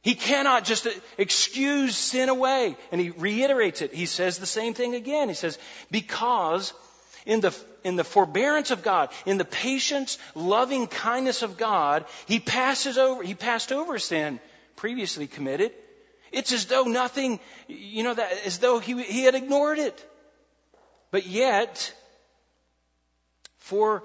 He 0.00 0.14
cannot 0.14 0.64
just 0.64 0.88
excuse 1.18 1.94
sin 1.94 2.30
away. 2.30 2.74
And 2.90 2.98
he 2.98 3.10
reiterates 3.10 3.82
it. 3.82 3.92
He 3.92 4.06
says 4.06 4.38
the 4.38 4.46
same 4.46 4.72
thing 4.72 4.94
again. 4.94 5.28
He 5.28 5.34
says, 5.34 5.58
because 5.90 6.72
in 7.26 7.40
the, 7.40 7.54
in 7.84 7.96
the 7.96 8.04
forbearance 8.04 8.70
of 8.70 8.82
God, 8.82 9.10
in 9.26 9.36
the 9.36 9.44
patience, 9.44 10.18
loving 10.34 10.86
kindness 10.86 11.42
of 11.42 11.58
God, 11.58 12.06
he 12.26 12.40
passes 12.40 12.96
over, 12.96 13.22
he 13.22 13.34
passed 13.34 13.72
over 13.72 13.98
sin 13.98 14.40
previously 14.76 15.26
committed. 15.26 15.72
It's 16.32 16.52
as 16.52 16.66
though 16.66 16.84
nothing, 16.84 17.40
you 17.68 18.02
know, 18.02 18.14
that, 18.14 18.32
as 18.44 18.58
though 18.58 18.78
he, 18.78 19.00
he 19.02 19.24
had 19.24 19.34
ignored 19.34 19.78
it. 19.78 20.10
But 21.10 21.26
yet, 21.26 21.94
for 23.58 24.02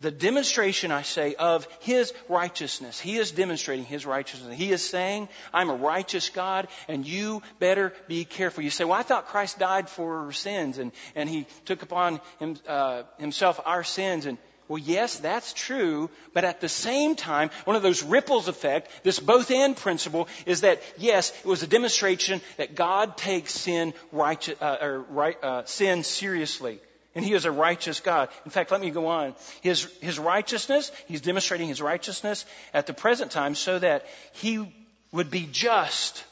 the 0.00 0.10
demonstration, 0.10 0.92
I 0.92 1.02
say, 1.02 1.34
of 1.34 1.66
His 1.80 2.12
righteousness. 2.28 3.00
He 3.00 3.16
is 3.16 3.30
demonstrating 3.30 3.84
His 3.84 4.04
righteousness. 4.04 4.56
He 4.56 4.70
is 4.70 4.82
saying, 4.82 5.28
I'm 5.52 5.70
a 5.70 5.74
righteous 5.74 6.28
God, 6.28 6.68
and 6.88 7.06
you 7.06 7.42
better 7.58 7.92
be 8.06 8.24
careful. 8.24 8.62
You 8.62 8.70
say, 8.70 8.84
well, 8.84 8.98
I 8.98 9.02
thought 9.02 9.28
Christ 9.28 9.58
died 9.58 9.88
for 9.88 10.30
sins, 10.32 10.78
and, 10.78 10.92
and 11.14 11.28
He 11.28 11.46
took 11.64 11.82
upon 11.82 12.20
him, 12.38 12.56
uh, 12.68 13.04
Himself 13.18 13.60
our 13.64 13.84
sins, 13.84 14.26
and 14.26 14.36
well, 14.66 14.78
yes, 14.78 15.18
that's 15.18 15.52
true, 15.52 16.08
but 16.32 16.44
at 16.44 16.60
the 16.60 16.68
same 16.68 17.16
time, 17.16 17.50
one 17.64 17.76
of 17.76 17.82
those 17.82 18.02
ripples 18.02 18.48
effect, 18.48 18.90
this 19.02 19.20
both 19.20 19.50
and 19.50 19.76
principle, 19.76 20.26
is 20.46 20.62
that 20.62 20.82
yes, 20.96 21.30
it 21.38 21.44
was 21.46 21.62
a 21.62 21.66
demonstration 21.66 22.40
that 22.56 22.74
God 22.74 23.18
takes 23.18 23.52
sin, 23.52 23.92
righteous, 24.10 24.60
uh, 24.62 24.78
or, 24.80 25.00
right, 25.10 25.36
uh, 25.42 25.64
sin 25.66 26.02
seriously. 26.02 26.80
And 27.14 27.24
he 27.24 27.34
is 27.34 27.44
a 27.44 27.52
righteous 27.52 28.00
God. 28.00 28.28
In 28.44 28.50
fact, 28.50 28.72
let 28.72 28.80
me 28.80 28.90
go 28.90 29.06
on. 29.06 29.34
His, 29.60 29.84
his 30.00 30.18
righteousness, 30.18 30.90
he's 31.06 31.20
demonstrating 31.20 31.68
his 31.68 31.80
righteousness 31.80 32.44
at 32.72 32.86
the 32.86 32.94
present 32.94 33.30
time 33.30 33.54
so 33.54 33.78
that 33.78 34.06
he 34.32 34.66
would 35.12 35.30
be 35.30 35.46
just. 35.52 36.24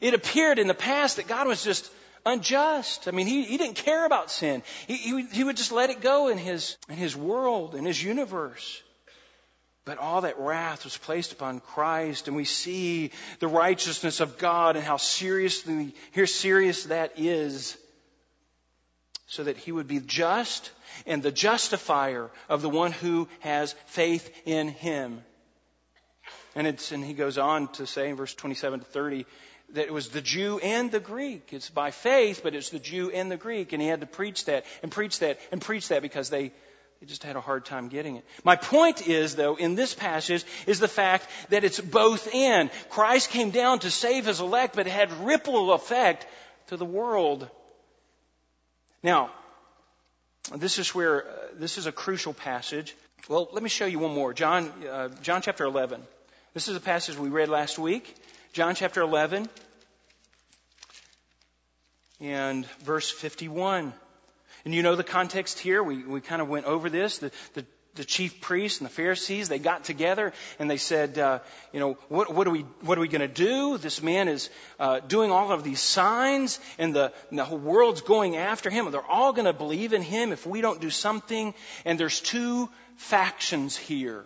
It 0.00 0.12
appeared 0.12 0.58
in 0.58 0.66
the 0.66 0.74
past 0.74 1.16
that 1.16 1.26
God 1.26 1.46
was 1.46 1.64
just 1.64 1.90
unjust. 2.24 3.08
I 3.08 3.10
mean, 3.10 3.26
he, 3.26 3.44
he 3.44 3.56
didn't 3.56 3.76
care 3.76 4.04
about 4.06 4.30
sin. 4.30 4.62
He, 4.86 4.96
he, 4.96 5.22
he 5.26 5.44
would 5.44 5.56
just 5.56 5.72
let 5.72 5.90
it 5.90 6.00
go 6.00 6.28
in 6.28 6.38
his, 6.38 6.76
in 6.88 6.96
his 6.96 7.16
world, 7.16 7.74
in 7.74 7.84
his 7.84 8.02
universe. 8.02 8.82
But 9.84 9.98
all 9.98 10.20
that 10.20 10.38
wrath 10.38 10.84
was 10.84 10.96
placed 10.96 11.32
upon 11.32 11.60
Christ, 11.60 12.28
and 12.28 12.36
we 12.36 12.44
see 12.44 13.10
the 13.38 13.48
righteousness 13.48 14.20
of 14.20 14.36
God 14.36 14.76
and 14.76 14.84
how 14.84 14.98
seriously, 14.98 15.94
here 16.12 16.26
serious 16.26 16.84
that 16.84 17.12
is 17.16 17.76
so 19.28 19.44
that 19.44 19.56
he 19.56 19.72
would 19.72 19.88
be 19.88 20.00
just 20.00 20.70
and 21.06 21.22
the 21.22 21.32
justifier 21.32 22.30
of 22.48 22.62
the 22.62 22.68
one 22.68 22.92
who 22.92 23.28
has 23.40 23.74
faith 23.86 24.30
in 24.44 24.68
him. 24.68 25.22
And, 26.54 26.66
it's, 26.66 26.92
and 26.92 27.04
he 27.04 27.14
goes 27.14 27.38
on 27.38 27.68
to 27.74 27.86
say 27.86 28.10
in 28.10 28.16
verse 28.16 28.34
27 28.34 28.80
to 28.80 28.86
30 28.86 29.26
that 29.74 29.86
it 29.86 29.92
was 29.92 30.08
the 30.08 30.22
Jew 30.22 30.58
and 30.58 30.90
the 30.90 31.00
Greek. 31.00 31.52
It's 31.52 31.70
by 31.70 31.90
faith, 31.90 32.40
but 32.42 32.54
it's 32.54 32.70
the 32.70 32.78
Jew 32.78 33.10
and 33.10 33.30
the 33.30 33.36
Greek. 33.36 33.72
And 33.72 33.82
he 33.82 33.88
had 33.88 34.00
to 34.00 34.06
preach 34.06 34.46
that 34.46 34.64
and 34.82 34.90
preach 34.90 35.18
that 35.20 35.38
and 35.52 35.60
preach 35.60 35.88
that 35.88 36.00
because 36.00 36.30
they, 36.30 36.52
they 37.00 37.06
just 37.06 37.22
had 37.22 37.36
a 37.36 37.40
hard 37.40 37.64
time 37.64 37.88
getting 37.88 38.16
it. 38.16 38.24
My 38.44 38.56
point 38.56 39.06
is, 39.06 39.36
though, 39.36 39.56
in 39.56 39.74
this 39.74 39.94
passage 39.94 40.44
is 40.66 40.80
the 40.80 40.88
fact 40.88 41.26
that 41.50 41.64
it's 41.64 41.80
both 41.80 42.34
and. 42.34 42.70
Christ 42.88 43.30
came 43.30 43.50
down 43.50 43.80
to 43.80 43.90
save 43.90 44.24
his 44.24 44.40
elect, 44.40 44.74
but 44.74 44.86
it 44.86 44.90
had 44.90 45.12
ripple 45.24 45.72
effect 45.72 46.26
to 46.68 46.76
the 46.76 46.86
world. 46.86 47.48
Now, 49.02 49.30
this 50.56 50.78
is 50.78 50.94
where, 50.94 51.26
uh, 51.26 51.32
this 51.54 51.76
is 51.76 51.86
a 51.86 51.92
crucial 51.92 52.32
passage. 52.32 52.96
Well, 53.28 53.48
let 53.52 53.62
me 53.62 53.68
show 53.68 53.84
you 53.84 53.98
one 53.98 54.14
more. 54.14 54.32
John, 54.32 54.72
uh, 54.90 55.08
John 55.20 55.42
chapter 55.42 55.64
11. 55.64 56.02
This 56.54 56.68
is 56.68 56.76
a 56.76 56.80
passage 56.80 57.16
we 57.16 57.28
read 57.28 57.50
last 57.50 57.78
week. 57.78 58.16
John 58.52 58.74
chapter 58.74 59.02
11 59.02 59.48
and 62.20 62.66
verse 62.82 63.10
51. 63.10 63.92
And 64.64 64.74
you 64.74 64.82
know 64.82 64.96
the 64.96 65.04
context 65.04 65.58
here. 65.58 65.82
We, 65.82 66.02
we 66.02 66.20
kind 66.20 66.40
of 66.40 66.48
went 66.48 66.66
over 66.66 66.88
this. 66.88 67.18
The, 67.18 67.30
the, 67.54 67.66
the 67.94 68.04
chief 68.04 68.40
priests 68.40 68.80
and 68.80 68.88
the 68.88 68.92
Pharisees, 68.92 69.48
they 69.48 69.58
got 69.58 69.84
together 69.84 70.32
and 70.58 70.70
they 70.70 70.78
said, 70.78 71.18
uh, 71.18 71.40
you 71.72 71.80
know, 71.80 71.98
what, 72.08 72.34
what, 72.34 72.46
are 72.46 72.50
we, 72.50 72.62
what 72.80 72.96
are 72.96 73.00
we 73.02 73.08
going 73.08 73.20
to 73.20 73.28
do? 73.28 73.76
This 73.76 74.02
man 74.02 74.28
is 74.28 74.48
uh, 74.80 75.00
doing 75.00 75.30
all 75.30 75.52
of 75.52 75.62
these 75.62 75.80
signs 75.80 76.58
and 76.78 76.94
the, 76.94 77.12
and 77.28 77.38
the 77.38 77.44
whole 77.44 77.58
world's 77.58 78.00
going 78.00 78.36
after 78.36 78.70
him. 78.70 78.90
They're 78.90 79.02
all 79.02 79.32
going 79.32 79.46
to 79.46 79.52
believe 79.52 79.92
in 79.92 80.02
him 80.02 80.32
if 80.32 80.46
we 80.46 80.62
don't 80.62 80.80
do 80.80 80.90
something. 80.90 81.54
And 81.84 82.00
there's 82.00 82.20
two 82.20 82.70
factions 82.96 83.76
here. 83.76 84.24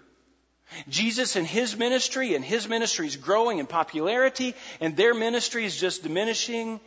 Jesus 0.88 1.36
and 1.36 1.46
his 1.46 1.76
ministry, 1.76 2.34
and 2.34 2.44
his 2.44 2.68
ministry 2.68 3.06
is 3.06 3.16
growing 3.16 3.58
in 3.58 3.66
popularity, 3.66 4.54
and 4.80 4.96
their 4.96 5.14
ministry 5.14 5.64
is 5.64 5.76
just 5.76 6.02
diminishing. 6.02 6.80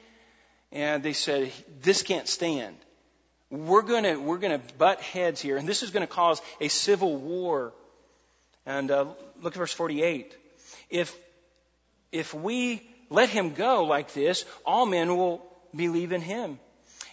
And 0.71 1.03
they 1.03 1.13
said, 1.13 1.51
this 1.81 2.03
can't 2.03 2.27
stand. 2.27 2.75
We're 3.49 3.83
gonna, 3.83 4.19
we're 4.19 4.39
gonna 4.39 4.61
butt 4.77 5.01
heads 5.01 5.41
here, 5.41 5.57
and 5.57 5.67
this 5.67 5.83
is 5.83 5.91
gonna 5.91 6.07
cause 6.07 6.41
a 6.59 6.67
civil 6.67 7.15
war. 7.15 7.73
And 8.65 8.89
uh, 8.89 9.05
look 9.41 9.53
at 9.53 9.59
verse 9.59 9.73
48. 9.73 10.36
If, 10.89 11.15
if 12.11 12.33
we 12.33 12.81
let 13.09 13.29
him 13.29 13.53
go 13.53 13.83
like 13.83 14.13
this, 14.13 14.45
all 14.65 14.86
men 14.86 15.15
will 15.15 15.45
believe 15.75 16.11
in 16.11 16.21
him. 16.21 16.59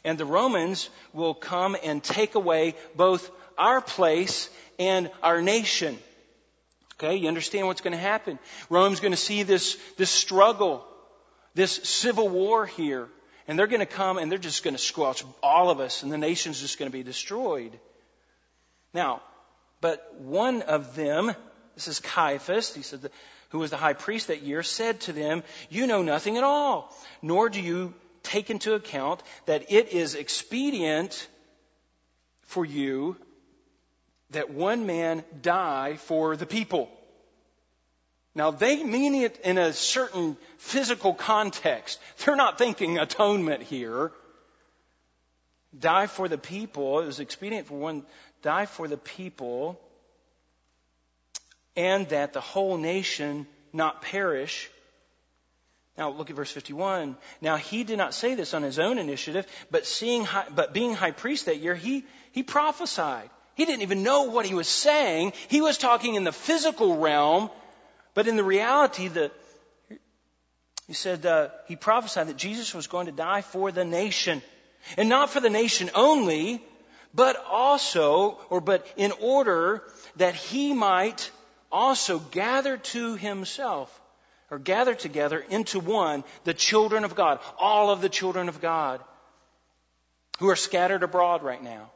And 0.04 0.18
the 0.18 0.24
Romans 0.24 0.88
will 1.12 1.34
come 1.34 1.76
and 1.84 2.02
take 2.02 2.34
away 2.34 2.74
both 2.96 3.30
our 3.58 3.80
place 3.80 4.48
and 4.78 5.10
our 5.22 5.40
nation. 5.42 5.98
Okay, 7.02 7.16
you 7.16 7.26
understand 7.26 7.66
what's 7.66 7.80
going 7.80 7.94
to 7.94 7.98
happen. 7.98 8.38
Rome's 8.70 9.00
going 9.00 9.12
to 9.12 9.18
see 9.18 9.42
this, 9.42 9.76
this 9.96 10.10
struggle, 10.10 10.86
this 11.52 11.72
civil 11.82 12.28
war 12.28 12.64
here. 12.64 13.08
And 13.48 13.58
they're 13.58 13.66
going 13.66 13.80
to 13.80 13.86
come 13.86 14.18
and 14.18 14.30
they're 14.30 14.38
just 14.38 14.62
going 14.62 14.76
to 14.76 14.82
squelch 14.82 15.24
all 15.42 15.70
of 15.70 15.80
us, 15.80 16.04
and 16.04 16.12
the 16.12 16.18
nation's 16.18 16.60
just 16.60 16.78
going 16.78 16.88
to 16.88 16.96
be 16.96 17.02
destroyed. 17.02 17.76
Now, 18.94 19.20
but 19.80 20.14
one 20.20 20.62
of 20.62 20.94
them, 20.94 21.34
this 21.74 21.88
is 21.88 21.98
Caiaphas, 21.98 22.72
he 22.72 22.82
said, 22.82 23.10
who 23.48 23.58
was 23.58 23.70
the 23.70 23.76
high 23.76 23.94
priest 23.94 24.28
that 24.28 24.42
year, 24.42 24.62
said 24.62 25.00
to 25.00 25.12
them, 25.12 25.42
You 25.70 25.88
know 25.88 26.02
nothing 26.02 26.36
at 26.36 26.44
all, 26.44 26.96
nor 27.20 27.48
do 27.48 27.60
you 27.60 27.94
take 28.22 28.48
into 28.48 28.74
account 28.74 29.24
that 29.46 29.72
it 29.72 29.88
is 29.88 30.14
expedient 30.14 31.26
for 32.42 32.64
you 32.64 33.16
that 34.32 34.50
one 34.50 34.86
man 34.86 35.24
die 35.40 35.96
for 35.96 36.36
the 36.36 36.46
people. 36.46 36.90
Now 38.34 38.50
they 38.50 38.82
mean 38.82 39.14
it 39.14 39.40
in 39.44 39.58
a 39.58 39.72
certain 39.72 40.36
physical 40.58 41.14
context. 41.14 42.00
They're 42.24 42.36
not 42.36 42.58
thinking 42.58 42.98
atonement 42.98 43.62
here. 43.62 44.10
Die 45.78 46.06
for 46.06 46.28
the 46.28 46.38
people. 46.38 47.00
It 47.00 47.06
was 47.06 47.20
expedient 47.20 47.66
for 47.66 47.78
one 47.78 48.04
die 48.42 48.66
for 48.66 48.88
the 48.88 48.96
people 48.96 49.80
and 51.76 52.08
that 52.08 52.32
the 52.32 52.40
whole 52.40 52.76
nation 52.76 53.46
not 53.72 54.02
perish. 54.02 54.70
Now 55.96 56.10
look 56.10 56.30
at 56.30 56.36
verse 56.36 56.50
51. 56.50 57.16
Now 57.40 57.56
he 57.56 57.84
did 57.84 57.98
not 57.98 58.14
say 58.14 58.34
this 58.34 58.54
on 58.54 58.62
his 58.62 58.78
own 58.78 58.98
initiative, 58.98 59.46
but 59.70 59.86
seeing, 59.86 60.26
but 60.54 60.72
being 60.74 60.94
high 60.94 61.10
priest 61.12 61.46
that 61.46 61.58
year, 61.58 61.74
he, 61.74 62.04
he 62.32 62.42
prophesied. 62.42 63.30
He 63.54 63.64
didn't 63.64 63.82
even 63.82 64.02
know 64.02 64.24
what 64.24 64.46
he 64.46 64.54
was 64.54 64.68
saying. 64.68 65.32
He 65.48 65.60
was 65.60 65.78
talking 65.78 66.14
in 66.14 66.24
the 66.24 66.32
physical 66.32 66.98
realm, 66.98 67.50
but 68.14 68.26
in 68.26 68.36
the 68.36 68.44
reality, 68.44 69.08
the, 69.08 69.30
he 70.86 70.94
said 70.94 71.24
uh, 71.26 71.48
he 71.66 71.76
prophesied 71.76 72.28
that 72.28 72.36
Jesus 72.36 72.74
was 72.74 72.86
going 72.86 73.06
to 73.06 73.12
die 73.12 73.42
for 73.42 73.70
the 73.70 73.84
nation, 73.84 74.42
and 74.96 75.08
not 75.08 75.30
for 75.30 75.40
the 75.40 75.50
nation 75.50 75.90
only, 75.94 76.62
but 77.14 77.36
also, 77.48 78.38
or 78.48 78.60
but 78.60 78.86
in 78.96 79.12
order 79.20 79.82
that 80.16 80.34
he 80.34 80.72
might 80.72 81.30
also 81.70 82.18
gather 82.18 82.76
to 82.76 83.16
himself, 83.16 84.00
or 84.50 84.58
gather 84.58 84.94
together 84.94 85.38
into 85.38 85.78
one 85.78 86.24
the 86.44 86.54
children 86.54 87.04
of 87.04 87.14
God, 87.14 87.38
all 87.58 87.90
of 87.90 88.00
the 88.00 88.08
children 88.08 88.48
of 88.48 88.60
God, 88.60 89.00
who 90.38 90.48
are 90.48 90.56
scattered 90.56 91.02
abroad 91.02 91.42
right 91.42 91.62
now. 91.62 91.90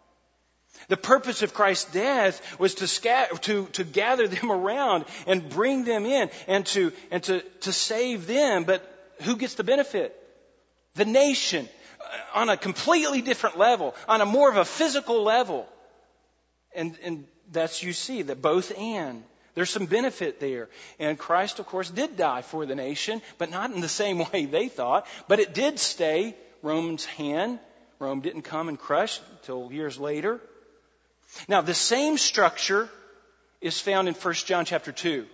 The 0.88 0.96
purpose 0.96 1.42
of 1.42 1.54
Christ's 1.54 1.90
death 1.92 2.58
was 2.58 2.76
to, 2.76 2.86
scatter, 2.86 3.36
to, 3.38 3.66
to 3.72 3.84
gather 3.84 4.28
them 4.28 4.50
around 4.50 5.04
and 5.26 5.48
bring 5.48 5.84
them 5.84 6.06
in 6.06 6.30
and, 6.46 6.64
to, 6.66 6.92
and 7.10 7.22
to, 7.24 7.40
to 7.62 7.72
save 7.72 8.26
them. 8.26 8.64
But 8.64 8.82
who 9.22 9.36
gets 9.36 9.54
the 9.54 9.64
benefit? 9.64 10.14
The 10.94 11.04
nation 11.04 11.68
uh, 12.00 12.38
on 12.38 12.48
a 12.48 12.56
completely 12.56 13.22
different 13.22 13.58
level, 13.58 13.94
on 14.08 14.20
a 14.20 14.26
more 14.26 14.50
of 14.50 14.56
a 14.56 14.64
physical 14.64 15.22
level. 15.22 15.66
And, 16.74 16.98
and 17.02 17.24
that's 17.50 17.82
you 17.82 17.92
see 17.92 18.22
that 18.22 18.40
both 18.40 18.76
and. 18.78 19.22
There's 19.54 19.70
some 19.70 19.86
benefit 19.86 20.38
there. 20.38 20.68
And 20.98 21.18
Christ, 21.18 21.58
of 21.58 21.66
course, 21.66 21.88
did 21.88 22.16
die 22.18 22.42
for 22.42 22.66
the 22.66 22.74
nation, 22.74 23.22
but 23.38 23.50
not 23.50 23.72
in 23.72 23.80
the 23.80 23.88
same 23.88 24.18
way 24.32 24.44
they 24.44 24.68
thought. 24.68 25.06
But 25.28 25.40
it 25.40 25.54
did 25.54 25.78
stay 25.78 26.36
Rome's 26.62 27.04
hand. 27.04 27.58
Rome 27.98 28.20
didn't 28.20 28.42
come 28.42 28.68
and 28.68 28.78
crush 28.78 29.18
until 29.38 29.72
years 29.72 29.98
later. 29.98 30.40
Now, 31.48 31.60
the 31.60 31.74
same 31.74 32.18
structure 32.18 32.88
is 33.60 33.80
found 33.80 34.08
in 34.08 34.14
1 34.14 34.34
John 34.34 34.64
chapter 34.64 34.92
2. 34.92 35.26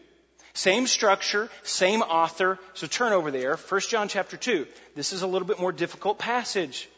Same 0.55 0.87
structure, 0.87 1.49
same 1.63 2.03
author. 2.03 2.59
So 2.75 2.87
turn 2.87 3.13
over 3.13 3.31
there, 3.31 3.57
1 3.57 3.81
John 3.89 4.09
chapter 4.09 4.37
2. 4.37 4.67
This 4.95 5.13
is 5.13 5.23
a 5.23 5.27
little 5.27 5.49
bit 5.49 5.59
more 5.59 5.73
difficult 5.73 6.19
passage 6.19 6.89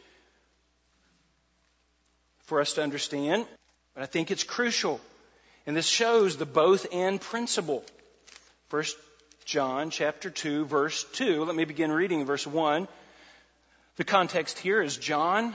for 2.45 2.61
us 2.61 2.75
to 2.75 2.83
understand, 2.83 3.47
but 3.95 4.03
I 4.03 4.07
think 4.07 4.31
it's 4.31 4.45
crucial. 4.45 5.01
And 5.67 5.77
this 5.77 5.87
shows 5.87 6.37
the 6.37 6.47
both 6.47 6.87
and 6.93 7.21
principle. 7.21 7.85
1 8.71 8.85
John 9.45 9.91
chapter 9.91 10.31
2 10.31 10.65
verse 10.67 11.05
2. 11.13 11.45
Let 11.45 11.55
me 11.55 11.65
begin 11.65 11.93
reading 11.93 12.25
verse 12.25 12.47
1. 12.47 12.89
The 13.97 14.05
context 14.05 14.59
here 14.59 14.83
is 14.83 14.97
John, 14.97 15.55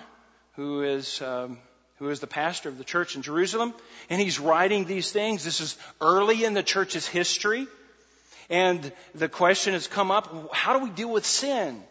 who 0.56 0.84
is 0.84 1.22
um, 1.22 1.58
who 2.00 2.10
is 2.10 2.22
the 2.22 2.28
pastor 2.28 2.70
of 2.70 2.78
the 2.78 2.84
church 2.84 3.16
in 3.16 3.22
Jerusalem, 3.22 3.74
and 4.10 4.22
he's 4.22 4.40
writing 4.40 4.86
these 4.86 5.12
things. 5.12 5.44
This 5.44 5.60
is 5.60 5.78
early 6.00 6.46
in 6.46 6.54
the 6.54 6.64
church's 6.64 7.06
history. 7.06 7.68
And 8.50 8.92
the 9.14 9.30
question 9.30 9.74
has 9.74 9.88
come 9.88 10.10
up, 10.10 10.54
how 10.54 10.78
do 10.78 10.84
we 10.84 10.90
deal 10.90 11.12
with 11.12 11.26
sin? 11.26 11.84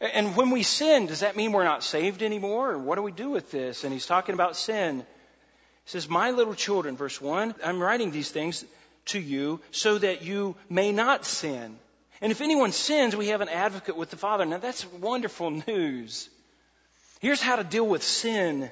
And 0.00 0.36
when 0.36 0.50
we 0.50 0.62
sin, 0.62 1.06
does 1.06 1.20
that 1.20 1.36
mean 1.36 1.52
we're 1.52 1.64
not 1.64 1.84
saved 1.84 2.22
anymore? 2.22 2.72
Or 2.72 2.78
what 2.78 2.96
do 2.96 3.02
we 3.02 3.12
do 3.12 3.30
with 3.30 3.50
this? 3.50 3.84
And 3.84 3.92
he's 3.92 4.06
talking 4.06 4.34
about 4.34 4.56
sin. 4.56 5.00
He 5.84 5.90
says, 5.90 6.08
My 6.08 6.30
little 6.30 6.54
children, 6.54 6.96
verse 6.96 7.20
1, 7.20 7.54
I'm 7.64 7.80
writing 7.80 8.10
these 8.10 8.30
things 8.30 8.64
to 9.06 9.20
you 9.20 9.60
so 9.70 9.98
that 9.98 10.22
you 10.22 10.56
may 10.70 10.92
not 10.92 11.24
sin. 11.24 11.76
And 12.20 12.32
if 12.32 12.40
anyone 12.40 12.72
sins, 12.72 13.14
we 13.14 13.28
have 13.28 13.40
an 13.40 13.48
advocate 13.48 13.96
with 13.96 14.10
the 14.10 14.16
Father. 14.16 14.44
Now 14.44 14.58
that's 14.58 14.86
wonderful 14.92 15.50
news. 15.66 16.30
Here's 17.20 17.42
how 17.42 17.56
to 17.56 17.64
deal 17.64 17.86
with 17.86 18.02
sin 18.02 18.70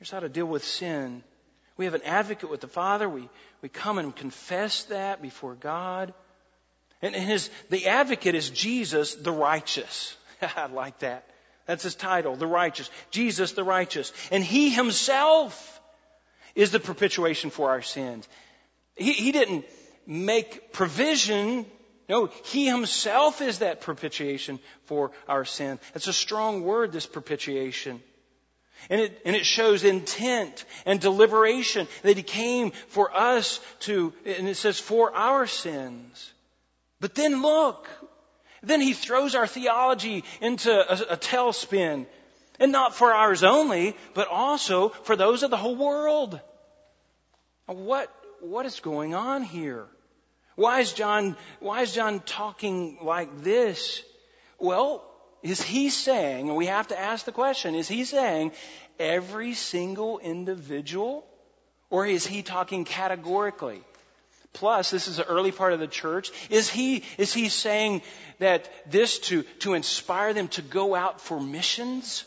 Here's 0.00 0.10
how 0.10 0.20
to 0.20 0.30
deal 0.30 0.46
with 0.46 0.64
sin. 0.64 1.22
We 1.76 1.84
have 1.84 1.92
an 1.92 2.02
advocate 2.04 2.48
with 2.48 2.62
the 2.62 2.68
Father. 2.68 3.06
We, 3.06 3.28
we 3.60 3.68
come 3.68 3.98
and 3.98 4.16
confess 4.16 4.84
that 4.84 5.20
before 5.20 5.54
God. 5.54 6.14
And 7.02 7.14
his, 7.14 7.50
the 7.68 7.86
advocate 7.86 8.34
is 8.34 8.48
Jesus 8.48 9.14
the 9.14 9.30
righteous. 9.30 10.16
I 10.56 10.66
like 10.68 11.00
that. 11.00 11.26
That's 11.66 11.82
his 11.82 11.94
title, 11.94 12.34
the 12.34 12.46
righteous. 12.46 12.90
Jesus 13.10 13.52
the 13.52 13.62
righteous. 13.62 14.10
And 14.32 14.42
he 14.42 14.70
himself 14.70 15.80
is 16.54 16.70
the 16.70 16.80
propitiation 16.80 17.50
for 17.50 17.68
our 17.68 17.82
sins. 17.82 18.26
He, 18.96 19.12
he 19.12 19.32
didn't 19.32 19.66
make 20.06 20.72
provision. 20.72 21.66
No, 22.08 22.30
he 22.46 22.66
himself 22.66 23.42
is 23.42 23.58
that 23.58 23.82
propitiation 23.82 24.60
for 24.84 25.10
our 25.28 25.44
sin. 25.44 25.78
It's 25.94 26.08
a 26.08 26.12
strong 26.14 26.62
word, 26.62 26.90
this 26.90 27.06
propitiation. 27.06 28.02
And 28.88 29.00
it, 29.00 29.20
and 29.24 29.36
it 29.36 29.44
shows 29.44 29.84
intent 29.84 30.64
and 30.86 31.00
deliberation 31.00 31.86
that 32.02 32.16
He 32.16 32.22
came 32.22 32.70
for 32.88 33.14
us 33.14 33.60
to, 33.80 34.12
and 34.24 34.48
it 34.48 34.56
says 34.56 34.78
for 34.78 35.14
our 35.14 35.46
sins. 35.46 36.32
But 37.00 37.14
then 37.14 37.42
look, 37.42 37.88
then 38.62 38.80
He 38.80 38.92
throws 38.92 39.34
our 39.34 39.46
theology 39.46 40.24
into 40.40 40.70
a, 40.70 41.14
a 41.14 41.16
tailspin. 41.16 42.06
And 42.58 42.72
not 42.72 42.94
for 42.94 43.12
ours 43.12 43.42
only, 43.42 43.96
but 44.12 44.28
also 44.28 44.90
for 44.90 45.16
those 45.16 45.42
of 45.42 45.50
the 45.50 45.56
whole 45.56 45.76
world. 45.76 46.38
What, 47.64 48.14
what 48.40 48.66
is 48.66 48.80
going 48.80 49.14
on 49.14 49.42
here? 49.42 49.86
Why 50.56 50.80
is 50.80 50.92
John, 50.92 51.36
why 51.60 51.80
is 51.80 51.94
John 51.94 52.20
talking 52.20 52.98
like 53.02 53.42
this? 53.42 54.02
Well, 54.58 55.09
is 55.42 55.62
he 55.62 55.90
saying, 55.90 56.48
and 56.48 56.56
we 56.56 56.66
have 56.66 56.88
to 56.88 56.98
ask 56.98 57.24
the 57.24 57.32
question, 57.32 57.74
is 57.74 57.88
he 57.88 58.04
saying 58.04 58.52
every 58.98 59.54
single 59.54 60.18
individual 60.18 61.24
Or 61.90 62.06
is 62.06 62.24
he 62.24 62.42
talking 62.42 62.84
categorically? 62.84 63.82
Plus, 64.52 64.90
this 64.90 65.08
is 65.08 65.16
the 65.16 65.26
early 65.26 65.52
part 65.52 65.72
of 65.72 65.80
the 65.80 65.86
church. 65.86 66.32
Is 66.48 66.70
he, 66.70 67.04
is 67.18 67.32
he 67.32 67.48
saying 67.48 68.02
that 68.38 68.68
this 68.90 69.18
to, 69.30 69.42
to 69.60 69.74
inspire 69.74 70.32
them 70.32 70.48
to 70.48 70.62
go 70.62 70.94
out 70.94 71.20
for 71.20 71.40
missions? 71.40 72.24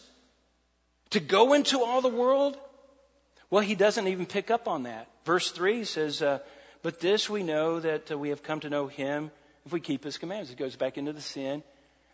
To 1.11 1.19
go 1.19 1.53
into 1.53 1.81
all 1.81 2.01
the 2.01 2.09
world? 2.09 2.57
Well, 3.49 3.63
he 3.63 3.75
doesn't 3.75 4.07
even 4.07 4.25
pick 4.25 4.51
up 4.51 4.67
on 4.67 4.83
that. 4.83 5.07
Verse 5.25 5.51
3 5.51 5.83
says, 5.85 6.21
uh, 6.21 6.39
But 6.81 6.99
this 6.99 7.29
we 7.29 7.43
know 7.43 7.79
that 7.79 8.11
uh, 8.11 8.17
we 8.17 8.29
have 8.29 8.43
come 8.43 8.61
to 8.61 8.69
know 8.69 8.87
him 8.87 9.31
if 9.65 9.71
we 9.71 9.79
keep 9.79 10.03
his 10.03 10.17
commands. 10.17 10.49
It 10.49 10.57
goes 10.57 10.75
back 10.75 10.97
into 10.97 11.13
the 11.13 11.21
sin. 11.21 11.63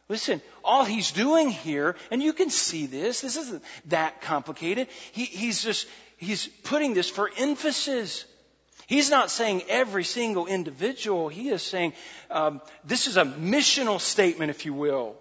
Listen, 0.09 0.41
all 0.63 0.85
he's 0.85 1.11
doing 1.11 1.49
here, 1.49 1.95
and 2.09 2.21
you 2.21 2.33
can 2.33 2.49
see 2.49 2.87
this, 2.87 3.21
this 3.21 3.37
isn't 3.37 3.63
that 3.85 4.21
complicated. 4.21 4.87
He, 5.11 5.25
he's 5.25 5.63
just, 5.63 5.87
he's 6.17 6.47
putting 6.63 6.95
this 6.95 7.09
for 7.09 7.29
emphasis. 7.37 8.25
He's 8.87 9.11
not 9.11 9.29
saying 9.29 9.63
every 9.69 10.03
single 10.03 10.47
individual. 10.47 11.29
He 11.29 11.49
is 11.49 11.61
saying 11.61 11.93
um, 12.31 12.59
this 12.83 13.05
is 13.05 13.17
a 13.17 13.23
missional 13.23 14.01
statement, 14.01 14.49
if 14.49 14.65
you 14.65 14.73
will. 14.73 15.15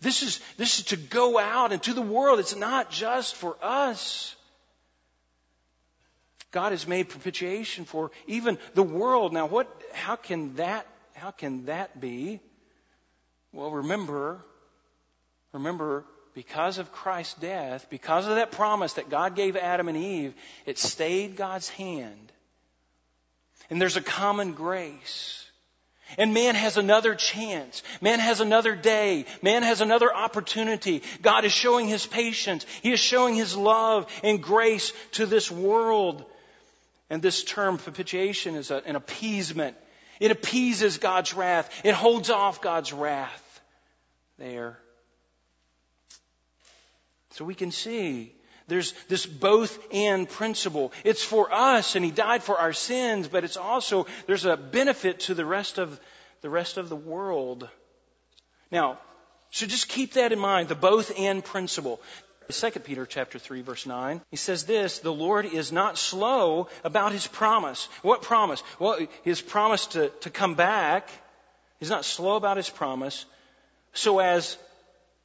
This 0.00 0.22
is 0.22 0.40
this 0.56 0.78
is 0.78 0.84
to 0.86 0.96
go 0.96 1.36
out 1.38 1.72
into 1.72 1.92
the 1.92 2.02
world. 2.02 2.38
It's 2.38 2.54
not 2.54 2.90
just 2.90 3.34
for 3.34 3.56
us. 3.60 4.36
God 6.52 6.72
has 6.72 6.86
made 6.86 7.08
propitiation 7.08 7.86
for 7.86 8.12
even 8.26 8.58
the 8.74 8.82
world. 8.82 9.32
Now, 9.32 9.46
what? 9.46 9.68
How 9.92 10.14
can 10.14 10.54
that? 10.56 10.86
How 11.14 11.30
can 11.30 11.64
that 11.64 12.00
be? 12.00 12.40
Well, 13.56 13.70
remember, 13.70 14.38
remember, 15.52 16.04
because 16.34 16.76
of 16.76 16.92
Christ's 16.92 17.34
death, 17.40 17.86
because 17.88 18.26
of 18.26 18.34
that 18.34 18.52
promise 18.52 18.92
that 18.92 19.08
God 19.08 19.34
gave 19.34 19.56
Adam 19.56 19.88
and 19.88 19.96
Eve, 19.96 20.34
it 20.66 20.78
stayed 20.78 21.36
God's 21.36 21.68
hand 21.70 22.32
and 23.70 23.80
there's 23.80 23.96
a 23.96 24.02
common 24.02 24.52
grace. 24.52 25.42
And 26.18 26.32
man 26.32 26.54
has 26.54 26.76
another 26.76 27.14
chance. 27.14 27.82
Man 28.00 28.20
has 28.20 28.40
another 28.40 28.76
day. 28.76 29.24
Man 29.42 29.64
has 29.64 29.80
another 29.80 30.14
opportunity. 30.14 31.02
God 31.20 31.44
is 31.44 31.52
showing 31.52 31.88
His 31.88 32.06
patience. 32.06 32.64
He 32.82 32.92
is 32.92 33.00
showing 33.00 33.34
His 33.34 33.56
love 33.56 34.06
and 34.22 34.40
grace 34.40 34.92
to 35.12 35.26
this 35.26 35.50
world. 35.50 36.24
And 37.10 37.22
this 37.22 37.42
term 37.42 37.78
propitiation 37.78 38.54
is 38.54 38.70
a, 38.70 38.82
an 38.86 38.94
appeasement. 38.94 39.76
It 40.20 40.30
appeases 40.30 40.98
God's 40.98 41.34
wrath. 41.34 41.70
It 41.84 41.94
holds 41.94 42.30
off 42.30 42.60
God's 42.60 42.92
wrath 42.92 43.42
there. 44.38 44.78
So 47.32 47.44
we 47.44 47.54
can 47.54 47.70
see 47.70 48.32
there's 48.68 48.92
this 49.08 49.26
both 49.26 49.78
and 49.92 50.28
principle. 50.28 50.92
It's 51.04 51.22
for 51.22 51.52
us 51.52 51.94
and 51.94 52.04
he 52.04 52.10
died 52.10 52.42
for 52.42 52.58
our 52.58 52.72
sins, 52.72 53.28
but 53.28 53.44
it's 53.44 53.56
also, 53.56 54.06
there's 54.26 54.44
a 54.44 54.56
benefit 54.56 55.20
to 55.20 55.34
the 55.34 55.44
rest 55.44 55.78
of, 55.78 56.00
the 56.40 56.50
rest 56.50 56.76
of 56.76 56.88
the 56.88 56.96
world. 56.96 57.68
Now, 58.70 58.98
so 59.50 59.66
just 59.66 59.88
keep 59.88 60.14
that 60.14 60.32
in 60.32 60.38
mind, 60.38 60.68
the 60.68 60.74
both 60.74 61.12
and 61.16 61.44
principle. 61.44 62.00
2 62.50 62.70
Peter 62.80 63.06
chapter 63.06 63.38
3 63.38 63.62
verse 63.62 63.86
9. 63.86 64.20
He 64.30 64.36
says 64.36 64.64
this, 64.64 64.98
the 65.00 65.12
Lord 65.12 65.46
is 65.46 65.72
not 65.72 65.98
slow 65.98 66.68
about 66.84 67.12
his 67.12 67.26
promise. 67.26 67.88
What 68.02 68.22
promise? 68.22 68.62
Well, 68.78 68.98
his 69.22 69.40
promise 69.40 69.86
to, 69.88 70.08
to 70.20 70.30
come 70.30 70.54
back. 70.54 71.08
He's 71.78 71.90
not 71.90 72.04
slow 72.04 72.36
about 72.36 72.56
his 72.56 72.70
promise. 72.70 73.26
So 73.96 74.20
as, 74.20 74.56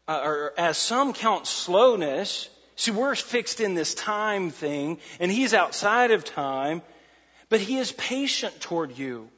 uh, 0.07 0.21
or 0.23 0.53
as 0.57 0.77
some 0.77 1.13
count 1.13 1.47
slowness, 1.47 2.49
See, 2.81 2.89
we're 2.89 3.13
fixed 3.13 3.59
in 3.59 3.75
this 3.75 3.93
time 3.93 4.49
thing, 4.49 4.97
and 5.19 5.31
He's 5.31 5.53
outside 5.53 6.09
of 6.09 6.25
time, 6.25 6.81
but 7.47 7.59
He 7.59 7.77
is 7.77 7.91
patient 7.91 8.59
toward 8.59 8.97
you, 8.97 9.29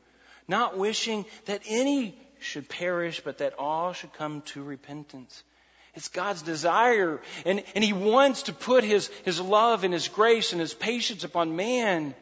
not 0.47 0.77
wishing 0.77 1.25
that 1.43 1.61
any 1.67 2.17
should 2.39 2.69
perish, 2.69 3.19
but 3.19 3.39
that 3.39 3.59
all 3.59 3.91
should 3.91 4.13
come 4.13 4.43
to 4.53 4.63
repentance. 4.63 5.43
It's 5.93 6.07
God's 6.07 6.41
desire, 6.41 7.19
and, 7.45 7.63
and 7.75 7.83
He 7.83 7.91
wants 7.91 8.43
to 8.43 8.53
put 8.53 8.85
His, 8.85 9.09
His 9.25 9.41
love 9.41 9.83
and 9.83 9.93
His 9.93 10.07
grace 10.07 10.53
and 10.53 10.61
His 10.61 10.73
patience 10.73 11.25
upon 11.25 11.57
man, 11.57 12.15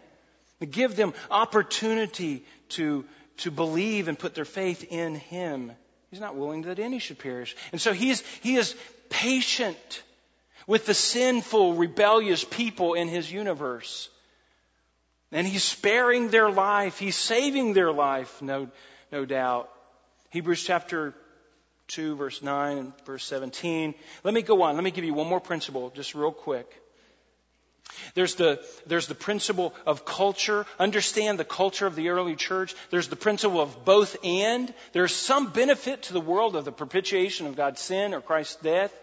to 0.60 0.66
give 0.66 0.96
them 0.96 1.14
opportunity 1.30 2.44
to, 2.70 3.06
to 3.38 3.52
believe 3.52 4.08
and 4.08 4.18
put 4.18 4.34
their 4.34 4.44
faith 4.44 4.84
in 4.90 5.14
Him. 5.14 5.72
He's 6.12 6.20
not 6.20 6.36
willing 6.36 6.64
that 6.64 6.78
any 6.78 7.00
should 7.00 7.20
perish. 7.20 7.56
And 7.72 7.82
so 7.82 7.94
He's, 7.94 8.22
He 8.42 8.56
is 8.56 8.76
patient 9.10 10.04
with 10.68 10.86
the 10.86 10.94
sinful, 10.94 11.76
rebellious 11.76 12.44
people 12.44 12.94
in 12.94 13.08
his 13.08 13.32
universe. 13.32 14.10
And 15.32 15.48
he's 15.48 15.64
sparing 15.64 16.30
their 16.30 16.50
life. 16.50 17.00
He's 17.00 17.16
saving 17.16 17.74
their 17.74 17.92
life, 17.92 18.42
no, 18.42 18.70
no 19.12 19.26
doubt. 19.26 19.70
Hebrews 20.30 20.64
chapter 20.64 21.14
2, 21.88 22.16
verse 22.16 22.42
9 22.42 22.78
and 22.78 22.94
verse 23.06 23.24
17. 23.26 23.94
Let 24.24 24.34
me 24.34 24.42
go 24.42 24.62
on. 24.62 24.76
Let 24.76 24.84
me 24.84 24.92
give 24.92 25.06
you 25.06 25.14
one 25.14 25.28
more 25.28 25.40
principle, 25.40 25.92
just 25.96 26.16
real 26.16 26.32
quick. 26.32 26.70
There's 28.14 28.36
the, 28.36 28.64
there's 28.86 29.08
the 29.08 29.16
principle 29.16 29.74
of 29.86 30.06
culture. 30.06 30.66
Understand 30.80 31.40
the 31.40 31.46
culture 31.46 31.86
of 31.86 31.96
the 31.96 32.10
early 32.10 32.36
church. 32.36 32.76
There's 32.90 33.08
the 33.08 33.16
principle 33.16 33.62
of 33.62 33.86
both 33.86 34.18
and. 34.24 34.74
There's 34.94 35.16
some 35.16 35.52
benefit 35.52 36.04
to 36.04 36.14
the 36.14 36.22
world 36.22 36.56
of 36.56 36.66
the 36.66 36.72
propitiation 36.72 37.48
of 37.48 37.56
God's 37.56 37.82
sin 37.82 38.14
or 38.14 38.22
Christ's 38.22 38.58
death. 38.58 38.94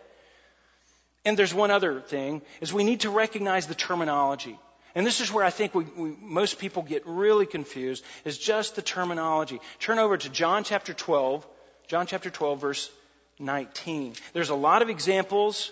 And 1.25 1.39
there's 1.39 1.55
one 1.55 1.71
other 1.71 2.01
thing, 2.01 2.43
is 2.61 2.73
we 2.73 2.85
need 2.85 3.01
to 3.01 3.11
recognize 3.11 3.67
the 3.67 3.75
terminology. 3.75 4.59
And 4.95 5.07
this 5.07 5.21
is 5.21 5.33
where 5.33 5.45
I 5.45 5.51
think 5.51 5.75
we, 5.75 5.85
we, 5.85 6.17
most 6.21 6.59
people 6.59 6.83
get 6.83 7.07
really 7.07 7.47
confused, 7.47 8.05
is 8.25 8.39
just 8.39 8.77
the 8.77 8.83
terminology. 8.83 9.61
Turn 9.79 9.99
over 9.99 10.17
to 10.17 10.29
John 10.29 10.65
chapter 10.65 10.95
12, 10.95 11.47
John 11.87 12.07
chapter 12.07 12.31
12, 12.31 12.61
verse 12.61 12.91
19. 13.39 14.15
There's 14.33 14.51
a 14.51 14.55
lot 14.55 14.83
of 14.83 14.89
examples, 14.91 15.71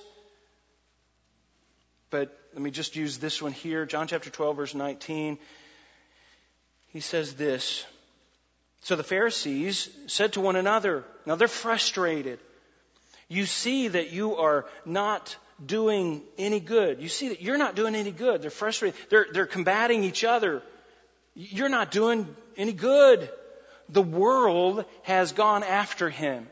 but 2.11 2.39
let 2.57 2.63
me 2.63 2.71
just 2.71 2.97
use 2.97 3.19
this 3.19 3.43
one 3.43 3.53
here. 3.53 3.85
John 3.85 4.09
chapter 4.09 4.31
12, 4.31 4.57
verse 4.57 4.75
19. 4.75 5.37
He 6.87 7.01
says 7.01 7.35
this. 7.35 7.85
So 8.81 8.97
the 8.97 9.05
Pharisees 9.05 9.91
said 10.07 10.33
to 10.33 10.41
one 10.41 10.57
another, 10.57 11.05
now 11.27 11.35
they're 11.35 11.49
frustrated. 11.49 12.39
You 13.29 13.45
see 13.45 13.89
that 13.89 14.11
you 14.11 14.37
are 14.37 14.65
not 14.87 15.37
doing 15.67 16.23
any 16.39 16.59
good. 16.59 17.03
You 17.03 17.11
see 17.11 17.29
that 17.29 17.43
you're 17.43 17.59
not 17.59 17.77
doing 17.77 17.95
any 17.95 18.11
good. 18.11 18.41
They're 18.41 18.51
frustrated. 18.51 18.99
They're, 19.11 19.27
they're 19.31 19.45
combating 19.45 20.03
each 20.03 20.25
other. 20.25 20.63
You're 21.35 21.69
not 21.69 21.91
doing 21.91 22.27
any 22.57 22.73
good. 22.73 23.29
The 23.91 24.01
world 24.01 24.87
has 25.03 25.33
gone 25.33 25.63
after 25.63 26.09
him. 26.09 26.47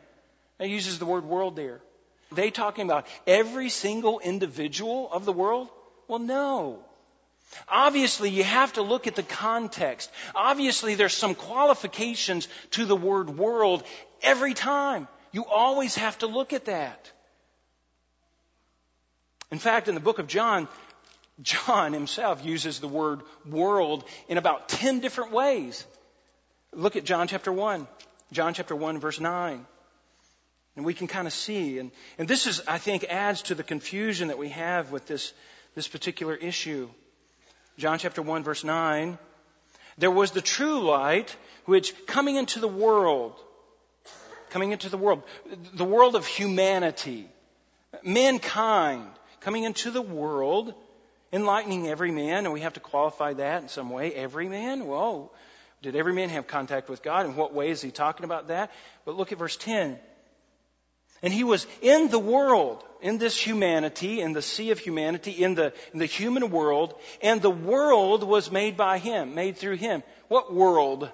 He 0.61 0.67
uses 0.67 0.99
the 0.99 1.07
word 1.07 1.25
world 1.25 1.57
there. 1.57 1.81
They 2.31 2.51
talking 2.51 2.85
about 2.85 3.07
every 3.27 3.71
single 3.71 4.19
individual 4.19 5.11
of 5.11 5.25
the 5.25 5.33
world? 5.33 5.71
Well, 6.09 6.19
no. 6.19 6.79
Obviously, 7.69 8.31
you 8.31 8.45
have 8.45 8.73
to 8.75 8.83
look 8.83 9.07
at 9.07 9.15
the 9.15 9.23
context. 9.23 10.11
Obviously, 10.35 10.95
there's 10.95 11.15
some 11.15 11.35
qualifications 11.35 12.49
to 12.73 12.85
the 12.85 12.97
word 12.97 13.31
world 13.31 13.85
every 14.23 14.55
time. 14.55 15.09
You 15.33 15.45
always 15.45 15.95
have 15.97 16.19
to 16.19 16.27
look 16.27 16.53
at 16.53 16.67
that. 16.67 17.11
In 19.51 19.59
fact, 19.59 19.89
in 19.89 19.95
the 19.95 20.01
book 20.01 20.19
of 20.19 20.27
John, 20.27 20.69
John 21.43 21.93
himself 21.93 22.45
uses 22.45 22.81
the 22.81 22.89
word 22.89 23.23
world 23.49 24.05
in 24.29 24.39
about 24.39 24.69
10 24.69 25.01
different 25.01 25.33
ways. 25.33 25.85
Look 26.73 26.97
at 26.97 27.05
John 27.05 27.29
chapter 27.29 27.53
1. 27.53 27.87
John 28.33 28.55
chapter 28.55 28.75
1 28.75 28.99
verse 28.99 29.21
9. 29.21 29.67
And 30.77 30.85
we 30.85 30.95
can 30.95 31.07
kind 31.07 31.27
of 31.27 31.33
see. 31.33 31.79
And, 31.79 31.93
and 32.19 32.27
this 32.27 32.47
is, 32.47 32.63
I 32.67 32.79
think, 32.79 33.05
adds 33.05 33.43
to 33.43 33.55
the 33.55 33.63
confusion 33.63 34.29
that 34.29 34.39
we 34.39 34.49
have 34.49 34.91
with 34.91 35.07
this, 35.07 35.33
this 35.75 35.89
particular 35.89 36.35
issue. 36.35 36.89
John 37.79 37.99
chapter 37.99 38.23
1 38.23 38.45
verse 38.45 38.65
9. 38.65 39.19
There 39.99 40.11
was 40.11 40.33
the 40.33 40.41
true 40.41 40.81
light 40.81 41.35
which 41.67 41.95
coming 42.07 42.37
into 42.37 42.61
the 42.61 42.69
world, 42.69 43.35
coming 44.51 44.73
into 44.73 44.89
the 44.89 44.99
world, 44.99 45.23
the 45.75 45.85
world 45.85 46.17
of 46.17 46.27
humanity, 46.27 47.29
mankind, 48.03 49.07
coming 49.41 49.65
into 49.65 49.91
the 49.91 50.03
world, 50.03 50.75
enlightening 51.33 51.89
every 51.89 52.11
man, 52.11 52.45
and 52.45 52.53
we 52.53 52.61
have 52.61 52.75
to 52.75 52.81
qualify 52.81 53.35
that 53.35 53.63
in 53.63 53.69
some 53.69 53.91
way. 53.91 54.13
Every 54.13 54.49
man? 54.49 54.87
Well, 54.87 55.33
did 55.83 55.97
every 55.97 56.13
man 56.13 56.29
have 56.31 56.47
contact 56.47 56.89
with 56.89 57.03
God? 57.03 57.27
In 57.27 57.37
what 57.37 57.53
way 57.53 57.71
is 57.71 57.83
he 57.83 57.91
talking 57.91 58.25
about 58.25 58.49
that? 58.49 58.73
But 59.05 59.17
look 59.17 59.33
at 59.33 59.39
verse 59.39 59.57
10. 59.57 59.99
And 61.23 61.33
he 61.33 61.45
was 61.45 61.67
in 61.83 62.09
the 62.09 62.19
world, 62.19 62.85
in 63.05 63.19
this 63.19 63.39
humanity, 63.39 64.23
in 64.23 64.33
the 64.33 64.41
sea 64.41 64.71
of 64.71 64.79
humanity, 64.79 65.45
in 65.45 65.55
the, 65.55 65.75
in 65.93 65.99
the 65.99 66.07
human 66.07 66.51
world, 66.51 66.95
and 67.21 67.43
the 67.43 67.51
world 67.51 68.25
was 68.25 68.51
made 68.51 68.79
by 68.79 68.97
him, 68.97 69.35
made 69.35 69.59
through 69.59 69.77
him. 69.77 70.03
What 70.29 70.55
world? 70.55 71.11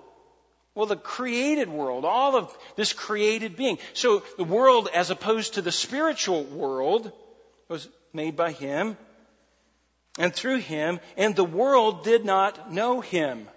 Well, 0.77 0.87
the 0.87 0.95
created 0.95 1.69
world, 1.69 2.05
all 2.05 2.37
of 2.37 2.57
this 2.77 2.93
created 2.93 3.57
being. 3.57 3.79
So 3.93 4.23
the 4.39 4.45
world, 4.45 4.89
as 4.95 5.11
opposed 5.11 5.55
to 5.55 5.63
the 5.63 5.73
spiritual 5.73 6.45
world, 6.45 7.11
was 7.69 7.89
made 8.13 8.37
by 8.37 8.53
him. 8.53 8.97
and 10.17 10.33
through 10.33 10.59
him, 10.59 11.01
and 11.17 11.35
the 11.35 11.45
world 11.45 12.05
did 12.05 12.25
not 12.25 12.73
know 12.73 13.01
him. 13.01 13.49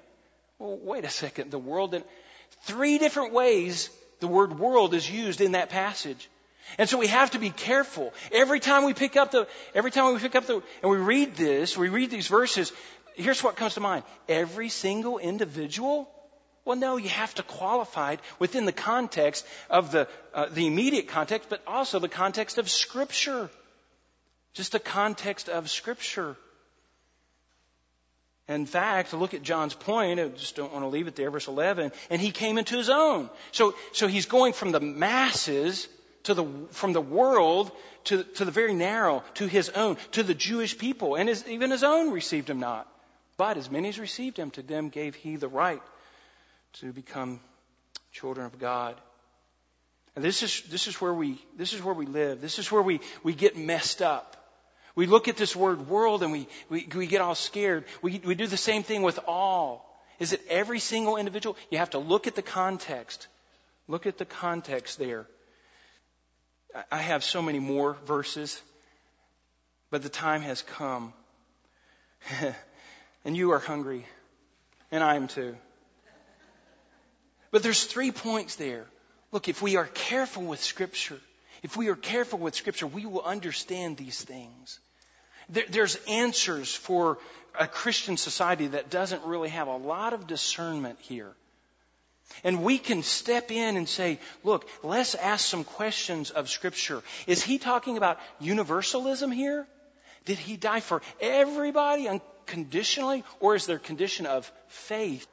Well, 0.57 0.79
wait 0.81 1.05
a 1.05 1.09
second. 1.09 1.51
The 1.51 1.59
world 1.59 1.91
did 1.91 2.03
three 2.63 2.97
different 2.97 3.33
ways 3.33 3.91
the 4.21 4.27
word 4.27 4.57
world 4.57 4.93
is 4.93 5.09
used 5.09 5.41
in 5.41 5.51
that 5.51 5.69
passage. 5.69 6.29
And 6.77 6.89
so 6.89 6.97
we 6.97 7.07
have 7.07 7.31
to 7.31 7.39
be 7.39 7.49
careful. 7.49 8.13
Every 8.31 8.59
time 8.59 8.85
we 8.85 8.93
pick 8.93 9.15
up 9.15 9.31
the, 9.31 9.47
every 9.75 9.91
time 9.91 10.13
we 10.13 10.19
pick 10.19 10.35
up 10.35 10.45
the, 10.45 10.61
and 10.81 10.91
we 10.91 10.97
read 10.97 11.35
this, 11.35 11.77
we 11.77 11.89
read 11.89 12.09
these 12.09 12.27
verses, 12.27 12.71
here's 13.15 13.43
what 13.43 13.55
comes 13.55 13.75
to 13.75 13.79
mind. 13.79 14.03
Every 14.27 14.69
single 14.69 15.17
individual? 15.17 16.09
Well, 16.65 16.77
no, 16.77 16.97
you 16.97 17.09
have 17.09 17.33
to 17.35 17.43
qualify 17.43 18.13
it 18.13 18.19
within 18.39 18.65
the 18.65 18.71
context 18.71 19.45
of 19.69 19.91
the, 19.91 20.07
uh, 20.33 20.47
the 20.49 20.65
immediate 20.65 21.09
context, 21.09 21.49
but 21.49 21.61
also 21.67 21.99
the 21.99 22.09
context 22.09 22.57
of 22.57 22.69
Scripture. 22.69 23.49
Just 24.53 24.71
the 24.71 24.79
context 24.79 25.49
of 25.49 25.69
Scripture. 25.69 26.37
In 28.47 28.65
fact, 28.65 29.13
look 29.13 29.33
at 29.33 29.41
John's 29.41 29.73
point. 29.73 30.19
I 30.19 30.27
just 30.29 30.55
don't 30.55 30.71
want 30.71 30.83
to 30.83 30.89
leave 30.89 31.07
it 31.07 31.15
there. 31.15 31.31
Verse 31.31 31.47
11. 31.47 31.91
And 32.09 32.21
he 32.21 32.31
came 32.31 32.57
into 32.57 32.77
his 32.77 32.89
own. 32.89 33.29
So, 33.51 33.73
so 33.93 34.07
he's 34.07 34.25
going 34.25 34.53
from 34.53 34.71
the 34.71 34.81
masses 34.81 35.87
to 36.23 36.33
the, 36.33 36.45
from 36.71 36.93
the 36.93 37.01
world 37.01 37.71
to, 38.05 38.23
to 38.23 38.45
the 38.45 38.51
very 38.51 38.73
narrow, 38.73 39.23
to 39.35 39.47
his 39.47 39.69
own, 39.69 39.97
to 40.11 40.23
the 40.23 40.33
Jewish 40.33 40.77
people. 40.77 41.15
And 41.15 41.29
his, 41.29 41.47
even 41.47 41.71
his 41.71 41.83
own 41.83 42.11
received 42.11 42.49
him 42.49 42.59
not. 42.59 42.87
But 43.37 43.57
as 43.57 43.69
many 43.69 43.89
as 43.89 43.99
received 43.99 44.37
him, 44.37 44.51
to 44.51 44.61
them 44.61 44.89
gave 44.89 45.15
he 45.15 45.35
the 45.35 45.47
right 45.47 45.81
to 46.73 46.91
become 46.91 47.39
children 48.11 48.45
of 48.45 48.59
God. 48.59 48.95
And 50.15 50.23
this 50.23 50.43
is, 50.43 50.61
this 50.69 50.87
is 50.87 51.01
where 51.01 51.13
we, 51.13 51.41
this 51.57 51.73
is 51.73 51.81
where 51.81 51.95
we 51.95 52.05
live. 52.05 52.41
This 52.41 52.59
is 52.59 52.71
where 52.71 52.81
we, 52.81 52.99
we 53.23 53.33
get 53.33 53.57
messed 53.57 54.01
up. 54.01 54.37
We 54.95 55.07
look 55.07 55.27
at 55.27 55.37
this 55.37 55.55
word 55.55 55.87
world 55.87 56.21
and 56.21 56.31
we, 56.31 56.47
we, 56.69 56.87
we 56.93 57.07
get 57.07 57.21
all 57.21 57.33
scared. 57.33 57.85
We, 58.03 58.21
we 58.23 58.35
do 58.35 58.45
the 58.45 58.57
same 58.57 58.83
thing 58.83 59.01
with 59.01 59.19
all. 59.27 59.89
Is 60.19 60.33
it 60.33 60.41
every 60.49 60.79
single 60.79 61.17
individual? 61.17 61.57
You 61.71 61.79
have 61.79 61.91
to 61.91 61.97
look 61.97 62.27
at 62.27 62.35
the 62.35 62.43
context. 62.43 63.27
Look 63.87 64.05
at 64.05 64.19
the 64.19 64.25
context 64.25 64.99
there. 64.99 65.25
I 66.91 66.97
have 66.97 67.23
so 67.23 67.41
many 67.41 67.59
more 67.59 67.97
verses, 68.05 68.61
but 69.89 70.01
the 70.01 70.09
time 70.09 70.41
has 70.41 70.61
come. 70.61 71.13
and 73.25 73.37
you 73.37 73.51
are 73.51 73.59
hungry, 73.59 74.05
and 74.91 75.03
I 75.03 75.15
am 75.15 75.27
too. 75.27 75.55
But 77.51 77.61
there's 77.61 77.83
three 77.83 78.11
points 78.11 78.55
there. 78.55 78.85
Look, 79.31 79.47
if 79.47 79.61
we 79.61 79.77
are 79.77 79.85
careful 79.85 80.43
with 80.43 80.59
Scripture, 80.59 81.19
if 81.61 81.77
we 81.77 81.89
are 81.89 81.95
careful 81.95 82.39
with 82.39 82.55
Scripture, 82.55 82.87
we 82.87 83.05
will 83.05 83.21
understand 83.21 83.97
these 83.97 84.21
things. 84.21 84.79
There, 85.49 85.65
there's 85.69 85.95
answers 86.07 86.73
for 86.73 87.19
a 87.57 87.67
Christian 87.67 88.17
society 88.17 88.67
that 88.67 88.89
doesn't 88.89 89.23
really 89.25 89.49
have 89.49 89.67
a 89.67 89.77
lot 89.77 90.13
of 90.13 90.27
discernment 90.27 90.99
here. 91.01 91.31
And 92.43 92.63
we 92.63 92.77
can 92.77 93.03
step 93.03 93.51
in 93.51 93.77
and 93.77 93.87
say, 93.87 94.19
look, 94.43 94.67
let's 94.83 95.15
ask 95.15 95.45
some 95.45 95.63
questions 95.63 96.31
of 96.31 96.49
Scripture. 96.49 97.01
Is 97.27 97.43
he 97.43 97.57
talking 97.57 97.97
about 97.97 98.19
universalism 98.39 99.31
here? 99.31 99.67
Did 100.25 100.37
he 100.37 100.57
die 100.57 100.79
for 100.79 101.01
everybody 101.19 102.07
unconditionally? 102.07 103.23
Or 103.39 103.55
is 103.55 103.65
there 103.65 103.77
a 103.77 103.79
condition 103.79 104.25
of 104.25 104.51
faith? 104.67 105.27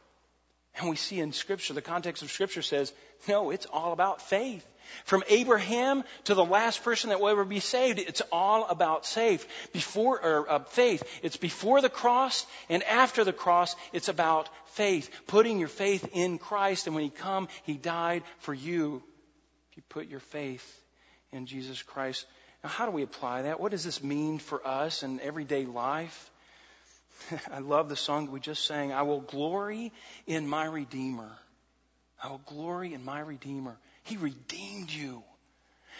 And 0.79 0.89
we 0.89 0.97
see 0.97 1.21
in 1.21 1.33
Scripture, 1.33 1.75
the 1.75 1.83
context 1.83 2.23
of 2.23 2.31
Scripture 2.31 2.63
says, 2.63 2.93
no, 3.29 3.51
it's 3.51 3.67
all 3.67 3.93
about 3.93 4.23
faith. 4.23 4.67
From 5.05 5.23
Abraham 5.29 6.05
to 6.25 6.35
the 6.35 6.45
last 6.45 6.83
person 6.83 7.11
that 7.11 7.21
will 7.21 7.29
ever 7.29 7.45
be 7.45 7.61
saved, 7.61 7.99
it's 7.99 8.23
all 8.33 8.67
about 8.67 9.07
faith. 9.07 9.47
Before 9.73 10.21
or 10.21 10.51
uh, 10.51 10.59
faith, 10.65 11.03
it's 11.23 11.37
before 11.37 11.81
the 11.81 11.89
cross 11.89 12.47
and 12.69 12.83
after 12.83 13.25
the 13.25 13.33
cross. 13.33 13.75
It's 13.93 14.09
about 14.09 14.49
faith, 14.73 15.11
putting 15.27 15.59
your 15.59 15.69
faith 15.69 16.09
in 16.13 16.39
Christ. 16.39 16.87
And 16.87 16.95
when 16.95 17.05
He 17.05 17.11
come, 17.11 17.49
He 17.65 17.75
died 17.75 18.23
for 18.39 18.55
you. 18.55 19.03
If 19.71 19.77
you 19.77 19.83
put 19.89 20.09
your 20.09 20.21
faith 20.21 20.81
in 21.33 21.47
Jesus 21.47 21.83
Christ. 21.83 22.27
Now, 22.63 22.71
how 22.71 22.87
do 22.87 22.93
we 22.93 23.03
apply 23.03 23.43
that? 23.43 23.61
What 23.61 23.71
does 23.71 23.85
this 23.85 24.03
mean 24.03 24.39
for 24.39 24.67
us 24.67 25.03
in 25.03 25.21
everyday 25.21 25.65
life? 25.65 26.31
I 27.53 27.61
love 27.61 27.89
the 27.89 27.97
song 27.97 28.27
that 28.27 28.33
we 28.33 28.41
just 28.41 28.67
sang. 28.67 28.93
I 28.93 29.03
will 29.03 29.21
glory 29.21 29.93
in 30.27 30.47
my 30.47 30.65
Redeemer. 30.65 31.31
I 32.23 32.29
will 32.29 32.43
glory 32.47 32.95
in 32.95 33.05
my 33.05 33.21
Redeemer. 33.21 33.77
He 34.05 34.17
redeemed 34.17 34.91
you. 34.91 35.23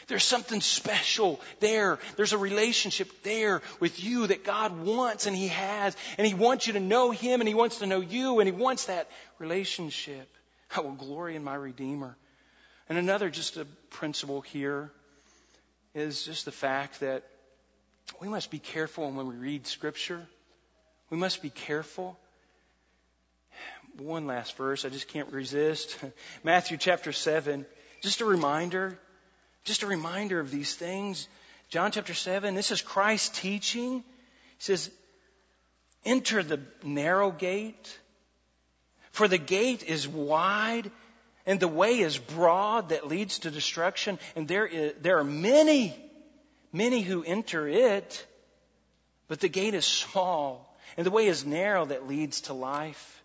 There's 0.07 0.25
something 0.25 0.61
special 0.61 1.41
there. 1.61 1.99
There's 2.17 2.33
a 2.33 2.39
relationship 2.39 3.23
there 3.23 3.63
with 3.81 4.03
you 4.03 4.27
that 4.27 4.45
God 4.45 4.79
wants 4.81 5.27
and 5.27 5.37
He 5.37 5.49
has. 5.49 5.97
And 6.19 6.27
He 6.27 6.35
wants 6.35 6.67
you 6.67 6.75
to 6.75 6.81
know 6.81 7.11
Him 7.11 7.41
and 7.41 7.49
He 7.49 7.55
wants 7.55 7.79
to 7.79 7.87
know 7.87 8.01
you 8.01 8.41
and 8.41 8.49
He 8.49 8.53
wants 8.53 8.87
that 8.87 9.09
relationship. 9.39 10.29
I 10.75 10.81
will 10.81 10.93
glory 10.93 11.37
in 11.37 11.45
my 11.45 11.55
Redeemer. 11.55 12.17
And 12.89 12.99
another 12.99 13.31
just 13.31 13.57
a 13.57 13.67
principle 13.91 14.41
here 14.41 14.91
is 15.95 16.25
just 16.25 16.45
the 16.45 16.53
fact 16.53 17.01
that 17.01 17.25
we 18.21 18.29
must 18.29 18.51
be 18.51 18.59
careful 18.59 19.11
when 19.11 19.27
we 19.27 19.35
read 19.37 19.67
Scripture. 19.67 20.27
We 21.11 21.17
must 21.17 21.43
be 21.43 21.51
careful 21.51 22.19
one 23.99 24.27
last 24.27 24.57
verse. 24.57 24.85
I 24.85 24.89
just 24.89 25.09
can't 25.09 25.33
resist. 25.33 25.99
Matthew 26.45 26.77
chapter 26.77 27.13
7. 27.13 27.67
Just 28.03 28.21
a 28.21 28.25
reminder. 28.25 28.99
Just 29.65 29.83
a 29.83 29.87
reminder 29.87 30.41
of 30.41 30.51
these 30.51 30.75
things. 30.75 31.29
John 31.69 31.93
chapter 31.93 32.15
7. 32.15 32.55
This 32.55 32.71
is 32.71 32.83
Christ 32.83 33.35
teaching. 33.35 33.99
He 33.99 34.03
says, 34.59 34.91
Enter 36.05 36.43
the 36.43 36.61
narrow 36.83 37.31
gate. 37.31 37.99
For 39.13 39.29
the 39.29 39.39
gate 39.39 39.83
is 39.83 40.09
wide 40.09 40.91
and 41.47 41.59
the 41.59 41.69
way 41.69 42.01
is 42.01 42.17
broad 42.17 42.91
that 42.91 43.09
leads 43.09 43.41
to 43.41 43.51
destruction. 43.51 44.19
And 44.37 44.47
there, 44.47 44.67
is, 44.67 44.95
there 45.01 45.19
are 45.19 45.25
many, 45.25 45.95
many 46.73 47.03
who 47.03 47.23
enter 47.23 47.69
it. 47.69 48.27
But 49.29 49.41
the 49.41 49.49
gate 49.49 49.75
is 49.75 49.85
small 49.85 50.77
and 50.97 51.07
the 51.07 51.11
way 51.11 51.27
is 51.27 51.45
narrow 51.45 51.85
that 51.87 52.09
leads 52.09 52.43
to 52.43 52.53
life. 52.53 53.20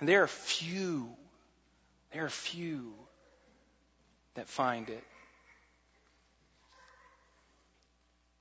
And 0.00 0.08
there 0.08 0.22
are 0.22 0.28
few, 0.28 1.08
there 2.12 2.24
are 2.24 2.30
few 2.30 2.94
that 4.34 4.48
find 4.48 4.88
it. 4.88 5.04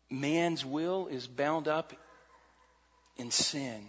Man's 0.10 0.66
will 0.66 1.08
is 1.08 1.28
bound 1.28 1.68
up 1.68 1.94
in 3.18 3.30
sin. 3.30 3.86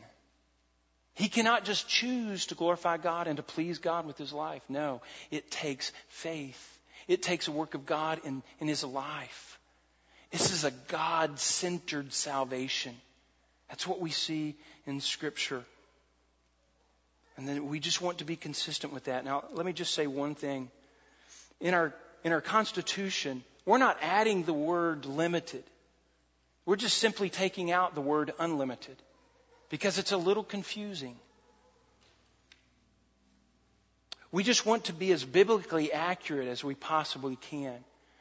He 1.15 1.29
cannot 1.29 1.65
just 1.65 1.89
choose 1.89 2.47
to 2.47 2.55
glorify 2.55 2.97
God 2.97 3.27
and 3.27 3.37
to 3.37 3.43
please 3.43 3.79
God 3.79 4.07
with 4.07 4.19
his 4.19 4.33
life. 4.33 4.63
No, 4.69 5.01
it 5.31 5.51
takes 5.51 5.93
faith. 6.09 6.79
It 7.09 7.23
takes 7.23 7.49
a 7.49 7.53
work 7.53 7.75
of 7.75 7.87
God 7.87 8.21
in, 8.25 8.43
in 8.59 8.69
his 8.69 8.85
life. 8.85 9.59
This 10.31 10.53
is 10.53 10.65
a 10.65 10.71
God 10.89 11.39
centered 11.39 12.13
salvation. 12.13 12.95
That's 13.69 13.87
what 13.87 14.01
we 14.01 14.11
see 14.11 14.57
in 14.87 15.01
Scripture. 15.01 15.65
And 17.41 17.49
then 17.49 17.69
we 17.69 17.81
just 17.81 18.03
want 18.03 18.19
to 18.19 18.27
be 18.27 18.37
consistent 18.37 18.93
with 18.93 19.05
that. 19.05 19.25
Now, 19.25 19.45
let 19.55 19.65
me 19.65 19.73
just 19.73 19.95
say 19.95 20.07
one 20.07 20.35
thing. 20.35 20.71
In 21.59 21.73
our, 21.73 21.95
in 22.23 22.33
our 22.33 22.43
Constitution, 22.43 23.43
we're 23.65 23.79
not 23.79 23.97
adding 24.03 24.43
the 24.43 24.53
word 24.53 25.07
limited. 25.07 25.65
We're 26.67 26.77
just 26.77 26.99
simply 26.99 27.31
taking 27.31 27.71
out 27.71 27.95
the 27.95 28.03
word 28.03 28.35
unlimited 28.39 28.97
because 29.71 29.97
it's 29.97 30.13
a 30.13 30.19
little 30.19 30.45
confusing. 30.45 31.17
We 34.33 34.43
just 34.43 34.67
want 34.67 34.85
to 34.85 34.93
be 34.93 35.11
as 35.11 35.25
biblically 35.25 35.95
accurate 35.95 36.47
as 36.47 36.63
we 36.63 36.75
possibly 36.75 37.37
can. 37.37 37.79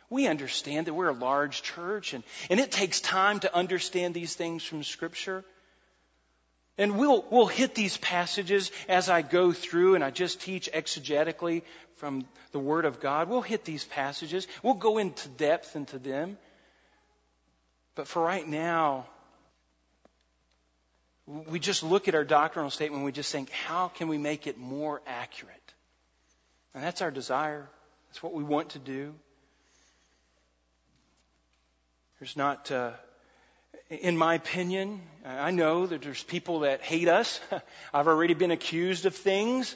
We 0.10 0.28
understand 0.28 0.88
that 0.88 0.94
we're 0.94 1.10
a 1.10 1.14
large 1.14 1.62
church 1.62 2.14
and, 2.14 2.24
and 2.50 2.58
it 2.58 2.72
takes 2.72 3.02
time 3.02 3.42
to 3.42 3.54
understand 3.54 4.14
these 4.14 4.34
things 4.34 4.64
from 4.64 4.82
Scripture. 4.86 5.44
And 6.80 6.98
we'll, 6.98 7.26
we'll 7.30 7.46
hit 7.46 7.76
these 7.76 7.98
passages 7.98 8.72
as 8.88 9.10
I 9.10 9.22
go 9.22 9.52
through 9.52 9.96
and 9.96 10.04
I 10.04 10.12
just 10.12 10.40
teach 10.40 10.70
exegetically 10.74 11.64
from 11.98 12.26
the 12.54 12.60
Word 12.60 12.86
of 12.86 13.02
God. 13.02 13.28
We'll 13.28 13.42
hit 13.42 13.66
these 13.66 13.84
passages. 13.84 14.48
We'll 14.64 14.76
go 14.76 14.98
into 14.98 15.28
depth 15.28 15.76
into 15.76 16.00
them. 16.00 16.38
But 17.96 18.08
for 18.08 18.24
right 18.24 18.48
now, 18.48 19.08
we 21.28 21.60
just 21.60 21.84
look 21.84 22.08
at 22.08 22.16
our 22.16 22.24
doctrinal 22.24 22.70
statement 22.70 23.00
and 23.00 23.06
we 23.06 23.12
just 23.12 23.30
think, 23.30 23.50
how 23.50 23.90
can 23.90 24.08
we 24.08 24.18
make 24.18 24.48
it 24.48 24.58
more 24.58 25.02
accurate? 25.06 25.74
And 26.74 26.82
that's 26.82 27.02
our 27.02 27.12
desire. 27.12 27.68
That's 28.08 28.24
what 28.24 28.34
we 28.34 28.44
want 28.44 28.70
to 28.70 28.80
do. 28.80 29.14
There's 32.22 32.38
not. 32.38 32.72
Uh, 32.72 32.92
in 33.90 34.18
my 34.18 34.36
opinion, 34.36 35.02
I 35.26 35.52
know 35.52 35.86
that 35.86 36.02
there's 36.02 36.24
people 36.24 36.62
that 36.62 36.82
hate 36.82 37.08
us. 37.08 37.40
I've 37.94 38.08
already 38.08 38.34
been 38.34 38.52
accused 38.52 39.06
of 39.06 39.16
things 39.16 39.76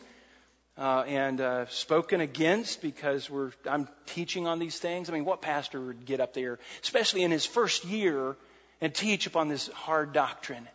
uh, 0.78 1.04
and 1.08 1.42
uh, 1.42 1.68
spoken 1.68 2.22
against 2.22 2.82
because 2.82 3.30
we're 3.30 3.52
I'm 3.70 3.88
teaching 4.06 4.48
on 4.48 4.60
these 4.60 4.80
things. 4.80 5.10
I 5.10 5.14
mean, 5.14 5.26
what 5.26 5.42
pastor 5.42 5.80
would 5.80 6.06
get 6.06 6.20
up 6.20 6.34
there, 6.34 6.60
especially 6.82 7.24
in 7.24 7.32
his 7.32 7.46
first 7.46 7.86
year, 7.86 8.36
and 8.82 8.94
teach 8.94 9.28
upon 9.28 9.48
this 9.48 9.68
hard 9.70 10.14
doctrine? 10.14 10.68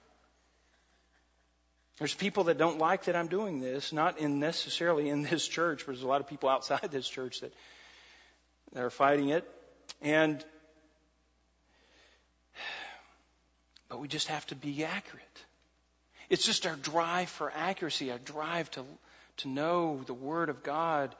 There's 1.98 2.14
people 2.14 2.44
that 2.44 2.58
don't 2.58 2.78
like 2.78 3.04
that 3.04 3.16
I'm 3.16 3.26
doing 3.26 3.60
this, 3.60 3.92
not 3.92 4.18
in 4.18 4.38
necessarily 4.38 5.08
in 5.08 5.22
this 5.22 5.46
church, 5.46 5.84
but 5.84 5.92
there's 5.92 6.04
a 6.04 6.08
lot 6.08 6.20
of 6.20 6.28
people 6.28 6.48
outside 6.48 6.88
this 6.90 7.08
church 7.08 7.40
that, 7.40 7.52
that 8.72 8.84
are 8.84 8.90
fighting 8.90 9.30
it. 9.30 9.44
And 10.00 10.44
but 13.88 14.00
we 14.00 14.08
just 14.08 14.28
have 14.28 14.46
to 14.46 14.54
be 14.54 14.84
accurate. 14.84 15.24
It's 16.28 16.44
just 16.44 16.66
our 16.66 16.76
drive 16.76 17.28
for 17.28 17.50
accuracy, 17.54 18.10
our 18.10 18.18
drive 18.18 18.70
to 18.72 18.84
to 19.38 19.48
know 19.48 20.00
the 20.06 20.14
Word 20.14 20.48
of 20.48 20.62
God. 20.62 21.14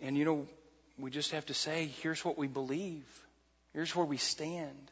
And 0.00 0.16
you 0.16 0.24
know, 0.24 0.46
we 0.98 1.10
just 1.10 1.32
have 1.32 1.46
to 1.46 1.54
say, 1.54 1.90
here's 2.02 2.24
what 2.24 2.38
we 2.38 2.46
believe. 2.46 3.04
Here's 3.72 3.94
where 3.94 4.06
we 4.06 4.16
stand. 4.16 4.90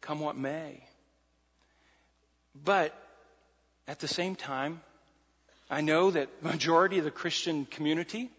Come 0.00 0.20
what 0.20 0.36
may. 0.36 0.82
But 2.64 2.94
at 3.86 4.00
the 4.00 4.08
same 4.08 4.36
time, 4.36 4.80
I 5.70 5.80
know 5.80 6.10
that 6.10 6.42
majority 6.42 6.98
of 6.98 7.04
the 7.04 7.10
Christian 7.10 7.66
community 7.66 8.30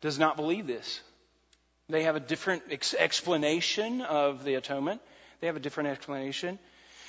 does 0.00 0.18
not 0.18 0.36
believe 0.36 0.66
this. 0.66 1.00
They 1.88 2.04
have 2.04 2.16
a 2.16 2.20
different 2.20 2.62
ex- 2.70 2.94
explanation 2.94 4.00
of 4.02 4.44
the 4.44 4.54
atonement. 4.54 5.00
They 5.42 5.48
have 5.48 5.56
a 5.56 5.60
different 5.60 5.88
explanation. 5.88 6.60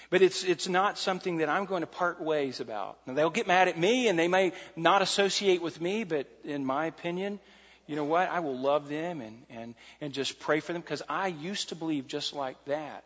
But 0.09 0.23
it's, 0.23 0.43
it's 0.43 0.67
not 0.67 0.97
something 0.97 1.37
that 1.37 1.49
I'm 1.49 1.65
going 1.65 1.81
to 1.81 1.87
part 1.87 2.19
ways 2.19 2.59
about. 2.59 2.97
Now, 3.05 3.13
they'll 3.13 3.29
get 3.29 3.45
mad 3.45 3.67
at 3.67 3.77
me 3.77 4.07
and 4.07 4.17
they 4.17 4.27
may 4.27 4.53
not 4.75 5.03
associate 5.03 5.61
with 5.61 5.79
me, 5.79 6.03
but 6.03 6.27
in 6.43 6.65
my 6.65 6.87
opinion, 6.87 7.39
you 7.85 7.95
know 7.95 8.05
what? 8.05 8.29
I 8.31 8.39
will 8.39 8.57
love 8.57 8.89
them 8.89 9.21
and, 9.21 9.43
and, 9.51 9.75
and 10.01 10.13
just 10.13 10.39
pray 10.39 10.61
for 10.61 10.73
them 10.73 10.81
because 10.81 11.03
I 11.07 11.27
used 11.27 11.69
to 11.69 11.75
believe 11.75 12.07
just 12.07 12.33
like 12.33 12.57
that. 12.65 13.03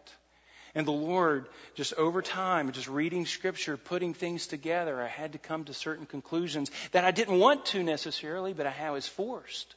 And 0.73 0.88
the 0.88 0.91
Lord, 0.91 1.47
just 1.75 1.93
over 1.95 2.21
time, 2.21 2.71
just 2.71 2.88
reading 2.88 3.25
scripture, 3.25 3.75
putting 3.75 4.13
things 4.13 4.47
together, 4.47 5.01
I 5.01 5.07
had 5.07 5.34
to 5.34 5.39
come 5.39 5.65
to 5.65 5.73
certain 5.73 6.05
conclusions 6.05 6.71
that 6.93 7.03
I 7.03 7.11
didn't 7.11 7.38
want 7.38 7.65
to 7.67 7.84
necessarily, 7.84 8.53
but 8.53 8.65
I 8.65 8.91
was 8.91 9.05
forced. 9.05 9.75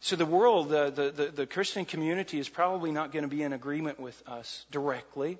So 0.00 0.16
the 0.16 0.26
world, 0.26 0.68
the, 0.68 0.90
the, 0.90 1.10
the, 1.10 1.26
the 1.32 1.46
Christian 1.46 1.84
community 1.84 2.38
is 2.38 2.48
probably 2.48 2.92
not 2.92 3.12
going 3.12 3.22
to 3.22 3.28
be 3.28 3.42
in 3.42 3.52
agreement 3.52 3.98
with 3.98 4.20
us 4.26 4.64
directly, 4.70 5.38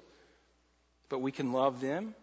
but 1.09 1.21
we 1.21 1.31
can 1.33 1.53
love 1.53 1.81
them. 1.81 2.15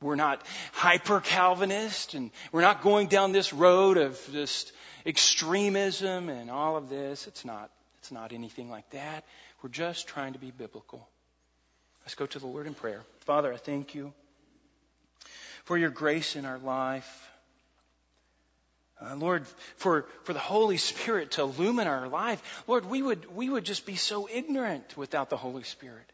We're 0.00 0.16
not 0.16 0.42
hyper 0.72 1.20
Calvinist 1.20 2.14
and 2.14 2.30
we're 2.52 2.62
not 2.62 2.82
going 2.82 3.08
down 3.08 3.32
this 3.32 3.52
road 3.52 3.96
of 3.96 4.20
just 4.32 4.72
extremism 5.04 6.28
and 6.28 6.50
all 6.50 6.76
of 6.76 6.88
this. 6.88 7.26
It's 7.26 7.44
not, 7.44 7.70
it's 7.98 8.12
not 8.12 8.32
anything 8.32 8.70
like 8.70 8.88
that. 8.90 9.24
We're 9.62 9.70
just 9.70 10.06
trying 10.06 10.34
to 10.34 10.38
be 10.38 10.52
biblical. 10.52 11.08
Let's 12.02 12.14
go 12.14 12.26
to 12.26 12.38
the 12.38 12.46
Lord 12.46 12.66
in 12.66 12.74
prayer. 12.74 13.02
Father, 13.20 13.52
I 13.52 13.56
thank 13.56 13.94
you 13.94 14.12
for 15.64 15.76
your 15.76 15.90
grace 15.90 16.36
in 16.36 16.44
our 16.44 16.58
life. 16.58 17.28
Uh, 19.00 19.14
Lord, 19.14 19.46
for, 19.76 20.06
for 20.24 20.32
the 20.32 20.38
Holy 20.40 20.76
Spirit 20.76 21.32
to 21.32 21.42
illumine 21.42 21.86
our 21.86 22.08
life. 22.08 22.64
Lord, 22.66 22.84
we 22.84 23.00
would, 23.00 23.34
we 23.34 23.48
would 23.48 23.64
just 23.64 23.86
be 23.86 23.94
so 23.94 24.28
ignorant 24.32 24.96
without 24.96 25.30
the 25.30 25.36
Holy 25.36 25.62
Spirit. 25.62 26.04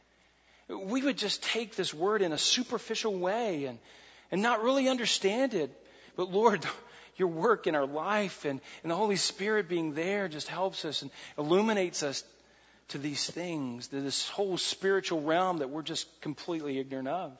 We 0.68 1.02
would 1.02 1.16
just 1.16 1.42
take 1.42 1.76
this 1.76 1.94
word 1.94 2.20
in 2.20 2.32
a 2.32 2.38
superficial 2.38 3.18
way 3.18 3.64
and, 3.64 3.78
and 4.30 4.42
not 4.42 4.62
really 4.62 4.88
understand 4.88 5.54
it. 5.54 5.70
But 6.16 6.30
Lord, 6.30 6.66
your 7.16 7.28
work 7.28 7.66
in 7.66 7.74
our 7.74 7.86
life 7.86 8.44
and, 8.44 8.60
and 8.82 8.90
the 8.90 8.96
Holy 8.96 9.16
Spirit 9.16 9.68
being 9.68 9.94
there 9.94 10.28
just 10.28 10.48
helps 10.48 10.84
us 10.84 11.02
and 11.02 11.10
illuminates 11.38 12.02
us 12.02 12.22
to 12.88 12.98
these 12.98 13.28
things, 13.28 13.88
to 13.88 14.00
this 14.00 14.28
whole 14.28 14.58
spiritual 14.58 15.22
realm 15.22 15.58
that 15.58 15.70
we're 15.70 15.82
just 15.82 16.06
completely 16.20 16.78
ignorant 16.78 17.08
of. 17.08 17.32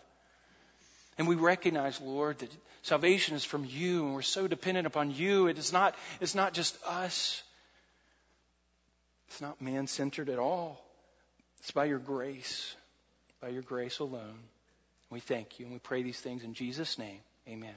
And 1.19 1.29
we 1.29 1.37
recognize, 1.37 2.01
Lord, 2.01 2.39
that 2.39 2.51
salvation 2.83 3.37
is 3.37 3.45
from 3.45 3.65
you 3.65 4.05
and 4.05 4.15
we're 4.15 4.23
so 4.23 4.49
dependent 4.49 4.87
upon 4.87 5.11
you. 5.11 5.47
It 5.47 5.59
is 5.59 5.73
not, 5.73 5.95
it's 6.21 6.35
not 6.35 6.55
just 6.55 6.77
us. 6.87 7.43
It's 9.29 9.41
not 9.41 9.61
man 9.61 9.87
centered 9.87 10.29
at 10.29 10.39
all. 10.39 10.85
It's 11.61 11.71
by 11.71 11.87
your 11.87 11.99
grace, 11.99 12.75
by 13.41 13.49
your 13.49 13.63
grace 13.63 14.01
alone. 14.01 14.39
We 15.11 15.21
thank 15.21 15.59
you 15.59 15.67
and 15.67 15.73
we 15.73 15.79
pray 15.79 16.03
these 16.03 16.21
things 16.21 16.43
in 16.43 16.55
Jesus' 16.55 16.99
name. 16.99 17.21
Amen. 17.49 17.75